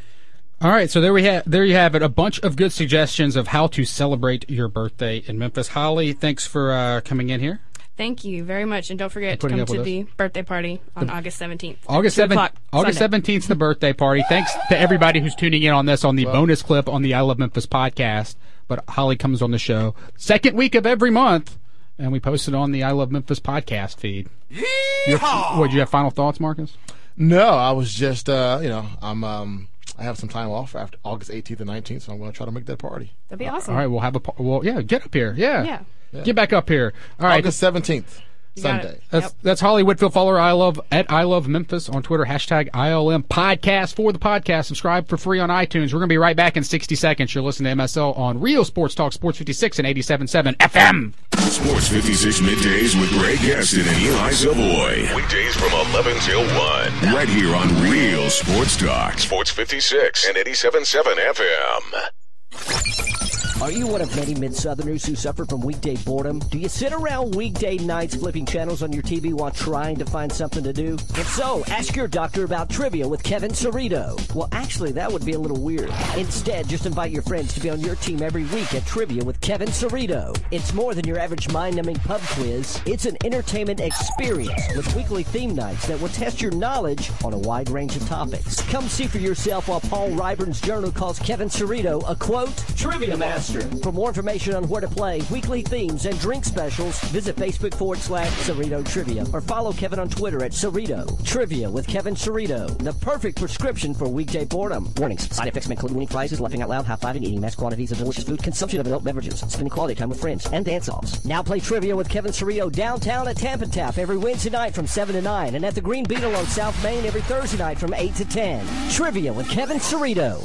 All 0.62 0.72
right, 0.72 0.90
so 0.90 1.02
there 1.02 1.12
we 1.14 1.24
have 1.24 1.44
there 1.46 1.66
you 1.66 1.76
have 1.76 1.96
it. 1.96 2.02
A 2.02 2.10
bunch 2.10 2.40
of 2.40 2.56
good 2.56 2.72
suggestions 2.72 3.36
of 3.36 3.48
how 3.48 3.68
to 3.68 3.84
celebrate 3.86 4.50
your 4.50 4.68
birthday 4.68 5.18
in 5.26 5.38
Memphis. 5.38 5.70
Holly, 5.70 6.14
thanks 6.14 6.48
for 6.48 6.72
uh, 6.72 7.02
coming 7.02 7.30
in 7.30 7.40
here. 7.40 7.60
Thank 7.98 8.24
you 8.26 8.44
very 8.44 8.66
much, 8.66 8.90
and 8.90 8.98
don't 9.00 9.10
forget 9.12 9.40
to 9.40 9.48
come 9.50 9.60
up 9.60 9.70
with 9.70 9.78
to 9.78 9.82
us. 9.82 9.86
the 9.86 10.04
birthday 10.18 10.44
party 10.44 10.82
on 10.96 11.10
August 11.10 11.38
seventeenth. 11.38 11.80
August 11.88 12.16
Two 12.16 12.22
seventh, 12.24 12.34
o'clock, 12.40 12.54
August 12.74 12.98
Sunday. 12.98 13.06
seventeenth, 13.18 13.48
the 13.48 13.56
birthday 13.56 13.94
party. 13.94 14.24
Thanks 14.28 14.54
to 14.70 14.78
everybody 14.78 15.20
who's 15.20 15.36
tuning 15.36 15.64
in 15.64 15.72
on 15.74 15.86
this 15.86 16.04
on 16.04 16.16
the 16.16 16.26
bonus 16.26 16.62
clip 16.62 16.88
on 16.90 17.02
the 17.04 17.14
I 17.14 17.22
Love 17.22 17.38
Memphis 17.40 17.66
podcast. 17.66 18.36
But 18.68 18.84
Holly 18.90 19.16
comes 19.18 19.42
on 19.42 19.52
the 19.52 19.60
show 19.60 19.94
second 20.18 20.56
week 20.58 20.74
of 20.76 20.86
every 20.86 21.12
month, 21.12 21.58
and 21.98 22.12
we 22.12 22.20
post 22.20 22.48
it 22.48 22.56
on 22.56 22.72
the 22.72 22.84
I 22.84 22.92
Love 22.92 23.12
Memphis 23.12 23.40
podcast 23.40 23.98
feed. 23.98 24.30
You 24.50 25.18
what? 25.18 25.68
Do 25.70 25.74
you 25.74 25.80
have 25.82 25.90
final 25.90 26.10
thoughts, 26.12 26.40
Marcus? 26.40 26.78
No, 27.18 27.50
I 27.50 27.72
was 27.72 27.94
just 27.94 28.30
uh, 28.30 28.60
you 28.62 28.70
know 28.70 28.86
I'm 29.02 29.24
um 29.24 29.68
I 29.98 30.04
have 30.04 30.18
some 30.18 30.30
time 30.30 30.50
off 30.50 30.76
after 30.76 30.98
August 31.06 31.32
18th 31.32 31.62
and 31.62 31.70
19th, 31.70 32.02
so 32.04 32.12
I'm 32.12 32.20
going 32.20 32.32
to 32.32 32.36
try 32.36 32.46
to 32.46 32.52
make 32.52 32.66
that 32.66 32.80
party. 32.80 33.14
That'd 33.30 33.40
be 33.40 33.48
awesome. 33.48 33.74
All 33.74 33.80
right, 33.80 33.88
we'll 33.88 34.02
have 34.02 34.16
a 34.16 34.22
well, 34.38 34.66
yeah. 34.66 34.82
Get 34.82 35.06
up 35.06 35.14
here, 35.14 35.34
yeah, 35.38 35.84
Yeah. 36.12 36.24
Get 36.24 36.36
back 36.36 36.52
up 36.54 36.68
here. 36.70 36.94
All 37.20 37.28
right, 37.28 37.40
August 37.40 37.62
17th, 37.62 38.04
got 38.04 38.62
Sunday. 38.62 38.88
it. 38.94 39.04
That's 39.10 39.34
that's 39.42 39.62
Holly 39.62 39.84
Whitfield. 39.84 40.14
Follow 40.14 40.32
her 40.32 40.40
I 40.40 40.52
love 40.52 40.80
at 40.92 41.10
I 41.12 41.24
love 41.24 41.48
Memphis 41.48 41.88
on 41.90 42.04
Twitter. 42.04 42.26
Hashtag 42.26 42.70
ILM 42.72 43.24
podcast 43.26 43.96
for 43.96 44.12
the 44.14 44.20
podcast. 44.20 44.66
Subscribe 44.66 45.08
for 45.08 45.18
free 45.18 45.40
on 45.40 45.50
iTunes. 45.50 45.94
We're 45.94 46.00
gonna 46.00 46.08
be 46.08 46.18
right 46.18 46.36
back 46.36 46.56
in 46.58 46.64
sixty 46.64 46.96
seconds. 46.96 47.34
You're 47.36 47.44
listening 47.44 47.78
to 47.78 47.84
MSL 47.84 48.18
on 48.18 48.40
Real 48.42 48.64
Sports 48.66 48.96
Talk 48.96 49.14
Sports 49.14 49.38
fifty 49.38 49.54
six 49.54 49.78
and 49.80 49.88
87.7 49.88 50.56
FM. 50.58 51.14
Sports 51.50 51.88
56 51.88 52.40
middays 52.42 53.00
with 53.00 53.10
Greg 53.12 53.40
Gaston 53.40 53.88
and 53.88 54.02
Eli 54.02 54.32
Savoy. 54.32 55.16
Weekdays 55.16 55.56
from 55.56 55.72
11 55.92 56.18
till 56.20 56.42
1. 56.42 57.14
Right 57.14 57.30
here 57.30 57.56
on 57.56 57.68
Real 57.90 58.30
Sports 58.30 58.76
Talk. 58.78 59.20
Sports 59.20 59.52
56 59.52 60.28
and 60.28 60.38
87.7 60.38 61.16
FM. 61.34 63.15
Are 63.62 63.72
you 63.72 63.88
one 63.88 64.02
of 64.02 64.14
many 64.18 64.36
mid-southerners 64.36 65.06
who 65.06 65.16
suffer 65.16 65.46
from 65.46 65.62
weekday 65.62 65.96
boredom? 65.96 66.40
Do 66.40 66.60
you 66.60 66.68
sit 66.68 66.92
around 66.92 67.36
weekday 67.36 67.78
nights 67.78 68.14
flipping 68.14 68.46
channels 68.46 68.84
on 68.84 68.92
your 68.92 69.02
TV 69.02 69.34
while 69.34 69.50
trying 69.50 69.96
to 69.96 70.06
find 70.06 70.30
something 70.30 70.62
to 70.66 70.74
do? 70.74 70.96
If 70.96 71.28
so, 71.30 71.64
ask 71.70 71.96
your 71.96 72.10
doctor 72.10 72.44
about 72.44 72.70
trivia 72.70 73.08
with 73.08 73.24
Kevin 73.24 73.52
Cerrito. 73.52 74.36
Well, 74.36 74.50
actually, 74.52 74.92
that 74.92 75.10
would 75.10 75.26
be 75.26 75.34
a 75.34 75.40
little 75.40 75.60
weird. 75.60 75.90
Instead, 76.18 76.68
just 76.68 76.86
invite 76.86 77.12
your 77.12 77.22
friends 77.22 77.54
to 77.54 77.62
be 77.62 77.70
on 77.70 77.80
your 77.80 77.96
team 77.96 78.22
every 78.22 78.44
week 78.44 78.76
at 78.76 78.86
Trivia 78.86 79.24
with 79.24 79.40
Kevin 79.40 79.70
Cerrito. 79.70 80.38
It's 80.52 80.74
more 80.74 80.94
than 80.94 81.08
your 81.08 81.18
average 81.18 81.50
mind-numbing 81.50 82.00
pub 82.00 82.22
quiz. 82.32 82.82
It's 82.86 83.06
an 83.06 83.18
entertainment 83.24 83.80
experience 83.80 84.62
with 84.76 84.94
weekly 84.96 85.24
theme 85.24 85.56
nights 85.56 85.88
that 85.88 86.00
will 86.02 86.10
test 86.10 86.42
your 86.42 86.52
knowledge 86.52 87.10
on 87.24 87.34
a 87.34 87.40
wide 87.40 87.70
range 87.70 87.96
of 87.96 88.06
topics. 88.08 88.62
Come 88.64 88.90
see 88.90 89.08
for 89.08 89.20
yourself 89.20 89.70
while 89.70 89.80
Paul 89.82 90.10
Ryburn's 90.12 90.60
journal 90.60 90.92
calls 90.92 91.20
Kevin 91.20 91.48
Cerrito 91.48 92.04
a 92.08 92.16
quote, 92.16 92.56
trivia 92.76 93.16
master. 93.16 93.45
For 93.46 93.92
more 93.92 94.08
information 94.08 94.56
on 94.56 94.68
where 94.68 94.82
to 94.82 94.88
play, 94.88 95.22
weekly 95.32 95.62
themes, 95.62 96.06
and 96.06 96.20
drink 96.20 96.46
specials, 96.46 97.00
visit 97.06 97.36
Facebook 97.36 97.74
forward 97.76 98.00
slash 98.00 98.32
Cerrito 98.48 98.84
Trivia 98.88 99.26
or 99.34 99.42
follow 99.42 99.72
Kevin 99.72 100.00
on 100.00 100.10
Twitter 100.10 100.44
at 100.44 100.52
Cerrito. 100.52 101.24
Trivia 101.24 101.70
with 101.70 101.88
Kevin 101.88 102.16
Cerrito, 102.16 102.76
the 102.80 102.94
perfect 102.94 103.38
prescription 103.38 103.94
for 103.94 104.08
weekday 104.08 104.46
boredom. 104.46 104.92
Warnings. 104.98 105.34
Side 105.36 105.48
effects 105.48 105.68
may 105.68 105.74
include 105.74 105.92
winning 105.92 106.08
prizes, 106.08 106.42
laughing 106.42 106.62
out 106.62 106.70
loud, 106.70 106.86
high-fiving, 106.86 107.24
eating 107.24 107.40
mass 107.40 107.56
quantities 107.56 107.92
of 107.92 108.00
delicious 108.00 108.24
food, 108.24 108.42
consumption 108.42 108.80
of 108.80 108.88
adult 108.88 109.04
beverages, 109.04 109.40
spending 109.42 109.70
quality 109.70 109.96
time 109.96 110.10
with 110.10 110.20
friends, 110.20 110.48
and 110.52 110.66
dance-offs. 110.66 111.24
Now 111.24 111.44
play 111.44 111.60
Trivia 111.60 111.96
with 111.96 112.10
Kevin 112.10 112.32
Cerrito 112.32 112.72
downtown 112.72 113.28
at 113.28 113.38
Tamp 113.38 113.64
& 113.72 113.72
Tap 113.72 113.98
every 113.98 114.18
Wednesday 114.18 114.50
night 114.50 114.74
from 114.74 114.88
7 114.88 115.14
to 115.14 115.22
9 115.22 115.56
and 115.56 115.66
at 115.66 115.76
the 115.76 115.82
Green 115.82 116.06
Beetle 116.06 116.36
on 116.36 116.46
South 116.48 116.82
Main 116.84 117.06
every 117.06 117.22
Thursday 117.22 117.58
night 117.58 117.78
from 117.78 117.94
8 117.94 118.16
to 118.16 118.26
10. 118.26 118.92
Trivia 118.92 119.32
with 119.34 119.50
Kevin 119.50 119.78
Cerrito. 119.78 120.42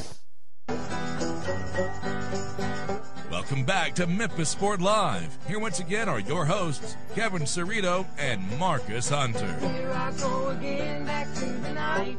Welcome 3.50 3.66
back 3.66 3.96
to 3.96 4.06
Memphis 4.06 4.50
Sport 4.50 4.80
Live. 4.80 5.36
Here 5.48 5.58
once 5.58 5.80
again 5.80 6.08
are 6.08 6.20
your 6.20 6.44
hosts, 6.44 6.96
Kevin 7.16 7.42
Cerrito 7.42 8.06
and 8.16 8.40
Marcus 8.60 9.08
Hunter. 9.08 9.52
Here 9.58 9.90
I 9.90 10.12
go 10.20 10.50
again, 10.50 11.04
back 11.04 11.34
to 11.34 11.46
the 11.46 11.72
night. 11.72 12.16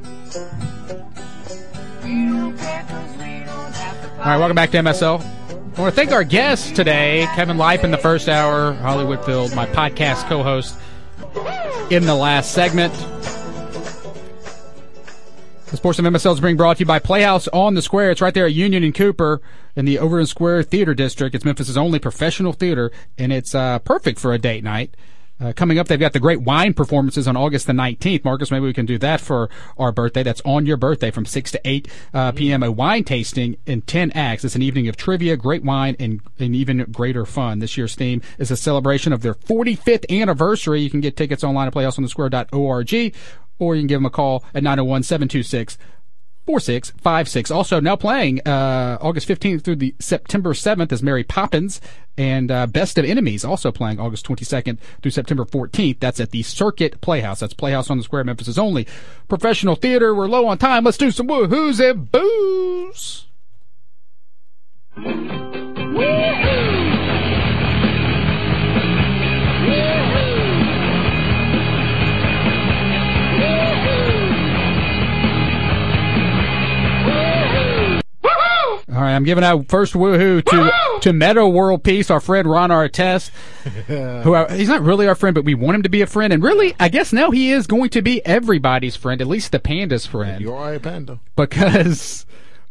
We 2.04 2.26
don't 2.26 2.58
care 2.58 2.84
'cause 2.86 3.12
we 3.18 3.46
don't 3.46 3.74
have 3.74 4.02
to 4.02 4.10
All 4.20 4.26
right, 4.26 4.38
welcome 4.38 4.56
back 4.56 4.72
to 4.72 4.80
MSL. 4.80 5.24
I 5.78 5.82
want 5.82 5.96
to 5.96 6.02
thank 6.02 6.12
our 6.12 6.26
guests 6.26 6.70
today, 6.70 7.26
Kevin 7.34 7.58
Lipe 7.58 7.86
in 7.86 7.92
the 7.92 7.98
first 7.98 8.28
hour, 8.28 8.74
Holly 8.74 9.06
Whitfield, 9.06 9.56
my 9.56 9.68
podcast 9.68 10.28
co-host 10.28 10.76
in 11.90 12.08
the 12.08 12.16
last 12.16 12.52
segment. 12.52 12.94
The 15.72 15.78
Sports 15.78 16.00
of 16.00 16.06
MSL 16.06 16.34
is 16.34 16.42
being 16.42 16.58
brought 16.58 16.76
to 16.76 16.80
you 16.82 16.86
by 16.86 17.00
Playhouse 17.00 17.48
on 17.48 17.76
the 17.76 17.82
Square. 17.82 18.12
It's 18.12 18.20
right 18.20 18.34
there 18.34 18.46
at 18.46 18.54
Union 18.54 18.84
and 18.84 18.94
Cooper 18.94 19.42
in 19.74 19.86
the 19.86 20.00
Overton 20.00 20.26
Square 20.28 20.64
Theater 20.64 20.94
District. 20.94 21.34
It's 21.34 21.46
Memphis' 21.46 21.78
only 21.78 21.98
professional 21.98 22.52
theater, 22.52 22.92
and 23.18 23.32
it's 23.32 23.56
uh, 23.56 23.80
perfect 23.80 24.20
for 24.20 24.34
a 24.34 24.38
date 24.38 24.66
night. 24.66 24.98
Uh, 25.40 25.54
coming 25.54 25.80
up, 25.80 25.88
they've 25.88 25.98
got 25.98 26.12
the 26.12 26.20
great 26.20 26.42
wine 26.42 26.74
performances 26.74 27.26
on 27.26 27.38
August 27.38 27.68
the 27.68 27.74
19th. 27.74 28.26
Marcus, 28.26 28.52
maybe 28.52 28.66
we 28.66 28.74
can 28.74 28.86
do 28.86 28.98
that 28.98 29.22
for 29.22 29.50
our 29.78 29.94
birthday. 29.94 30.24
That's 30.24 30.42
on 30.44 30.66
your 30.66 30.76
birthday 30.76 31.10
from 31.10 31.26
6 31.26 31.52
to 31.52 31.62
8 31.64 31.88
uh, 32.14 32.32
p.m. 32.34 32.64
A 32.64 32.72
wine 32.72 33.06
tasting 33.06 33.56
in 33.66 33.82
10 33.82 34.12
acts. 34.12 34.44
It's 34.44 34.56
an 34.58 34.62
evening 34.62 34.90
of 34.90 34.98
trivia, 34.98 35.38
great 35.38 35.64
wine, 35.64 35.96
and, 36.02 36.20
and 36.38 36.54
even 36.54 36.80
greater 36.92 37.26
fun. 37.26 37.60
This 37.60 37.78
year's 37.78 37.96
theme 37.96 38.22
is 38.38 38.52
a 38.52 38.58
celebration 38.58 39.14
of 39.14 39.22
their 39.22 39.36
45th 39.36 40.04
anniversary. 40.12 40.82
You 40.82 40.90
can 40.90 41.00
get 41.00 41.16
tickets 41.16 41.46
online 41.46 41.68
at 41.68 41.74
playhouseonthesquare.org 41.74 43.16
or 43.62 43.76
you 43.76 43.82
can 43.82 43.88
give 43.88 43.97
them 43.97 44.05
a 44.05 44.09
call 44.09 44.43
at 44.53 44.64
901 44.64 45.03
726 45.03 45.78
4656. 46.47 47.51
Also, 47.51 47.80
now 47.80 47.95
playing 47.95 48.41
uh, 48.47 48.97
August 48.99 49.28
15th 49.28 49.62
through 49.62 49.76
the 49.76 49.93
September 49.99 50.53
7th 50.53 50.91
is 50.91 51.03
Mary 51.03 51.24
Poppins 51.24 51.80
and 52.18 52.49
uh, 52.49 52.66
Best 52.66 52.97
of 52.97 53.05
Enemies, 53.05 53.45
also 53.45 53.72
playing 53.72 53.99
August 53.99 54.26
22nd 54.26 54.80
through 55.01 55.12
September 55.12 55.45
14th. 55.45 55.99
That's 55.99 56.20
at 56.20 56.32
the 56.32 56.41
Circuit 56.41 56.99
Playhouse. 56.99 57.41
That's 57.41 57.53
Playhouse 57.53 57.91
on 57.91 57.99
the 57.99 58.03
Square, 58.03 58.24
Memphis' 58.24 58.57
only 58.57 58.88
professional 59.28 59.76
theater. 59.76 60.16
We're 60.16 60.28
low 60.28 60.47
on 60.47 60.57
time. 60.57 60.84
Let's 60.84 60.97
do 60.97 61.12
some 61.12 61.28
woohoos 61.28 61.80
and 61.80 62.12
boos. 62.12 63.28
All 78.94 79.00
right, 79.02 79.16
I'm 79.16 79.24
giving 79.24 79.44
out 79.44 79.70
first 79.70 79.94
woohoo 79.94 80.44
to 80.44 81.00
to 81.02 81.14
Meta 81.14 81.48
World 81.48 81.82
Peace, 81.84 82.12
our 82.12 82.20
friend 82.20 82.50
Ron 82.50 82.72
Artest, 82.72 83.30
who 84.24 84.36
I, 84.36 84.56
he's 84.58 84.68
not 84.68 84.82
really 84.82 85.08
our 85.08 85.16
friend, 85.16 85.34
but 85.34 85.46
we 85.46 85.56
want 85.56 85.76
him 85.76 85.84
to 85.84 85.89
be 85.89 86.02
a 86.02 86.08
friend, 86.08 86.34
and 86.34 86.44
really, 86.44 86.76
I 86.80 86.89
guess 86.89 87.14
now 87.14 87.32
he 87.32 87.52
is 87.52 87.68
going 87.68 87.89
to 87.92 88.02
be 88.02 88.26
everybody's 88.26 88.98
friend, 88.98 89.22
at 89.22 89.28
least 89.28 89.54
the 89.54 89.60
panda's 89.60 90.06
friend, 90.06 90.42
You 90.42 90.54
are 90.54 90.74
a 90.74 90.80
panda. 90.80 91.20
because 91.38 92.26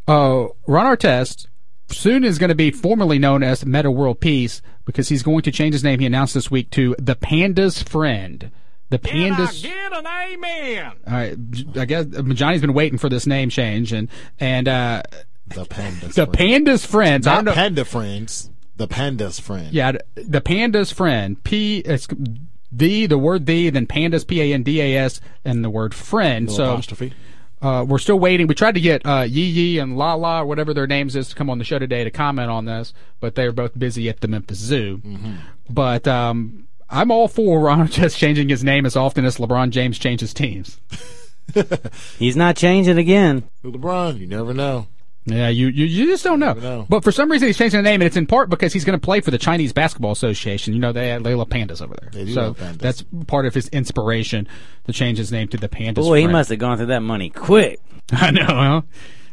uh, 0.07 0.45
Ron 0.67 0.85
Artest 0.95 1.47
soon 1.87 2.23
is 2.23 2.37
going 2.37 2.49
to 2.49 2.55
be 2.55 2.69
formally 2.69 3.17
known 3.17 3.41
as 3.41 3.65
Meta 3.65 3.89
World 3.89 4.19
Peace 4.19 4.61
because 4.85 5.09
he's 5.09 5.23
going 5.23 5.41
to 5.41 5.51
change 5.51 5.73
his 5.73 5.83
name. 5.83 5.99
He 5.99 6.05
announced 6.05 6.35
this 6.35 6.51
week 6.51 6.69
to 6.71 6.95
the 6.99 7.15
Panda's 7.15 7.81
Friend. 7.81 8.51
The 8.89 8.99
Panda's. 8.99 9.61
Get 9.63 9.91
an 9.93 10.05
amen. 10.05 10.91
All 11.07 11.13
right, 11.13 11.37
I 11.77 11.85
guess 11.85 12.05
Johnny's 12.33 12.61
been 12.61 12.73
waiting 12.73 12.97
for 12.99 13.09
this 13.09 13.25
name 13.25 13.49
change, 13.49 13.91
and 13.93 14.09
and 14.39 14.67
uh, 14.67 15.03
The 15.53 15.65
panda's 15.65 16.15
the 16.15 16.25
friend. 16.25 16.33
Panda's 16.37 16.85
friends. 16.85 17.27
I 17.27 17.41
don't 17.41 17.53
panda 17.53 17.85
friends. 17.85 18.49
The 18.77 18.87
panda's 18.87 19.39
friend. 19.39 19.71
Yeah, 19.73 19.93
the 20.15 20.41
panda's 20.41 20.91
friend. 20.91 21.43
P. 21.43 21.79
It's 21.79 22.07
the 22.71 23.05
the 23.05 23.17
word 23.17 23.45
the 23.45 23.69
then 23.69 23.85
pandas 23.85 24.25
P 24.25 24.41
A 24.41 24.53
N 24.53 24.63
D 24.63 24.81
A 24.81 24.97
S 24.97 25.21
and 25.45 25.63
the 25.63 25.69
word 25.69 25.93
friend. 25.93 26.47
No 26.47 26.53
so 26.53 26.73
apostrophe. 26.73 27.13
uh, 27.61 27.85
we're 27.87 27.99
still 27.99 28.19
waiting. 28.19 28.47
We 28.47 28.55
tried 28.55 28.75
to 28.75 28.81
get 28.81 29.05
uh, 29.05 29.21
Yee 29.21 29.43
Yee 29.43 29.79
and 29.79 29.97
La 29.97 30.13
La 30.13 30.41
or 30.41 30.45
whatever 30.45 30.73
their 30.73 30.87
names 30.87 31.15
is 31.15 31.29
to 31.29 31.35
come 31.35 31.49
on 31.49 31.57
the 31.57 31.63
show 31.65 31.79
today 31.79 32.03
to 32.03 32.11
comment 32.11 32.49
on 32.49 32.65
this, 32.65 32.93
but 33.19 33.35
they 33.35 33.43
are 33.43 33.51
both 33.51 33.77
busy 33.77 34.09
at 34.09 34.21
the 34.21 34.27
Memphis 34.27 34.57
Zoo. 34.57 34.97
Mm-hmm. 34.99 35.35
But 35.69 36.07
um, 36.07 36.67
I'm 36.89 37.11
all 37.11 37.27
for 37.27 37.59
Ron 37.59 37.87
just 37.89 38.17
changing 38.17 38.49
his 38.49 38.63
name 38.63 38.85
as 38.85 38.95
often 38.95 39.25
as 39.25 39.37
LeBron 39.37 39.69
James 39.71 39.99
changes 39.99 40.33
teams. 40.33 40.79
He's 42.17 42.37
not 42.37 42.55
changing 42.55 42.97
again. 42.97 43.43
LeBron, 43.63 44.17
you 44.19 44.27
never 44.27 44.53
know. 44.53 44.87
Yeah, 45.25 45.49
you, 45.49 45.67
you, 45.67 45.85
you 45.85 46.05
just 46.07 46.23
don't 46.23 46.39
know. 46.39 46.53
know. 46.53 46.85
But 46.89 47.03
for 47.03 47.11
some 47.11 47.29
reason, 47.31 47.47
he's 47.47 47.57
changing 47.57 47.77
the 47.77 47.83
name, 47.83 48.01
and 48.01 48.07
it's 48.07 48.17
in 48.17 48.25
part 48.25 48.49
because 48.49 48.73
he's 48.73 48.83
going 48.83 48.99
to 48.99 49.03
play 49.03 49.21
for 49.21 49.29
the 49.29 49.37
Chinese 49.37 49.71
Basketball 49.71 50.11
Association. 50.11 50.73
You 50.73 50.79
know, 50.79 50.91
they, 50.91 51.17
they 51.21 51.35
love 51.35 51.49
pandas 51.49 51.81
over 51.81 51.95
there. 51.99 52.09
They 52.11 52.25
do 52.25 52.33
so 52.33 52.41
love 52.41 52.57
pandas. 52.57 52.77
that's 52.79 53.05
part 53.27 53.45
of 53.45 53.53
his 53.53 53.67
inspiration 53.69 54.47
to 54.85 54.93
change 54.93 55.19
his 55.19 55.31
name 55.31 55.47
to 55.49 55.57
the 55.57 55.69
Pandas. 55.69 55.95
Boy, 55.95 56.21
he 56.21 56.27
must 56.27 56.49
have 56.49 56.59
gone 56.59 56.77
through 56.77 56.87
that 56.87 57.01
money 57.01 57.29
quick. 57.29 57.79
I 58.11 58.31
know. 58.31 58.45
Huh? 58.45 58.81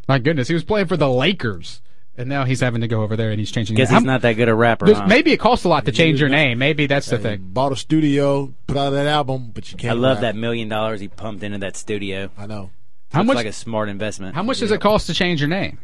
My 0.07 0.19
goodness, 0.19 0.49
he 0.49 0.55
was 0.55 0.65
playing 0.65 0.89
for 0.89 0.97
the 0.97 1.09
Lakers, 1.09 1.81
and 2.19 2.29
now 2.29 2.45
he's 2.45 2.61
having 2.61 2.83
to 2.83 2.89
go 2.89 3.03
over 3.03 3.17
there, 3.17 3.31
and 3.31 3.39
he's 3.39 3.51
changing. 3.51 3.77
Guess 3.77 3.89
his 3.89 3.99
he's 3.99 4.05
not 4.05 4.21
that 4.23 4.35
good 4.35 4.49
a 4.49 4.55
rapper. 4.55 4.93
Huh? 4.93 5.07
Maybe 5.07 5.33
it 5.33 5.39
costs 5.39 5.65
a 5.65 5.69
lot 5.69 5.87
to 5.87 5.93
change 5.93 6.21
your 6.21 6.29
name. 6.29 6.59
Maybe 6.59 6.87
that's 6.87 7.09
the 7.09 7.19
thing. 7.19 7.41
Bought 7.43 7.73
a 7.73 7.77
studio, 7.77 8.53
put 8.67 8.77
out 8.77 8.91
that 8.91 9.07
album, 9.07 9.53
but 9.55 9.71
you 9.71 9.79
can't. 9.79 9.93
I 9.93 9.95
love 9.95 10.19
rap. 10.19 10.23
that 10.23 10.37
million 10.37 10.69
dollars 10.69 11.01
he 11.01 11.09
pumped 11.09 11.43
into 11.43 11.59
that 11.59 11.77
studio. 11.77 12.31
I 12.37 12.47
know. 12.47 12.71
How 13.13 13.21
Looks 13.21 13.27
much- 13.29 13.37
like 13.37 13.47
a 13.47 13.53
smart 13.53 13.89
investment. 13.89 14.35
How 14.35 14.43
much 14.43 14.59
does 14.59 14.71
it 14.71 14.81
cost 14.81 15.07
to 15.07 15.15
change 15.15 15.41
your 15.41 15.49
name? 15.49 15.79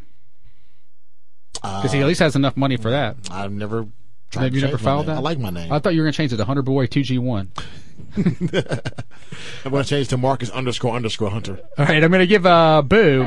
Because 1.54 1.92
he 1.92 2.00
at 2.00 2.06
least 2.06 2.20
has 2.20 2.36
enough 2.36 2.56
money 2.56 2.76
for 2.76 2.90
that. 2.90 3.16
I've 3.30 3.52
never. 3.52 3.86
tried 4.30 4.42
Have 4.44 4.50
to 4.52 4.56
you 4.56 4.60
never 4.62 4.72
change 4.72 4.82
my 4.82 4.90
filed 4.90 5.06
name. 5.06 5.14
that? 5.14 5.20
I 5.20 5.22
like 5.22 5.38
my 5.38 5.50
name. 5.50 5.72
I 5.72 5.78
thought 5.78 5.94
you 5.94 6.00
were 6.00 6.04
going 6.06 6.12
to 6.12 6.16
change 6.16 6.32
it 6.32 6.36
to 6.36 6.44
Hunter 6.44 6.62
Boy 6.62 6.86
Two 6.86 7.02
G 7.02 7.18
One. 7.18 7.52
I'm 8.16 9.70
going 9.70 9.82
to 9.82 9.84
change 9.84 10.08
to 10.08 10.16
Marcus 10.18 10.50
underscore 10.50 10.94
underscore 10.94 11.30
Hunter. 11.30 11.60
All 11.78 11.86
right, 11.86 12.02
I'm 12.02 12.10
going 12.10 12.20
to 12.20 12.26
give 12.26 12.44
a 12.44 12.82
boo 12.86 13.24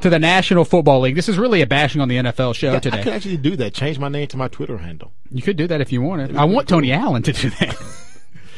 to 0.00 0.08
the 0.10 0.18
National 0.18 0.64
Football 0.64 1.00
League. 1.00 1.14
This 1.16 1.28
is 1.28 1.38
really 1.38 1.60
a 1.60 1.66
bashing 1.66 2.00
on 2.00 2.08
the 2.08 2.16
NFL 2.16 2.54
show 2.54 2.74
I 2.74 2.80
could 2.80 2.94
actually 3.08 3.36
do 3.36 3.56
that. 3.56 3.74
Change 3.74 3.98
my 3.98 4.08
name 4.08 4.26
to 4.28 4.36
my 4.36 4.48
Twitter 4.48 4.78
handle. 4.78 5.12
You 5.30 5.42
could 5.42 5.56
do 5.56 5.66
that 5.66 5.80
if 5.80 5.92
you 5.92 6.00
wanted. 6.02 6.34
I 6.36 6.44
want 6.44 6.68
Tony 6.68 6.92
Allen 6.92 7.22
to 7.24 7.32
do 7.32 7.50
that. 7.50 7.76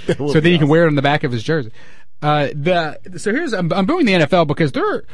That 0.07 0.19
so 0.19 0.35
be 0.35 0.41
then 0.41 0.53
you 0.53 0.59
can 0.59 0.69
wear 0.69 0.85
it 0.85 0.89
on 0.89 0.97
the 0.97 1.01
back 1.03 1.25
of 1.25 1.33
his 1.33 1.43
jersey. 1.43 1.71
Uh, 2.25 2.49
the 2.55 3.19
so 3.19 3.33
here's 3.33 3.53
I'm, 3.53 3.71
I'm 3.73 3.85
booing 3.85 4.07
the 4.07 4.15
NFL 4.15 4.47
because 4.47 4.73
they're 4.73 5.05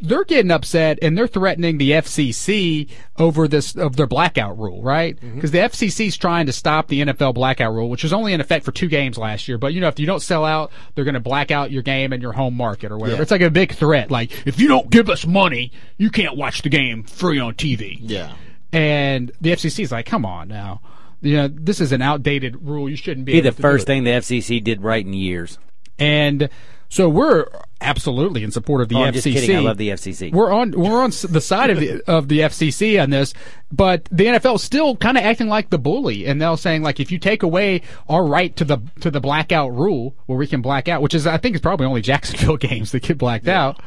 they're 0.00 0.24
getting 0.24 0.50
upset 0.50 0.98
and 1.02 1.16
they're 1.18 1.26
threatening 1.26 1.78
the 1.78 1.92
FCC 1.92 2.88
over 3.18 3.46
this 3.48 3.74
of 3.76 3.96
their 3.96 4.06
blackout 4.06 4.58
rule, 4.58 4.80
right? 4.82 5.16
Mm-hmm. 5.16 5.34
Because 5.34 5.50
the 5.50 5.58
FCC 5.58 6.06
is 6.06 6.16
trying 6.16 6.46
to 6.46 6.52
stop 6.52 6.88
the 6.88 7.00
NFL 7.02 7.34
blackout 7.34 7.72
rule, 7.72 7.88
which 7.88 8.02
was 8.04 8.12
only 8.12 8.32
in 8.32 8.40
effect 8.40 8.64
for 8.64 8.72
two 8.72 8.88
games 8.88 9.18
last 9.18 9.48
year. 9.48 9.58
But 9.58 9.74
you 9.74 9.80
know, 9.80 9.88
if 9.88 9.98
you 9.98 10.06
don't 10.06 10.22
sell 10.22 10.44
out, 10.44 10.70
they're 10.94 11.04
going 11.04 11.14
to 11.14 11.20
black 11.20 11.50
out 11.50 11.70
your 11.72 11.82
game 11.82 12.12
and 12.12 12.22
your 12.22 12.32
home 12.32 12.56
market 12.56 12.92
or 12.92 12.98
whatever. 12.98 13.16
Yeah. 13.18 13.22
It's 13.22 13.30
like 13.32 13.40
a 13.40 13.50
big 13.50 13.72
threat. 13.74 14.10
Like 14.10 14.46
if 14.46 14.60
you 14.60 14.68
don't 14.68 14.88
give 14.90 15.08
us 15.10 15.26
money, 15.26 15.72
you 15.98 16.10
can't 16.10 16.36
watch 16.36 16.62
the 16.62 16.68
game 16.68 17.02
free 17.04 17.38
on 17.40 17.54
TV. 17.54 17.98
Yeah. 18.00 18.34
And 18.72 19.32
the 19.40 19.50
FCC 19.50 19.80
is 19.84 19.92
like, 19.92 20.06
come 20.06 20.24
on 20.24 20.48
now. 20.48 20.80
You 21.20 21.36
know, 21.36 21.48
this 21.48 21.80
is 21.80 21.92
an 21.92 22.02
outdated 22.02 22.66
rule. 22.68 22.88
You 22.88 22.96
shouldn't 22.96 23.26
be 23.26 23.32
Be 23.32 23.38
able 23.38 23.50
the 23.50 23.50
to 23.52 23.56
do 23.56 23.62
first 23.62 23.82
it. 23.82 23.86
thing 23.86 24.04
the 24.04 24.10
FCC 24.10 24.62
did 24.62 24.82
right 24.82 25.04
in 25.04 25.12
years. 25.12 25.58
And 25.98 26.48
so 26.88 27.08
we're 27.08 27.46
absolutely 27.80 28.44
in 28.44 28.50
support 28.50 28.82
of 28.82 28.88
the 28.88 28.96
Oh, 28.96 28.98
FCC. 28.98 29.04
I'm 29.06 29.12
just 29.14 29.24
kidding. 29.24 29.56
I 29.56 29.60
love 29.60 29.78
the 29.78 29.88
FCC. 29.88 30.32
We're 30.32 30.52
on 30.52 30.72
we're 30.72 31.00
on 31.02 31.10
the 31.28 31.40
side 31.40 31.70
of 31.70 31.80
the 31.80 32.02
of 32.06 32.28
the 32.28 32.40
FCC 32.40 33.02
on 33.02 33.10
this, 33.10 33.32
but 33.70 34.04
the 34.10 34.26
NFL 34.26 34.56
is 34.56 34.62
still 34.62 34.96
kind 34.96 35.16
of 35.16 35.24
acting 35.24 35.48
like 35.48 35.70
the 35.70 35.78
bully, 35.78 36.26
and 36.26 36.40
they're 36.40 36.56
saying 36.56 36.82
like 36.82 37.00
if 37.00 37.10
you 37.10 37.18
take 37.18 37.42
away 37.42 37.82
our 38.08 38.24
right 38.24 38.54
to 38.56 38.64
the 38.64 38.78
to 39.00 39.10
the 39.10 39.20
blackout 39.20 39.74
rule, 39.74 40.14
where 40.26 40.38
we 40.38 40.46
can 40.46 40.60
black 40.60 40.86
out, 40.88 41.00
which 41.02 41.14
is 41.14 41.26
I 41.26 41.38
think 41.38 41.54
is 41.54 41.60
probably 41.60 41.86
only 41.86 42.02
Jacksonville 42.02 42.56
games 42.58 42.92
that 42.92 43.02
get 43.02 43.16
blacked 43.18 43.48
out, 43.48 43.80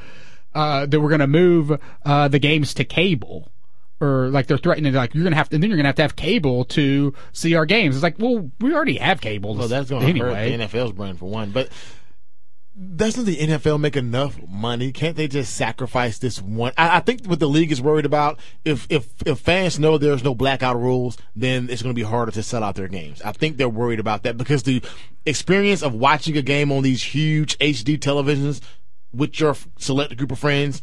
uh, 0.55 0.85
that 0.87 0.99
we're 0.99 1.09
going 1.09 1.19
to 1.19 1.27
move 1.27 1.79
uh, 2.05 2.27
the 2.27 2.39
games 2.39 2.73
to 2.75 2.83
cable. 2.83 3.51
Or 4.01 4.27
like 4.27 4.47
they're 4.47 4.57
threatening, 4.57 4.93
like 4.93 5.13
you're 5.13 5.23
gonna 5.23 5.37
have 5.37 5.49
to, 5.49 5.55
and 5.55 5.63
then 5.63 5.69
you're 5.69 5.77
gonna 5.77 5.87
have 5.89 5.95
to 5.95 6.01
have 6.01 6.15
cable 6.15 6.65
to 6.65 7.13
see 7.31 7.55
our 7.55 7.65
games. 7.65 7.95
It's 7.95 8.03
like, 8.03 8.19
well, 8.19 8.51
we 8.59 8.73
already 8.73 8.97
have 8.97 9.21
cable. 9.21 9.55
Well, 9.55 9.69
that's 9.69 9.89
going 9.89 10.01
to 10.01 10.07
anyway. 10.07 10.51
hurt 10.51 10.69
the 10.69 10.77
NFL's 10.77 10.91
brand 10.91 11.17
for 11.19 11.29
one. 11.29 11.51
But 11.51 11.69
doesn't 12.95 13.23
the 13.23 13.37
NFL 13.37 13.79
make 13.79 13.95
enough 13.95 14.37
money? 14.49 14.91
Can't 14.91 15.15
they 15.15 15.29
just 15.29 15.55
sacrifice 15.55 16.17
this 16.17 16.41
one? 16.41 16.73
I, 16.77 16.97
I 16.97 16.99
think 16.99 17.25
what 17.25 17.39
the 17.39 17.47
league 17.47 17.71
is 17.71 17.81
worried 17.81 18.05
about 18.05 18.37
if 18.65 18.85
if 18.89 19.13
if 19.25 19.39
fans 19.39 19.79
know 19.79 19.97
there's 19.97 20.25
no 20.25 20.35
blackout 20.35 20.75
rules, 20.75 21.17
then 21.35 21.69
it's 21.69 21.81
going 21.81 21.95
to 21.95 21.99
be 21.99 22.05
harder 22.05 22.33
to 22.33 22.43
sell 22.43 22.63
out 22.63 22.75
their 22.75 22.89
games. 22.89 23.21
I 23.21 23.31
think 23.31 23.55
they're 23.55 23.69
worried 23.69 24.01
about 24.01 24.23
that 24.23 24.35
because 24.35 24.63
the 24.63 24.83
experience 25.25 25.83
of 25.83 25.93
watching 25.93 26.35
a 26.35 26.41
game 26.41 26.71
on 26.71 26.83
these 26.83 27.01
huge 27.01 27.57
HD 27.59 27.97
televisions 27.97 28.59
with 29.15 29.39
your 29.39 29.55
select 29.77 30.17
group 30.17 30.31
of 30.31 30.39
friends 30.39 30.81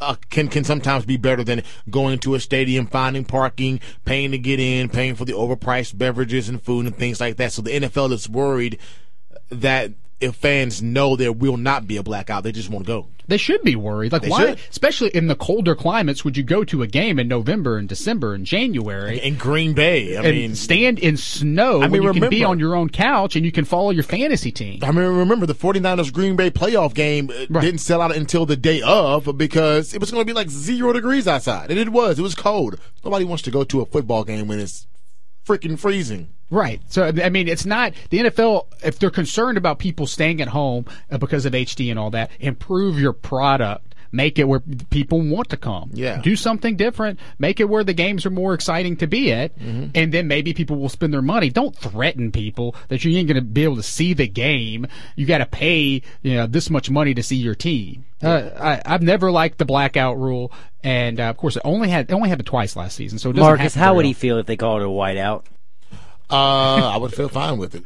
uh, 0.00 0.16
can 0.30 0.48
can 0.48 0.64
sometimes 0.64 1.04
be 1.04 1.16
better 1.16 1.42
than 1.42 1.62
going 1.90 2.18
to 2.20 2.34
a 2.34 2.40
stadium, 2.40 2.86
finding 2.86 3.24
parking, 3.24 3.80
paying 4.04 4.30
to 4.30 4.38
get 4.38 4.60
in, 4.60 4.88
paying 4.88 5.14
for 5.14 5.24
the 5.24 5.32
overpriced 5.32 5.96
beverages 5.98 6.48
and 6.48 6.62
food 6.62 6.86
and 6.86 6.96
things 6.96 7.20
like 7.20 7.36
that. 7.36 7.52
So 7.52 7.62
the 7.62 7.70
NFL 7.70 8.12
is 8.12 8.28
worried 8.28 8.78
that 9.50 9.92
if 10.20 10.34
fans 10.36 10.82
know 10.82 11.16
there 11.16 11.32
will 11.32 11.56
not 11.56 11.86
be 11.86 11.96
a 11.96 12.02
blackout, 12.02 12.42
they 12.42 12.52
just 12.52 12.70
won't 12.70 12.86
go. 12.86 13.08
They 13.28 13.36
should 13.36 13.62
be 13.62 13.74
worried. 13.74 14.12
Like 14.12 14.22
They 14.22 14.28
why, 14.28 14.46
should. 14.50 14.60
especially 14.70 15.08
in 15.10 15.26
the 15.26 15.34
colder 15.34 15.74
climates, 15.74 16.24
would 16.24 16.36
you 16.36 16.44
go 16.44 16.62
to 16.64 16.82
a 16.82 16.86
game 16.86 17.18
in 17.18 17.26
November 17.26 17.76
and 17.76 17.88
December 17.88 18.34
and 18.34 18.46
January 18.46 19.18
in 19.20 19.36
Green 19.36 19.74
Bay? 19.74 20.16
I 20.16 20.22
and 20.22 20.36
mean, 20.36 20.54
stand 20.54 21.00
in 21.00 21.16
snow 21.16 21.82
I 21.82 21.88
mean, 21.88 22.02
you 22.02 22.12
can 22.12 22.30
be 22.30 22.44
on 22.44 22.58
your 22.58 22.76
own 22.76 22.88
couch 22.88 23.34
and 23.34 23.44
you 23.44 23.50
can 23.50 23.64
follow 23.64 23.90
your 23.90 24.04
fantasy 24.04 24.52
team. 24.52 24.78
I 24.82 24.92
mean, 24.92 25.04
remember 25.04 25.44
the 25.44 25.54
49ers 25.54 26.12
Green 26.12 26.36
Bay 26.36 26.50
playoff 26.50 26.94
game 26.94 27.30
uh, 27.30 27.60
didn't 27.60 27.78
sell 27.78 28.00
out 28.00 28.14
until 28.14 28.46
the 28.46 28.56
day 28.56 28.80
of 28.82 29.36
because 29.36 29.92
it 29.92 30.00
was 30.00 30.10
going 30.12 30.22
to 30.22 30.26
be 30.26 30.34
like 30.34 30.48
zero 30.48 30.92
degrees 30.92 31.26
outside. 31.26 31.70
And 31.70 31.80
it 31.80 31.88
was. 31.88 32.18
It 32.18 32.22
was 32.22 32.36
cold. 32.36 32.80
Nobody 33.04 33.24
wants 33.24 33.42
to 33.44 33.50
go 33.50 33.64
to 33.64 33.80
a 33.80 33.86
football 33.86 34.22
game 34.22 34.46
when 34.46 34.60
it's 34.60 34.86
freaking 35.44 35.78
freezing. 35.78 36.28
Right. 36.50 36.80
So 36.88 37.04
I 37.22 37.28
mean, 37.30 37.48
it's 37.48 37.66
not 37.66 37.92
the 38.10 38.18
NFL. 38.18 38.66
If 38.84 38.98
they're 38.98 39.10
concerned 39.10 39.58
about 39.58 39.78
people 39.78 40.06
staying 40.06 40.40
at 40.40 40.48
home 40.48 40.86
uh, 41.10 41.18
because 41.18 41.44
of 41.44 41.52
HD 41.52 41.90
and 41.90 41.98
all 41.98 42.10
that, 42.10 42.30
improve 42.40 42.98
your 43.00 43.12
product. 43.12 43.94
Make 44.12 44.38
it 44.38 44.44
where 44.44 44.60
people 44.88 45.20
want 45.20 45.50
to 45.50 45.56
come. 45.56 45.90
Yeah. 45.92 46.22
Do 46.22 46.36
something 46.36 46.76
different. 46.76 47.18
Make 47.40 47.58
it 47.58 47.68
where 47.68 47.82
the 47.82 47.92
games 47.92 48.24
are 48.24 48.30
more 48.30 48.54
exciting 48.54 48.96
to 48.98 49.06
be 49.08 49.32
at, 49.32 49.58
Mm-hmm. 49.58 49.86
and 49.96 50.14
then 50.14 50.28
maybe 50.28 50.54
people 50.54 50.76
will 50.76 50.88
spend 50.88 51.12
their 51.12 51.20
money. 51.20 51.50
Don't 51.50 51.76
threaten 51.76 52.30
people 52.30 52.76
that 52.88 53.04
you 53.04 53.14
ain't 53.18 53.26
going 53.28 53.34
to 53.34 53.42
be 53.42 53.64
able 53.64 53.76
to 53.76 53.82
see 53.82 54.14
the 54.14 54.28
game. 54.28 54.86
You 55.16 55.26
got 55.26 55.38
to 55.38 55.46
pay 55.46 56.00
you 56.22 56.34
know 56.36 56.46
this 56.46 56.70
much 56.70 56.88
money 56.88 57.12
to 57.14 57.22
see 57.22 57.36
your 57.36 57.56
team. 57.56 58.04
Uh, 58.22 58.50
I, 58.58 58.82
I've 58.86 59.02
never 59.02 59.30
liked 59.32 59.58
the 59.58 59.64
blackout 59.66 60.16
rule, 60.16 60.52
and 60.84 61.18
uh, 61.20 61.24
of 61.24 61.36
course, 61.36 61.56
it 61.56 61.62
only 61.64 61.88
had 61.88 62.08
it 62.08 62.14
only 62.14 62.28
happened 62.28 62.46
twice 62.46 62.76
last 62.76 62.94
season. 62.96 63.18
So 63.18 63.30
it 63.30 63.32
doesn't 63.34 63.44
Marcus, 63.58 63.74
how 63.74 63.86
very 63.86 63.96
would 63.96 64.06
he 64.06 64.12
feel 64.12 64.38
if 64.38 64.46
they 64.46 64.56
called 64.56 64.82
it 64.82 64.86
a 64.86 64.88
whiteout? 64.88 65.42
Uh, 66.30 66.90
I 66.92 66.96
would 66.96 67.12
feel 67.14 67.28
fine 67.28 67.58
with 67.58 67.74
it. 67.74 67.84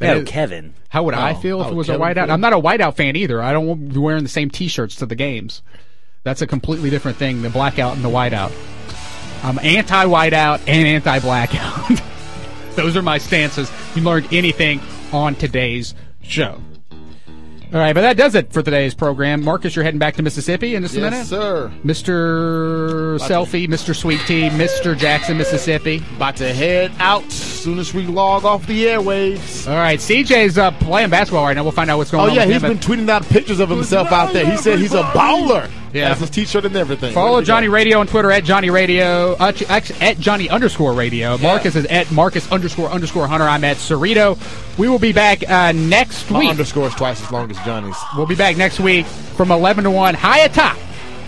No, 0.00 0.16
is- 0.18 0.28
Kevin. 0.28 0.74
How 0.88 1.04
would 1.04 1.14
I 1.14 1.32
Oh, 1.32 1.34
feel 1.36 1.60
if 1.60 1.68
it 1.68 1.70
would 1.70 1.76
was 1.76 1.88
a 1.88 1.92
whiteout? 1.96 2.24
feel? 2.26 2.32
I'm 2.32 2.40
not 2.40 2.52
a 2.52 2.58
whiteout 2.58 2.94
fan 2.96 3.16
either. 3.16 3.40
I 3.42 3.52
don't 3.52 3.66
want 3.66 3.88
to 3.88 3.94
be 3.94 4.00
wearing 4.00 4.22
the 4.24 4.28
same 4.28 4.50
T-shirts 4.50 4.96
to 4.96 5.06
the 5.06 5.14
games. 5.14 5.62
That's 6.24 6.42
a 6.42 6.46
completely 6.46 6.90
different 6.90 7.16
thing. 7.18 7.42
The 7.42 7.50
blackout 7.50 7.94
and 7.96 8.04
the 8.04 8.08
whiteout. 8.08 8.52
I'm 9.44 9.58
anti-whiteout 9.60 10.60
and 10.68 10.86
anti-blackout. 10.88 12.00
Those 12.76 12.96
are 12.96 13.02
my 13.02 13.18
stances. 13.18 13.70
You 13.94 14.02
learned 14.02 14.28
anything 14.32 14.80
on 15.12 15.34
today's 15.34 15.94
show. 16.22 16.60
All 17.72 17.78
right, 17.80 17.94
but 17.94 18.02
that 18.02 18.18
does 18.18 18.34
it 18.34 18.52
for 18.52 18.62
today's 18.62 18.92
program. 18.94 19.42
Marcus, 19.42 19.74
you're 19.74 19.82
heading 19.82 19.98
back 19.98 20.16
to 20.16 20.22
Mississippi 20.22 20.74
in 20.74 20.82
just 20.82 20.94
a 20.94 21.00
Yes, 21.00 21.10
minute. 21.10 21.26
sir. 21.26 21.72
Mr. 21.82 23.18
Selfie, 23.18 23.66
Mr. 23.66 23.96
Sweet 23.96 24.20
Tea, 24.26 24.50
Mr. 24.50 24.94
Jackson, 24.96 25.38
Mississippi. 25.38 26.02
About 26.16 26.36
to 26.36 26.52
head 26.52 26.92
out 26.98 27.24
as 27.24 27.32
soon 27.32 27.78
as 27.78 27.94
we 27.94 28.02
log 28.06 28.44
off 28.44 28.66
the 28.66 28.84
airwaves. 28.84 29.66
All 29.66 29.76
right, 29.78 29.98
CJ's 29.98 30.58
uh, 30.58 30.70
playing 30.72 31.08
basketball 31.08 31.46
right 31.46 31.54
now. 31.56 31.62
We'll 31.62 31.72
find 31.72 31.90
out 31.90 31.96
what's 31.96 32.10
going 32.10 32.20
Oh 32.24 32.30
on. 32.30 32.30
Oh, 32.32 32.34
yeah, 32.34 32.44
he's 32.44 32.60
been 32.60 32.76
tweeting 32.78 33.08
out 33.08 33.22
pictures 33.24 33.58
of 33.58 33.70
himself 33.70 34.12
out 34.12 34.34
there. 34.34 34.44
He 34.44 34.58
said 34.58 34.78
he's 34.78 34.92
a 34.92 35.02
baller. 35.04 35.70
Yeah. 35.92 36.08
Has 36.08 36.20
his 36.20 36.30
T-shirt 36.30 36.64
and 36.64 36.74
everything. 36.76 37.12
Follow 37.12 37.34
Ready 37.36 37.44
to 37.44 37.50
go. 37.50 37.54
Johnny 37.54 37.68
Radio 37.68 37.98
on 38.00 38.06
Twitter 38.06 38.30
at 38.30 38.44
Johnny 38.44 38.70
Radio, 38.70 39.34
uh, 39.34 39.52
at 39.68 40.18
Johnny 40.18 40.48
underscore 40.48 40.94
Radio. 40.94 41.36
Marcus 41.38 41.76
is 41.76 41.84
at 41.86 42.10
Marcus 42.10 42.50
underscore 42.50 42.88
underscore 42.90 43.26
Hunter. 43.26 43.46
I'm 43.46 43.64
at 43.64 43.76
Cerrito. 43.76 44.38
We 44.78 44.88
will 44.88 44.98
be 44.98 45.12
back 45.12 45.48
uh, 45.48 45.72
next 45.72 46.30
My 46.30 46.40
week. 46.40 46.50
underscore 46.50 46.86
is 46.88 46.94
twice 46.94 47.22
as 47.22 47.30
long 47.30 47.50
as 47.50 47.56
Johnny's. 47.58 47.96
We'll 48.16 48.26
be 48.26 48.34
back 48.36 48.56
next 48.56 48.80
week 48.80 49.04
from 49.06 49.50
11 49.50 49.84
to 49.84 49.90
1, 49.90 50.14
high 50.14 50.40
atop 50.40 50.78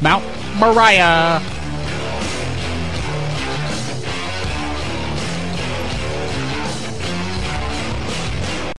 Mount 0.00 0.24
Moriah. 0.56 1.42